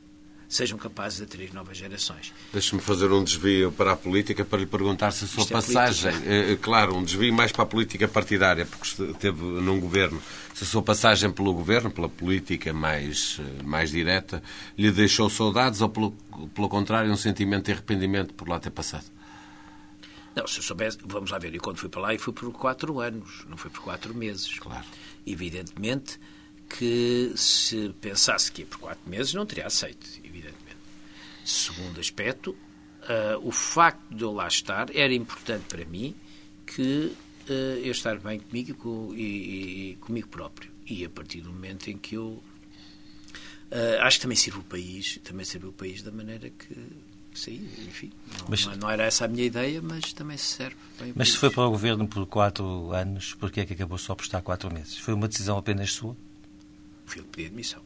sejam 0.54 0.78
capazes 0.78 1.18
de 1.18 1.24
atrair 1.24 1.54
novas 1.54 1.78
gerações. 1.78 2.32
Deixe-me 2.51 2.82
fazer 2.82 3.12
um 3.12 3.24
desvio 3.24 3.72
para 3.72 3.93
a 3.93 3.95
política 3.95 4.45
para 4.45 4.60
lhe 4.60 4.66
perguntar 4.66 5.12
se 5.12 5.26
a 5.26 5.28
sua 5.28 5.41
Isto 5.41 5.51
é 5.51 5.56
passagem, 5.56 6.12
é, 6.26 6.51
é, 6.51 6.56
claro, 6.56 6.95
um 6.95 7.04
desvio 7.04 7.34
mais 7.34 7.51
para 7.51 7.64
a 7.64 7.66
política 7.66 8.08
partidária, 8.08 8.66
porque 8.66 9.04
esteve 9.04 9.41
num 9.41 9.80
governo, 9.80 10.22
se 10.54 10.64
a 10.64 10.68
sua 10.68 10.84
passagem 10.84 11.32
pelo 11.32 11.54
governo, 11.54 11.89
pela 11.89 12.08
política 12.08 12.72
mais, 12.72 13.41
mais 13.64 13.89
direta, 13.89 14.43
lhe 14.78 14.91
deixou 14.91 15.30
saudades 15.30 15.82
ou, 15.82 15.89
pelo, 15.89 16.12
pelo 16.54 16.70
contrário, 16.70 17.12
um 17.12 17.18
sentimento 17.18 17.66
de 17.66 17.72
arrependimento 17.72 18.34
por 18.34 18.47
lá 18.47 18.60
ter 18.60 18.70
passado? 18.70 19.06
Não, 20.36 20.47
se 20.47 20.60
eu 20.60 20.64
soubesse, 20.64 20.97
vamos 21.04 21.32
lá 21.32 21.39
ver, 21.39 21.54
e 21.54 21.60
quando 21.60 21.78
fui 21.78 21.89
para 21.89 22.01
lá, 22.01 22.14
e 22.14 22.18
fui 22.18 22.34
por 22.34 22.51
quatro 22.51 22.99
anos, 22.99 23.45
não 23.49 23.58
foi 23.58 23.72
por 23.72 23.82
quatro 23.82 24.14
meses. 24.16 24.60
Claro. 24.60 24.86
Evidentemente 25.26 26.20
que 26.78 27.32
se 27.36 27.93
pensasse 28.01 28.51
que 28.51 28.61
ia 28.61 28.67
por 28.67 28.80
quatro 28.80 29.07
meses, 29.07 29.34
não 29.34 29.45
teria 29.45 29.67
aceito, 29.67 30.07
evidentemente. 30.24 30.78
Segundo 31.45 31.99
aspecto, 31.99 32.51
uh, 32.51 33.38
o 33.47 33.51
facto 33.51 34.13
de 34.13 34.24
eu 34.24 34.32
lá 34.32 34.47
estar 34.47 34.93
era 34.95 35.13
importante 35.13 35.65
para 35.69 35.86
mim 35.86 36.15
que 36.65 37.15
uh, 37.47 37.53
eu 37.84 37.91
estar 37.91 38.17
bem 38.17 38.39
comigo 38.39 39.13
e, 39.15 39.21
e, 39.21 39.91
e, 39.91 39.95
comigo 39.97 40.28
próprio. 40.30 40.71
E 40.88 41.05
a 41.05 41.09
partir 41.09 41.41
do 41.41 41.51
momento 41.51 41.89
em 41.89 41.97
que 41.97 42.15
eu 42.15 42.43
uh, 43.71 44.01
acho 44.01 44.17
que 44.17 44.24
também 44.24 44.36
sirvo 44.36 44.61
o 44.61 44.63
país, 44.63 45.19
também 45.24 45.45
sirvo 45.45 45.69
o 45.69 45.74
país 45.74 46.01
da 46.01 46.11
maneira 46.11 46.49
que 46.49 46.76
Sim, 47.36 47.67
enfim, 47.88 48.11
não, 48.38 48.45
mas, 48.47 48.65
não, 48.78 48.88
era 48.88 49.05
essa 49.05 49.26
a 49.26 49.28
minha 49.28 49.43
ideia, 49.43 49.82
mas 49.82 50.13
também 50.13 50.38
se 50.38 50.53
serve. 50.53 50.76
Mas 51.15 51.32
se 51.32 51.38
foi 51.38 51.49
para 51.49 51.65
o 51.65 51.71
governo 51.71 52.07
por 52.07 52.28
quatro 52.28 52.91
anos, 52.91 53.34
porquê 53.34 53.61
é 53.61 53.65
que 53.65 53.74
acabou 53.74 53.97
só 53.97 54.13
por 54.13 54.21
estar 54.21 54.39
quatro 54.43 54.71
meses? 54.71 54.99
Foi 54.99 55.15
uma 55.15 55.28
decisão 55.28 55.57
apenas 55.57 55.91
sua? 55.93 56.15
Fui 57.06 57.22
eu 57.22 57.26
que 57.26 57.30
pedi 57.32 57.47
admissão. 57.47 57.82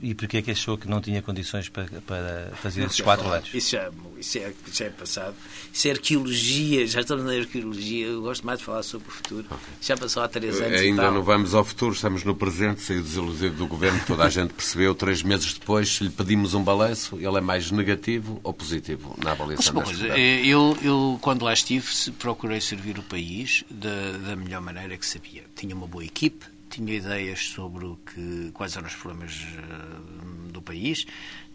E 0.00 0.14
porquê 0.14 0.38
é 0.38 0.42
que 0.42 0.50
achou 0.50 0.78
que 0.78 0.88
não 0.88 1.00
tinha 1.00 1.20
condições 1.20 1.68
para, 1.68 1.86
para 2.06 2.52
fazer 2.62 2.84
esses 2.84 3.00
quatro 3.00 3.24
falar. 3.24 3.38
anos? 3.38 3.52
Isso 3.52 3.72
já, 3.72 3.90
isso, 4.18 4.38
é, 4.38 4.52
já 4.72 4.84
é 4.84 4.90
passado. 4.90 5.34
Isso 5.72 5.88
é 5.88 5.90
arqueologia, 5.90 6.86
já 6.86 7.00
estamos 7.00 7.24
na 7.24 7.32
arqueologia. 7.32 8.06
Eu 8.06 8.22
gosto 8.22 8.46
mais 8.46 8.60
de 8.60 8.64
falar 8.64 8.82
sobre 8.82 9.08
o 9.08 9.10
futuro. 9.10 9.46
Okay. 9.46 9.58
Já 9.80 9.96
passou 9.96 10.22
há 10.22 10.28
três 10.28 10.60
anos. 10.60 10.80
Ainda 10.80 11.10
não 11.10 11.22
vamos 11.22 11.54
ao 11.54 11.64
futuro, 11.64 11.92
estamos 11.92 12.22
no 12.22 12.34
presente. 12.36 12.82
Saiu 12.82 13.02
desiludido 13.02 13.56
do 13.56 13.66
governo, 13.66 14.00
toda 14.06 14.24
a 14.24 14.28
gente 14.30 14.54
percebeu. 14.54 14.94
Três 14.94 15.22
meses 15.22 15.54
depois, 15.54 15.96
se 15.96 16.04
lhe 16.04 16.10
pedimos 16.10 16.54
um 16.54 16.62
balanço, 16.62 17.16
ele 17.16 17.36
é 17.36 17.40
mais 17.40 17.70
negativo 17.70 18.40
ou 18.44 18.54
positivo 18.54 19.16
na 19.22 19.32
avaliação 19.32 19.74
Mas, 19.74 19.84
coisa, 19.84 20.06
eu, 20.18 20.78
eu, 20.82 21.18
quando 21.20 21.44
lá 21.44 21.52
estive, 21.52 21.86
procurei 22.18 22.60
servir 22.60 22.98
o 22.98 23.02
país 23.02 23.64
da, 23.68 24.12
da 24.28 24.36
melhor 24.36 24.62
maneira 24.62 24.96
que 24.96 25.04
sabia. 25.04 25.42
Tinha 25.56 25.74
uma 25.74 25.86
boa 25.86 26.04
equipe 26.04 26.46
tinha 26.70 26.94
ideias 26.94 27.48
sobre 27.48 27.84
o 27.84 27.96
que, 27.96 28.50
quais 28.52 28.76
eram 28.76 28.86
os 28.86 28.94
problemas 28.94 29.42
uh, 29.42 30.50
do 30.50 30.62
país, 30.62 31.06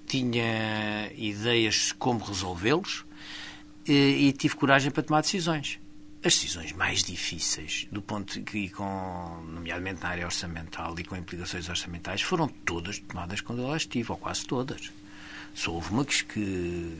tinha 0.05 1.11
ideias 1.15 1.87
de 1.87 1.93
como 1.95 2.23
resolvê-los 2.23 3.05
e, 3.87 3.93
eh, 3.93 4.09
e 4.27 4.31
tive 4.33 4.55
coragem 4.55 4.91
para 4.91 5.01
tomar 5.01 5.21
decisões 5.21 5.79
as 6.25 6.33
decisões 6.33 6.73
mais 6.73 7.03
difíceis, 7.03 7.87
do 7.91 8.01
ponto 8.01 8.41
que, 8.41 8.69
com, 8.69 9.43
nomeadamente 9.47 10.01
na 10.01 10.09
área 10.09 10.25
orçamental 10.25 10.95
e 10.97 11.03
com 11.03 11.15
implicações 11.15 11.69
orçamentais, 11.69 12.23
foram 12.23 12.47
todas 12.47 12.97
tomadas 12.97 13.41
quando 13.41 13.61
eu 13.61 13.67
lá 13.67 13.77
estive, 13.77 14.11
ou 14.11 14.17
quase 14.17 14.43
todas. 14.43 14.91
Só 15.53 15.71
houve 15.71 15.91
uma 15.91 16.03
que, 16.03 16.97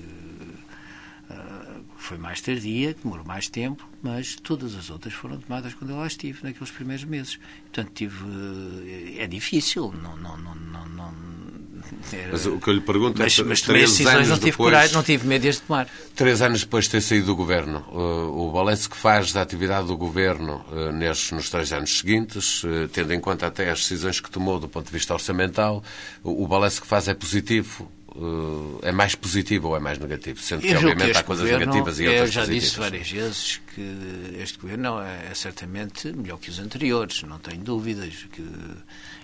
uh, 1.30 1.84
foi 1.98 2.18
mais 2.18 2.42
tardia, 2.42 2.96
demorou 3.02 3.26
mais 3.26 3.48
tempo, 3.48 3.88
mas 4.02 4.36
todas 4.36 4.76
as 4.76 4.90
outras 4.90 5.14
foram 5.14 5.38
tomadas 5.38 5.74
quando 5.74 5.92
eu 5.92 5.98
lá 5.98 6.08
estive, 6.08 6.40
naqueles 6.44 6.72
primeiros 6.72 7.06
meses. 7.06 7.40
Portanto, 7.64 7.92
tive, 7.94 8.24
uh, 8.24 9.18
é 9.18 9.28
difícil, 9.28 9.94
não, 10.02 10.16
não, 10.18 10.38
não, 10.38 10.56
não, 10.56 10.86
não 10.88 11.14
era... 12.12 12.32
Mas 12.32 12.46
o 12.46 12.60
que 12.60 12.70
eu 12.70 12.74
lhe 12.74 12.82
pergunto 12.82 13.20
mas, 13.20 13.38
é... 13.40 13.44
Mas 13.44 13.62
as 13.62 13.68
decisões 13.68 14.28
não 14.28 14.38
tive, 14.38 14.52
depois, 14.52 14.72
coragem, 14.72 14.96
não 14.96 15.04
tive 15.04 15.28
medo 15.28 15.50
de 15.50 15.62
tomar. 15.62 15.88
Três 16.16 16.42
anos 16.42 16.62
depois 16.62 16.86
de 16.86 16.92
ter 16.92 17.02
saído 17.02 17.28
do 17.28 17.36
Governo, 17.36 17.86
uh, 17.92 18.48
o 18.48 18.52
balanço 18.52 18.90
que 18.90 18.98
faz 18.98 19.34
da 19.34 19.42
atividade 19.42 19.88
do 19.88 19.98
Governo 19.98 20.66
uh, 20.72 20.92
nestes, 20.92 21.32
nos 21.32 21.50
três 21.50 21.72
anos 21.74 21.98
seguintes, 21.98 22.64
tendo 22.94 23.14
em 23.14 23.20
conta 23.20 23.48
até 23.48 23.70
as 23.70 23.80
decisões 23.80 24.20
que 24.20 24.30
tomou 24.30 24.60
do 24.60 24.68
ponto 24.68 24.86
de 24.86 24.92
vista 24.92 25.14
orçamental, 25.14 25.84
o, 26.24 26.44
o 26.44 26.48
balanço 26.48 26.82
que 26.82 26.88
faz 26.88 27.08
é 27.08 27.14
positivo? 27.14 27.90
É 28.82 28.92
mais 28.92 29.16
positivo 29.16 29.70
ou 29.70 29.78
é 29.78 29.80
mais 29.80 30.00
negativo? 30.00 30.40
Sendo 30.40 30.62
que, 30.62 30.74
obviamente, 30.74 31.12
que 31.12 31.18
há 31.18 31.24
coisas 31.24 31.50
governo, 31.50 31.66
negativas 31.66 32.00
e 32.00 32.08
outras 32.08 32.36
positivas. 32.36 32.38
Eu 32.38 32.46
já 32.46 32.46
disse 32.46 32.80
várias 32.80 33.12
vezes 33.12 33.62
que 33.74 34.38
este 34.40 34.58
governo 34.58 35.02
é, 35.02 35.28
é 35.32 35.34
certamente 35.34 36.12
melhor 36.14 36.38
que 36.38 36.50
os 36.50 36.60
anteriores, 36.60 37.24
não 37.24 37.40
tenho 37.40 37.62
dúvidas, 37.62 38.28
que, 38.32 38.44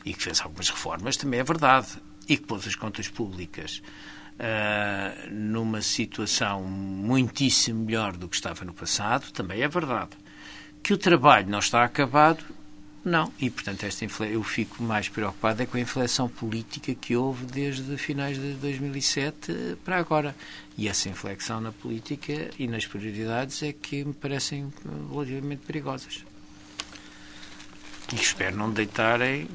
e 0.05 0.13
que 0.13 0.21
fez 0.21 0.41
algumas 0.41 0.69
reformas, 0.69 1.15
também 1.15 1.39
é 1.39 1.43
verdade, 1.43 1.87
e 2.27 2.37
que 2.37 2.43
pôs 2.43 2.67
as 2.67 2.75
contas 2.75 3.07
públicas 3.07 3.81
uh, 4.35 5.29
numa 5.31 5.81
situação 5.81 6.63
muitíssimo 6.63 7.85
melhor 7.85 8.17
do 8.17 8.27
que 8.27 8.35
estava 8.35 8.65
no 8.65 8.73
passado, 8.73 9.31
também 9.31 9.61
é 9.61 9.67
verdade. 9.67 10.11
Que 10.83 10.93
o 10.93 10.97
trabalho 10.97 11.47
não 11.47 11.59
está 11.59 11.83
acabado, 11.83 12.43
não. 13.03 13.31
E, 13.39 13.49
portanto, 13.49 13.83
esta 13.83 14.05
eu 14.25 14.43
fico 14.43 14.83
mais 14.83 15.09
preocupado 15.09 15.63
é 15.63 15.65
com 15.65 15.77
a 15.77 15.79
inflexão 15.79 16.29
política 16.29 16.93
que 16.93 17.15
houve 17.15 17.45
desde 17.45 17.97
finais 17.97 18.37
de 18.37 18.53
2007 18.53 19.77
para 19.83 19.97
agora. 19.97 20.35
E 20.77 20.87
essa 20.87 21.09
inflexão 21.09 21.59
na 21.59 21.71
política 21.71 22.51
e 22.57 22.67
nas 22.67 22.85
prioridades 22.85 23.63
é 23.63 23.73
que 23.73 24.03
me 24.03 24.13
parecem 24.13 24.71
relativamente 25.11 25.61
perigosas. 25.65 26.23
E 28.13 28.15
espero 28.15 28.55
não 28.55 28.71
deitarem 28.71 29.47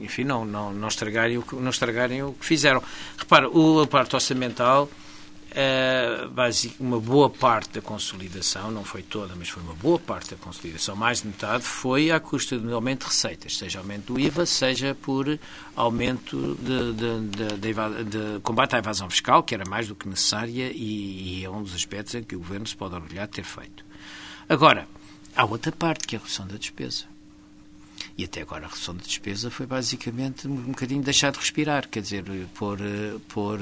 enfim, 0.00 0.24
não, 0.24 0.44
não, 0.44 0.72
não, 0.72 0.88
estragarem 0.88 1.38
o 1.38 1.42
que, 1.42 1.56
não 1.56 1.70
estragarem 1.70 2.22
o 2.22 2.32
que 2.32 2.44
fizeram. 2.44 2.82
Repara, 3.18 3.48
o, 3.48 3.80
a 3.80 3.86
parte 3.86 4.14
orçamental, 4.14 4.88
uma 6.78 7.00
boa 7.00 7.30
parte 7.30 7.70
da 7.70 7.80
consolidação, 7.80 8.70
não 8.70 8.84
foi 8.84 9.02
toda, 9.02 9.34
mas 9.34 9.48
foi 9.48 9.62
uma 9.62 9.74
boa 9.74 9.98
parte 9.98 10.30
da 10.30 10.36
consolidação, 10.36 10.94
mais 10.94 11.22
de 11.22 11.28
metade, 11.28 11.64
foi 11.64 12.10
à 12.10 12.20
custa 12.20 12.58
do 12.58 12.74
aumento 12.74 13.00
de 13.00 13.06
receitas, 13.06 13.56
seja 13.56 13.78
aumento 13.78 14.12
do 14.12 14.20
IVA, 14.20 14.46
seja 14.46 14.94
por 14.94 15.38
aumento 15.74 16.56
de, 16.60 16.92
de, 16.92 17.56
de, 17.56 18.04
de 18.04 18.40
combate 18.42 18.76
à 18.76 18.78
evasão 18.78 19.08
fiscal, 19.08 19.42
que 19.42 19.54
era 19.54 19.68
mais 19.68 19.88
do 19.88 19.94
que 19.94 20.08
necessária 20.08 20.70
e, 20.72 21.40
e 21.40 21.44
é 21.44 21.50
um 21.50 21.62
dos 21.62 21.74
aspectos 21.74 22.14
em 22.14 22.22
que 22.22 22.36
o 22.36 22.38
Governo 22.38 22.66
se 22.66 22.76
pode 22.76 22.94
orgulhar 22.94 23.26
de 23.26 23.32
ter 23.34 23.44
feito. 23.44 23.84
Agora, 24.48 24.88
há 25.36 25.44
outra 25.44 25.72
parte, 25.72 26.06
que 26.06 26.16
é 26.16 26.18
a 26.18 26.22
redução 26.22 26.46
da 26.46 26.56
despesa. 26.56 27.17
E 28.18 28.24
até 28.24 28.42
agora 28.42 28.66
a 28.66 28.68
redução 28.68 28.96
de 28.96 29.04
despesa 29.04 29.48
foi 29.48 29.64
basicamente 29.64 30.48
um 30.48 30.56
bocadinho 30.56 31.00
deixar 31.00 31.30
de 31.30 31.38
respirar, 31.38 31.88
quer 31.88 32.02
dizer, 32.02 32.24
pôr, 32.52 32.76
pôr, 33.28 33.60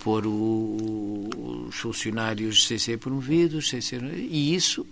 pôr 0.00 0.26
o, 0.26 1.68
os 1.68 1.76
funcionários 1.76 2.66
sem 2.66 2.76
ser 2.78 2.98
promovidos, 2.98 3.68
sem 3.68 3.80
ser, 3.80 4.02
e 4.02 4.56
isso 4.56 4.84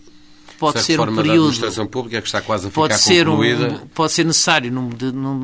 pode 0.59 0.83
ser 0.83 1.01
um 1.01 1.07
período. 1.07 1.27
Da 1.27 1.33
administração 1.33 1.87
pública 1.87 2.21
que 2.21 2.29
está 2.29 2.41
quase 2.41 2.67
a 2.67 2.71
ficar 2.71 2.81
pode 2.81 2.99
ser 2.99 3.27
concluída. 3.27 3.69
Um, 3.69 3.89
pode 3.89 4.13
ser 4.13 4.25
necessário 4.25 4.73
num, 4.73 4.89
num, 4.89 5.35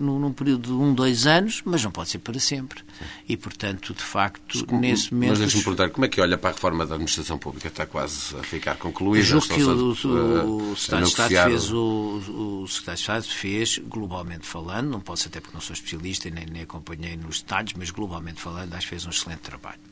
num, 0.00 0.18
num, 0.18 0.32
período 0.32 0.68
de 0.68 0.72
um, 0.72 0.94
dois 0.94 1.26
anos, 1.26 1.62
mas 1.64 1.82
não 1.82 1.90
pode 1.90 2.10
ser 2.10 2.18
para 2.18 2.38
sempre. 2.38 2.80
Sim. 2.98 3.04
E, 3.28 3.36
portanto, 3.36 3.94
de 3.94 4.02
facto, 4.02 4.66
nesse 4.72 5.12
momento. 5.12 5.30
Mas 5.30 5.38
deixe-me 5.38 5.62
perguntar, 5.64 5.90
como 5.90 6.04
é 6.04 6.08
que 6.08 6.20
olha 6.20 6.38
para 6.38 6.50
a 6.50 6.52
reforma 6.52 6.86
da 6.86 6.94
administração 6.94 7.38
pública? 7.38 7.68
Está 7.68 7.86
quase 7.86 8.36
a 8.36 8.42
ficar 8.42 8.76
concluída? 8.76 9.24
Julgo 9.24 9.48
que 9.48 9.62
o, 9.62 10.08
o, 10.08 10.72
o 10.72 10.76
Secretário 10.76 11.04
de 11.04 11.10
Estado 11.10 11.50
fez, 11.50 11.72
o, 11.72 12.62
o 12.62 12.68
Secretário 12.68 12.96
de 12.96 13.00
Estado 13.00 13.24
fez, 13.24 13.78
globalmente 13.78 14.46
falando, 14.46 14.88
não 14.90 15.00
posso 15.00 15.28
até 15.28 15.40
porque 15.40 15.54
não 15.54 15.60
sou 15.60 15.74
especialista 15.74 16.28
e 16.28 16.30
nem, 16.30 16.46
nem 16.46 16.62
acompanhei 16.62 17.16
nos 17.16 17.40
detalhes, 17.40 17.74
mas 17.76 17.90
globalmente 17.90 18.40
falando, 18.40 18.74
acho 18.74 18.82
que 18.82 18.90
fez 18.90 19.06
um 19.06 19.10
excelente 19.10 19.40
trabalho. 19.40 19.89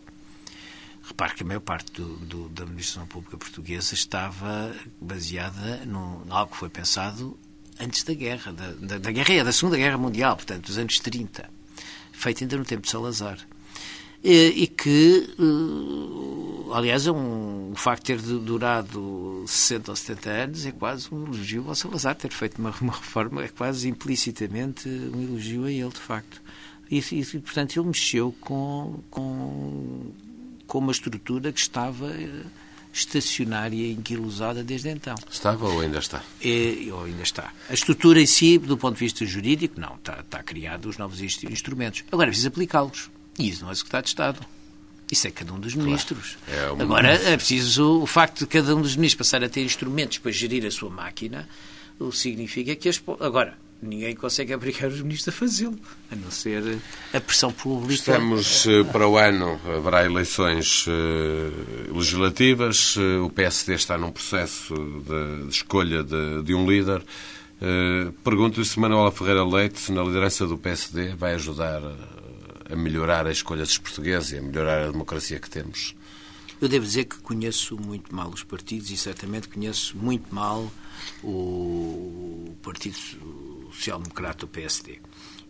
Repare 1.09 1.35
que 1.35 1.43
a 1.43 1.47
maior 1.47 1.61
parte 1.61 1.91
do, 1.93 2.17
do, 2.19 2.49
da 2.51 2.65
administração 2.65 3.07
pública 3.07 3.39
portuguesa 3.39 3.95
estava 3.95 4.75
baseada 5.01 5.85
num, 5.87 6.23
em 6.27 6.31
algo 6.31 6.53
que 6.53 6.59
foi 6.59 6.69
pensado 6.69 7.35
antes 7.81 8.03
da 8.03 8.13
guerra, 8.13 8.53
da, 8.53 8.73
da, 8.73 8.99
da 8.99 9.11
guerra, 9.11 9.45
da 9.45 9.53
Segunda 9.53 9.79
Guerra 9.79 9.97
Mundial, 9.97 10.37
portanto, 10.37 10.67
dos 10.67 10.77
anos 10.77 10.99
30, 10.99 11.49
feito 12.13 12.45
ainda 12.45 12.59
no 12.59 12.65
tempo 12.65 12.83
de 12.83 12.91
Salazar. 12.91 13.39
E, 14.23 14.49
e 14.49 14.67
que, 14.67 15.35
uh, 15.39 16.75
aliás, 16.75 17.07
é 17.07 17.13
um, 17.13 17.71
o 17.73 17.77
facto 17.77 18.07
de 18.07 18.17
ter 18.17 18.41
durado 18.41 19.45
60 19.47 19.91
ou 19.91 19.97
70 19.97 20.31
anos 20.31 20.67
é 20.67 20.73
quase 20.73 21.09
um 21.11 21.25
elogio 21.25 21.65
ao 21.69 21.75
Salazar, 21.75 22.17
ter 22.17 22.33
feito 22.33 22.59
uma, 22.59 22.75
uma 22.83 22.93
reforma, 22.93 23.45
é 23.45 23.49
quase 23.49 23.89
implicitamente 23.89 24.89
um 24.89 25.23
elogio 25.23 25.65
a 25.65 25.71
ele, 25.71 25.89
de 25.89 26.01
facto. 26.01 26.43
E, 26.91 26.99
e 26.99 27.25
portanto, 27.41 27.79
ele 27.79 27.87
mexeu 27.87 28.35
com, 28.41 29.01
com 29.11 30.13
com 30.69 30.79
uma 30.79 30.93
estrutura 30.93 31.51
que 31.51 31.59
estava 31.59 32.13
eh, 32.13 32.45
estacionária 32.93 33.75
e 33.75 33.93
inquilosada 33.93 34.63
desde 34.63 34.91
então. 34.91 35.17
Estava 35.29 35.67
ou 35.67 35.81
ainda 35.81 35.99
está? 35.99 36.23
É, 36.41 36.93
ou 36.93 37.05
ainda 37.05 37.23
está. 37.23 37.53
A 37.69 37.75
estrutura 37.75 38.21
em 38.21 38.27
si, 38.27 38.59
do 38.59 38.77
ponto 38.77 38.95
de 38.95 39.01
vista 39.01 39.27
jurídico, 39.27 39.81
não. 39.81 39.97
Está, 39.97 40.21
está 40.21 40.43
criado 40.43 40.87
os 40.89 40.99
novos 40.99 41.21
instrumentos. 41.21 42.05
Agora 42.13 42.29
é 42.29 42.31
preciso 42.31 42.49
aplicá-los. 42.49 43.11
E 43.39 43.49
isso 43.49 43.65
não 43.65 43.73
é 43.73 43.75
Secretário 43.75 44.05
de 44.05 44.11
Estado. 44.11 44.47
Isso 45.11 45.27
é 45.27 45.31
cada 45.31 45.55
um 45.55 45.59
dos 45.59 45.75
ministros. 45.75 46.37
Claro. 46.45 46.77
É 46.79 46.83
Agora, 46.83 47.09
é 47.09 47.37
preciso 47.37 48.03
o 48.03 48.07
facto 48.07 48.41
de 48.41 48.47
cada 48.47 48.77
um 48.77 48.83
dos 48.83 48.95
ministros 48.95 49.27
passar 49.27 49.43
a 49.43 49.49
ter 49.49 49.65
instrumentos 49.65 50.19
para 50.19 50.31
gerir 50.31 50.67
a 50.67 50.71
sua 50.71 50.91
máquina, 50.91 51.49
o 51.99 52.13
significa 52.13 52.77
que 52.77 52.91
as. 52.91 53.03
Agora, 53.21 53.57
ninguém 53.81 54.15
consegue 54.15 54.55
obrigar 54.55 54.89
os 54.89 55.01
ministros 55.01 55.35
a 55.35 55.39
fazê-lo, 55.39 55.79
a 56.11 56.17
não 56.17 56.31
ser 56.31 56.81
a 57.13 57.21
pressão 57.21 57.53
pública. 57.53 57.95
Estamos 57.95 58.67
eh, 58.67 58.85
para 58.85 59.09
o 59.09 59.17
ano, 59.17 59.61
haverá 59.65 60.05
eleições 60.05 60.85
eh, 60.89 61.93
legislativas, 61.93 62.97
eh, 62.99 63.19
o 63.19 63.31
PSD 63.31 63.75
está 63.75 63.97
num 63.97 64.11
processo 64.11 64.75
de, 64.75 65.49
escolha 65.49 66.03
de, 66.03 66.43
de 66.43 66.55
um 66.55 66.69
líder. 66.69 67.03
Pergunto-lhe 68.23 68.65
se 68.65 68.79
Manuela 68.79 69.11
Ferreira 69.11 69.45
Leite, 69.45 69.91
na 69.91 70.05
liderança 70.05 70.47
do 70.47 70.57
PSD, 70.57 71.17
vai 71.17 71.35
ajudar 71.35 71.83
a 72.71 72.77
melhorar 72.77 73.27
a 73.27 73.33
escolha 73.33 73.63
dos 73.63 73.79
portugueses 73.79 74.31
e 74.31 74.39
a 74.39 74.43
melhorar 74.43 74.85
a 74.85 74.93
democracia 74.93 75.41
que 75.41 75.51
temos. 75.51 75.97
Eu 76.61 76.69
devo 76.69 76.85
dizer 76.85 77.05
que 77.05 77.19
conheço 77.19 77.77
muito 77.77 78.15
mal 78.15 78.29
os 78.29 78.45
partidos 78.45 78.91
e 78.91 78.97
certamente 78.97 79.49
conheço 79.49 79.97
muito 79.97 80.33
mal 80.33 80.71
o 81.23 82.57
Partido 82.63 82.97
Social-Democrata 83.73 84.41
do 84.41 84.49
PSD. 84.49 84.99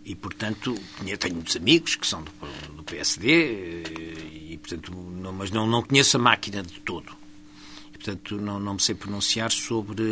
E, 0.05 0.15
portanto, 0.15 0.75
tenho 1.19 1.35
muitos 1.35 1.57
amigos 1.57 1.97
que 1.97 2.07
são 2.07 2.23
do, 2.23 2.33
do 2.77 2.83
PSD, 2.83 3.83
e, 4.51 4.59
portanto, 4.59 4.93
não, 4.93 5.33
mas 5.33 5.51
não, 5.51 5.67
não 5.67 5.83
conheço 5.83 6.17
a 6.17 6.21
máquina 6.21 6.63
de 6.63 6.81
todo. 6.81 7.13
E, 7.93 7.99
portanto, 7.99 8.37
não, 8.37 8.59
não 8.59 8.75
me 8.75 8.81
sei 8.81 8.95
pronunciar 8.95 9.51
sobre, 9.51 10.03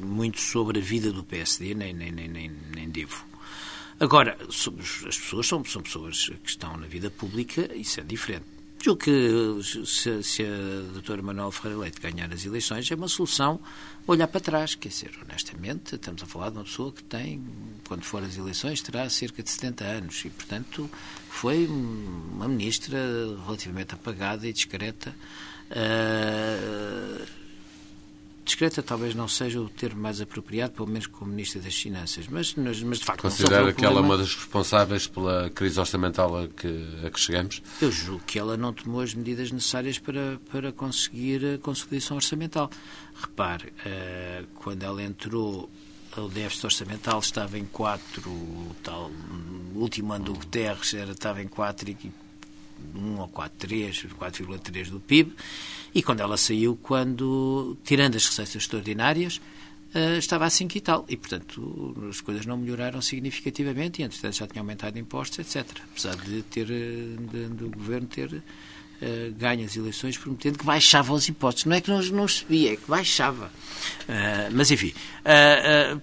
muito 0.00 0.40
sobre 0.40 0.78
a 0.78 0.82
vida 0.82 1.10
do 1.10 1.24
PSD, 1.24 1.74
nem, 1.74 1.92
nem, 1.92 2.12
nem, 2.12 2.28
nem, 2.28 2.52
nem 2.74 2.88
devo. 2.88 3.24
Agora, 3.98 4.36
as 4.48 5.16
pessoas 5.16 5.46
são, 5.46 5.64
são 5.64 5.82
pessoas 5.82 6.30
que 6.42 6.50
estão 6.50 6.76
na 6.76 6.86
vida 6.86 7.10
pública, 7.10 7.68
isso 7.74 8.00
é 8.00 8.02
diferente. 8.02 8.61
Julgo 8.82 8.98
que 8.98 9.62
se, 9.86 10.24
se 10.24 10.42
a 10.42 10.92
doutora 10.92 11.22
Manuel 11.22 11.52
Ferreira 11.52 11.78
Leite 11.78 12.00
ganhar 12.00 12.32
as 12.32 12.44
eleições 12.44 12.90
é 12.90 12.96
uma 12.96 13.06
solução 13.06 13.60
olhar 14.08 14.26
para 14.26 14.40
trás. 14.40 14.74
Quer 14.74 14.88
dizer, 14.88 15.12
honestamente, 15.22 15.94
estamos 15.94 16.20
a 16.20 16.26
falar 16.26 16.50
de 16.50 16.56
uma 16.56 16.64
pessoa 16.64 16.90
que 16.90 17.04
tem, 17.04 17.40
quando 17.86 18.02
for 18.02 18.24
às 18.24 18.36
eleições, 18.36 18.82
terá 18.82 19.08
cerca 19.08 19.40
de 19.40 19.48
70 19.48 19.84
anos 19.84 20.24
e, 20.24 20.30
portanto, 20.30 20.90
foi 21.30 21.64
uma 21.64 22.48
ministra 22.48 22.98
relativamente 23.46 23.94
apagada 23.94 24.48
e 24.48 24.52
discreta. 24.52 25.14
Uh, 25.70 27.24
discreta 28.44 28.82
talvez 28.82 29.14
não 29.14 29.28
seja 29.28 29.60
o 29.60 29.68
termo 29.68 30.00
mais 30.00 30.20
apropriado, 30.20 30.72
pelo 30.72 30.88
menos 30.88 31.06
como 31.06 31.30
Ministra 31.30 31.60
das 31.60 31.74
Finanças, 31.74 32.26
mas, 32.28 32.54
mas, 32.54 32.78
de 32.98 33.04
facto... 33.04 33.22
Considera 33.22 33.72
que 33.72 33.84
ela 33.84 34.00
é 34.00 34.02
uma 34.02 34.16
das 34.16 34.34
responsáveis 34.34 35.06
pela 35.06 35.50
crise 35.50 35.78
orçamental 35.78 36.36
a 36.36 36.48
que, 36.48 37.06
a 37.06 37.10
que 37.10 37.20
chegamos? 37.20 37.62
Eu 37.80 37.90
julgo 37.90 38.22
que 38.26 38.38
ela 38.38 38.56
não 38.56 38.72
tomou 38.72 39.00
as 39.00 39.14
medidas 39.14 39.50
necessárias 39.50 39.98
para, 39.98 40.40
para 40.50 40.72
conseguir 40.72 41.54
a 41.54 41.58
consolidação 41.58 42.16
orçamental. 42.16 42.70
Repare, 43.20 43.68
uh, 43.68 44.46
quando 44.54 44.82
ela 44.82 45.02
entrou, 45.02 45.70
o 46.16 46.28
déficit 46.28 46.66
orçamental 46.66 47.20
estava 47.20 47.58
em 47.58 47.64
4, 47.64 48.22
tal, 48.82 49.10
o 49.74 49.78
último 49.78 50.12
ano 50.12 50.24
do 50.26 50.34
Guterres 50.34 50.94
era, 50.94 51.12
estava 51.12 51.42
em 51.42 51.48
4 51.48 51.90
e 51.90 51.94
1 52.94 53.20
ou 53.20 53.28
4,3, 53.28 54.08
4,3 54.18 54.90
do 54.90 55.00
PIB, 55.00 55.34
e 55.94 56.02
quando 56.02 56.20
ela 56.20 56.36
saiu, 56.36 56.78
quando, 56.82 57.76
tirando 57.84 58.16
as 58.16 58.26
receitas 58.26 58.56
extraordinárias, 58.56 59.40
uh, 59.94 60.16
estava 60.18 60.46
a 60.46 60.50
5 60.50 60.76
e 60.76 60.80
tal. 60.80 61.04
E, 61.08 61.16
portanto, 61.16 62.08
as 62.08 62.20
coisas 62.20 62.46
não 62.46 62.56
melhoraram 62.56 63.00
significativamente 63.00 64.00
e, 64.00 64.04
entretanto, 64.04 64.36
já 64.36 64.46
tinha 64.46 64.62
aumentado 64.62 64.98
impostos, 64.98 65.38
etc. 65.38 65.66
Apesar 65.90 66.16
de 66.16 66.42
ter, 66.42 66.66
de, 66.66 67.48
do 67.48 67.70
governo 67.70 68.06
ter 68.06 68.42
Uh, 69.02 69.34
ganha 69.34 69.64
as 69.66 69.74
eleições 69.74 70.16
prometendo 70.16 70.56
que 70.60 70.64
baixava 70.64 71.12
os 71.12 71.28
impostos. 71.28 71.64
Não 71.64 71.74
é 71.74 71.80
que 71.80 71.90
não, 71.90 72.00
não 72.00 72.28
subia, 72.28 72.74
é 72.74 72.76
que 72.76 72.88
baixava. 72.88 73.46
Uh, 73.46 74.52
mas, 74.52 74.70
enfim, 74.70 74.94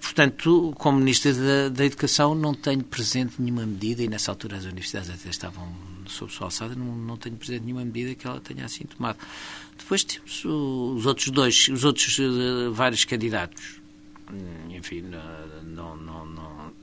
portanto, 0.01 0.73
como 0.77 0.99
Ministro 0.99 1.34
da, 1.34 1.69
da, 1.69 1.86
Educação, 1.86 2.36
não 2.36 2.53
tenho 2.53 2.84
presente 2.84 3.36
nenhuma 3.39 3.65
medida, 3.65 4.03
e 4.03 4.09
nessa 4.09 4.32
altura 4.32 4.57
as 4.57 4.65
universidades 4.65 5.09
até 5.09 5.30
estavam 5.30 5.73
sob 6.10 6.32
sua 6.32 6.47
alçada, 6.47 6.76
não, 6.76 6.86
não 6.95 7.18
tenho 7.18 7.36
presente 7.36 7.64
nenhuma 7.64 7.86
medida 7.86 8.16
que 8.16 8.28
ela 8.28 8.39
tenha 8.39 8.66
assim 8.66 8.86
tomado. 8.86 9.18
Depois 9.78 10.03
temos 10.03 10.43
os 10.45 11.05
outros 11.05 11.30
dois, 11.30 11.68
os 11.70 11.84
outros 11.84 12.18
vários 12.74 13.05
candidatos. 13.05 13.80
Hum, 14.32 14.76
enfim, 14.76 15.01
não, 15.66 15.95
não, 15.95 16.26
não, 16.26 16.74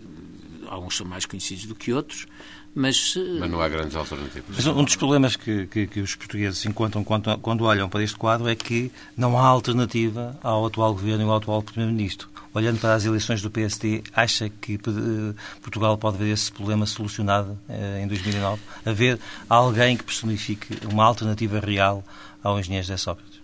alguns 0.69 0.97
são 0.97 1.07
mais 1.07 1.27
conhecidos 1.27 1.67
do 1.67 1.75
que 1.75 1.93
outros, 1.93 2.27
mas, 2.75 3.15
mas 3.41 3.51
não 3.51 3.61
há 3.61 3.69
grandes 3.69 3.97
alternativas. 3.97 4.57
Mas 4.57 4.67
um 4.67 4.85
dos 4.85 4.97
problemas 4.97 5.37
que, 5.37 5.67
que, 5.67 5.87
que 5.87 6.01
os 6.01 6.15
portugueses 6.15 6.65
encontram 6.67 7.03
quando, 7.03 7.37
quando, 7.39 7.65
olham 7.65 7.89
para 7.89 8.03
este 8.03 8.17
quadro 8.17 8.49
é 8.49 8.55
que 8.55 8.93
não 9.17 9.39
há 9.39 9.47
alternativa 9.47 10.39
ao 10.43 10.67
atual 10.67 10.93
governo 10.93 11.25
e 11.25 11.29
ao 11.29 11.37
atual 11.37 11.63
primeiro-ministro. 11.63 12.29
Olhando 12.57 12.81
para 12.81 12.95
as 12.95 13.05
eleições 13.05 13.43
do 13.43 13.51
PSD, 13.51 14.03
acha 14.15 14.49
que 14.49 14.77
eh, 14.77 15.35
Portugal 15.61 15.99
pode 15.99 16.17
ver 16.17 16.33
esse 16.33 16.51
problema 16.51 16.87
solucionado 16.87 17.59
eh, 17.69 18.01
em 18.03 18.09
2009? 18.09 18.63
Haver 18.87 19.19
alguém 19.47 19.95
que 19.95 20.03
personifique 20.03 20.79
uma 20.91 21.05
alternativa 21.05 21.61
real 21.61 22.03
ao 22.43 22.59
engenheiro 22.59 22.87
José 22.87 22.97
Sócrates? 22.97 23.43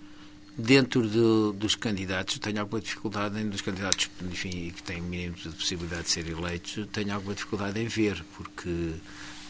Dentro 0.57 1.07
do, 1.07 1.53
dos 1.53 1.75
candidatos, 1.75 2.39
tenho 2.39 2.59
alguma 2.59 2.81
dificuldade 2.81 3.39
em 3.39 3.51
dos 3.51 3.61
candidatos 3.61 4.09
enfim, 4.23 4.73
que 4.75 4.83
têm 4.83 5.03
mínimo 5.03 5.37
de 5.37 5.51
possibilidade 5.51 6.05
de 6.05 6.11
ser 6.11 6.27
eleitos, 6.27 6.89
tenho 6.91 7.13
alguma 7.13 7.35
dificuldade 7.35 7.79
em 7.79 7.89
ver, 7.89 8.25
porque 8.35 8.95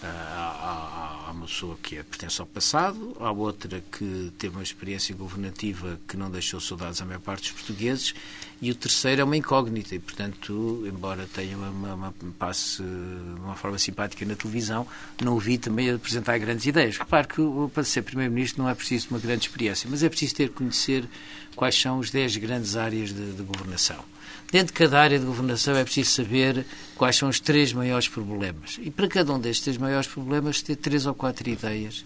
Há, 0.05 1.31
uma 1.33 1.47
pessoa 1.47 1.77
que 1.83 1.97
é, 1.97 2.03
pertence 2.03 2.41
ao 2.41 2.47
passado, 2.47 3.17
há 3.19 3.31
outra 3.31 3.83
que 3.91 4.33
teve 4.39 4.57
uma 4.57 4.63
experiência 4.63 5.15
governativa 5.15 5.99
que 6.07 6.17
não 6.17 6.31
deixou 6.31 6.61
saudades 6.61 7.01
à 7.01 7.05
maior 7.05 7.21
parte 7.21 7.51
dos 7.51 7.53
portugueses, 7.53 8.15
e 8.61 8.71
o 8.71 8.75
terceiro 8.75 9.23
é 9.23 9.25
uma 9.25 9.37
incógnita, 9.37 9.95
e, 9.95 9.99
portanto, 9.99 10.85
embora 10.87 11.27
tenha 11.33 11.57
uma, 11.57 11.69
uma, 11.69 11.95
uma 11.95 12.15
passe 12.39 12.83
uma 12.83 13.57
forma 13.57 13.79
simpática 13.79 14.25
na 14.25 14.37
televisão, 14.37 14.87
não 15.23 15.35
o 15.35 15.39
vi 15.39 15.59
também 15.59 15.91
apresentar 15.91 16.39
grandes 16.39 16.67
ideias. 16.67 16.99
Claro 16.99 17.29
que 17.29 17.43
para 17.73 17.85
ser 17.85 18.03
Primeiro-Ministro 18.03 18.63
não 18.63 18.69
é 18.69 18.75
preciso 18.75 19.09
uma 19.11 19.19
grande 19.19 19.47
experiência, 19.47 19.89
mas 19.91 20.03
é 20.03 20.09
preciso 20.09 20.35
ter 20.35 20.51
conhecer 20.51 21.09
quais 21.57 21.75
são 21.75 22.01
as 22.01 22.11
10 22.11 22.37
grandes 22.37 22.77
áreas 22.77 23.11
de, 23.11 23.33
de 23.33 23.43
governação. 23.43 24.05
Dentro 24.53 24.67
de 24.67 24.75
cada 24.75 25.01
área 25.01 25.19
de 25.19 25.25
governação 25.25 25.75
é 25.75 25.83
preciso 25.83 26.11
saber 26.11 26.67
quais 26.95 27.17
são 27.17 27.31
os 27.31 27.41
três 27.41 27.73
maiores 27.73 28.07
problemas. 28.07 28.79
E 28.83 28.91
para 28.91 29.09
cada 29.09 29.33
um 29.33 29.41
destes 29.41 29.65
três 29.65 29.79
maiores 29.79 30.07
problemas, 30.07 30.61
ter 30.61 30.77
três 30.77 31.07
ou 31.07 31.15
quatro 31.15 31.49
ideias. 31.49 32.05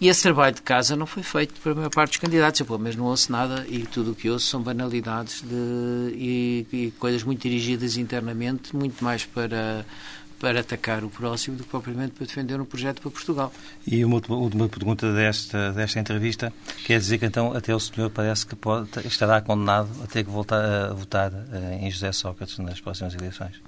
E 0.00 0.06
esse 0.06 0.22
trabalho 0.22 0.54
de 0.54 0.62
casa 0.62 0.94
não 0.94 1.04
foi 1.04 1.24
feito 1.24 1.54
para 1.60 1.72
a 1.72 1.74
maior 1.74 1.90
parte 1.90 2.10
dos 2.12 2.18
candidatos. 2.18 2.60
Eu, 2.60 2.66
pelo 2.66 2.78
menos, 2.78 2.94
não 2.94 3.06
ouço 3.06 3.32
nada 3.32 3.66
e 3.68 3.80
tudo 3.86 4.12
o 4.12 4.14
que 4.14 4.30
ouço 4.30 4.46
são 4.46 4.62
banalidades 4.62 5.42
de, 5.42 6.14
e, 6.14 6.66
e 6.72 6.90
coisas 6.92 7.24
muito 7.24 7.42
dirigidas 7.42 7.96
internamente, 7.96 8.74
muito 8.76 9.02
mais 9.02 9.24
para 9.24 9.84
para 10.38 10.60
atacar 10.60 11.04
o 11.04 11.10
próximo 11.10 11.56
do 11.56 11.64
que 11.64 11.70
propriamente 11.70 12.12
para 12.12 12.26
defender 12.26 12.60
um 12.60 12.64
projeto 12.64 13.00
para 13.00 13.10
Portugal. 13.10 13.52
E 13.86 14.04
uma 14.04 14.20
última 14.28 14.68
pergunta 14.68 15.12
desta, 15.12 15.72
desta 15.72 15.98
entrevista, 15.98 16.52
quer 16.84 16.98
dizer 16.98 17.18
que 17.18 17.26
então 17.26 17.52
até 17.52 17.74
o 17.74 17.80
senhor 17.80 18.10
parece 18.10 18.46
que 18.46 18.54
pode, 18.54 18.88
estará 19.06 19.40
condenado 19.40 19.88
a 20.02 20.06
ter 20.06 20.24
que 20.24 20.30
voltar 20.30 20.64
a 20.64 20.92
votar 20.92 21.32
eh, 21.32 21.78
em 21.82 21.90
José 21.90 22.12
Sócrates 22.12 22.58
nas 22.58 22.80
próximas 22.80 23.14
eleições? 23.14 23.60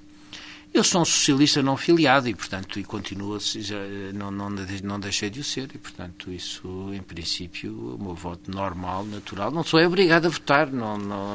Eu 0.76 0.84
sou 0.84 1.00
um 1.00 1.04
socialista 1.06 1.62
não 1.62 1.74
filiado 1.74 2.28
e, 2.28 2.34
portanto, 2.34 2.78
e 2.78 2.84
continuo, 2.84 3.38
já, 3.40 3.76
não, 4.12 4.30
não, 4.30 4.50
não 4.50 5.00
deixei 5.00 5.30
de 5.30 5.40
o 5.40 5.44
ser 5.44 5.70
e, 5.74 5.78
portanto, 5.78 6.30
isso, 6.30 6.92
em 6.92 7.00
princípio, 7.00 7.94
o 7.94 7.98
meu 7.98 8.14
voto 8.14 8.50
normal, 8.50 9.06
natural, 9.06 9.50
não 9.50 9.64
sou 9.64 9.80
obrigado 9.80 10.26
a 10.26 10.28
votar, 10.28 10.70
não, 10.70 10.98
não, 10.98 11.34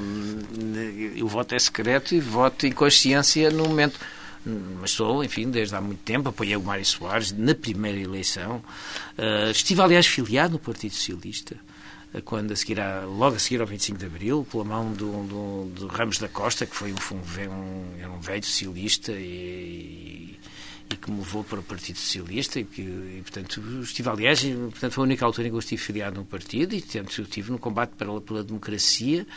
o 1.19 1.27
voto 1.27 1.55
é 1.55 1.59
secreto 1.59 2.13
e 2.13 2.19
voto 2.19 2.67
em 2.67 2.71
consciência 2.71 3.49
no 3.49 3.63
momento 3.63 3.99
mas 4.45 4.91
sou, 4.91 5.23
enfim, 5.23 5.49
desde 5.49 5.75
há 5.75 5.81
muito 5.81 5.99
tempo, 5.99 6.29
apoiei 6.29 6.55
o 6.55 6.61
Mário 6.61 6.85
Soares 6.85 7.31
na 7.31 7.53
primeira 7.53 7.99
eleição. 7.99 8.63
Uh, 9.17 9.51
estive, 9.51 9.81
aliás, 9.81 10.07
filiado 10.07 10.53
no 10.53 10.59
Partido 10.59 10.93
Socialista, 10.93 11.55
uh, 12.13 12.21
quando 12.23 12.51
a 12.51 12.55
seguir 12.55 12.79
a, 12.79 13.05
logo 13.05 13.35
a 13.35 13.39
seguir 13.39 13.61
ao 13.61 13.67
25 13.67 13.99
de 13.99 14.05
Abril, 14.05 14.47
pela 14.49 14.63
mão 14.63 14.91
do, 14.93 15.23
do, 15.27 15.65
do 15.75 15.87
Ramos 15.87 16.17
da 16.17 16.27
Costa, 16.27 16.65
que 16.65 16.75
foi 16.75 16.91
um, 16.91 16.95
um, 16.95 17.99
era 17.99 18.09
um 18.09 18.19
velho 18.19 18.43
socialista 18.43 19.11
e, 19.11 20.39
e, 20.89 20.95
que 20.95 21.11
me 21.11 21.19
levou 21.19 21.43
para 21.43 21.59
o 21.59 21.63
Partido 21.63 21.99
Socialista 21.99 22.59
e, 22.59 22.63
que, 22.63 22.81
e 22.81 23.21
portanto, 23.21 23.61
estive, 23.83 24.09
aliás, 24.09 24.43
e, 24.43 24.53
portanto, 24.53 24.93
foi 24.93 25.03
a 25.03 25.05
única 25.05 25.23
altura 25.23 25.47
em 25.47 25.51
que 25.51 25.55
eu 25.55 25.59
estive 25.59 25.81
filiado 25.81 26.19
no 26.19 26.25
partido 26.25 26.73
e, 26.73 26.81
portanto, 26.81 27.21
estive 27.21 27.51
no 27.51 27.59
combate 27.59 27.91
pela, 27.91 28.19
pela 28.19 28.43
democracia 28.43 29.27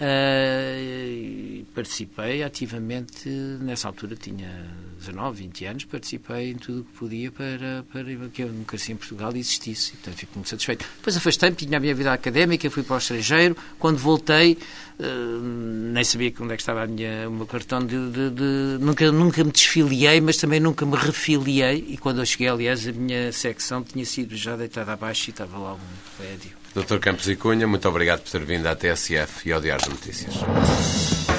Uh, 0.00 1.62
participei 1.74 2.42
ativamente, 2.42 3.28
nessa 3.28 3.86
altura 3.86 4.16
tinha 4.16 4.66
19, 4.98 5.42
20 5.42 5.64
anos, 5.66 5.84
participei 5.84 6.52
em 6.52 6.54
tudo 6.54 6.80
o 6.80 6.84
que 6.84 6.92
podia 6.92 7.30
para, 7.30 7.84
para 7.92 8.28
que 8.32 8.42
a 8.42 8.46
democracia 8.46 8.94
em 8.94 8.96
Portugal 8.96 9.30
existisse. 9.36 9.90
E, 9.90 9.96
portanto, 9.96 10.16
fico 10.16 10.32
muito 10.36 10.48
satisfeito. 10.48 10.86
Depois 10.96 11.14
afastei-me, 11.18 11.54
tinha 11.54 11.76
a 11.76 11.80
minha 11.80 11.94
vida 11.94 12.10
académica, 12.14 12.70
fui 12.70 12.82
para 12.82 12.94
o 12.94 12.98
estrangeiro. 12.98 13.54
Quando 13.78 13.98
voltei, 13.98 14.56
uh, 14.98 15.04
nem 15.92 16.02
sabia 16.02 16.32
onde 16.40 16.54
é 16.54 16.56
que 16.56 16.62
estava 16.62 16.84
a 16.84 16.86
minha, 16.86 17.28
o 17.28 17.32
meu 17.32 17.46
cartão 17.46 17.84
de, 17.84 18.10
de, 18.10 18.30
de, 18.30 18.78
Nunca, 18.80 19.12
nunca 19.12 19.44
me 19.44 19.52
desfiliei, 19.52 20.18
mas 20.22 20.38
também 20.38 20.60
nunca 20.60 20.86
me 20.86 20.96
refiliei. 20.96 21.84
E 21.88 21.98
quando 21.98 22.20
eu 22.20 22.26
cheguei, 22.26 22.48
aliás, 22.48 22.88
a 22.88 22.92
minha 22.92 23.30
secção 23.32 23.84
tinha 23.84 24.06
sido 24.06 24.34
já 24.34 24.56
deitada 24.56 24.94
abaixo 24.94 25.28
e 25.28 25.30
estava 25.30 25.58
lá 25.58 25.74
um 25.74 26.16
prédio. 26.16 26.59
Dr. 26.74 26.98
Campos 26.98 27.28
e 27.28 27.36
Cunha, 27.36 27.66
muito 27.66 27.88
obrigado 27.88 28.20
por 28.20 28.30
ter 28.30 28.44
vindo 28.44 28.66
à 28.66 28.76
TSF 28.76 29.48
e 29.48 29.52
ao 29.52 29.60
Diário 29.60 29.84
de 29.84 29.90
Notícias. 29.90 31.29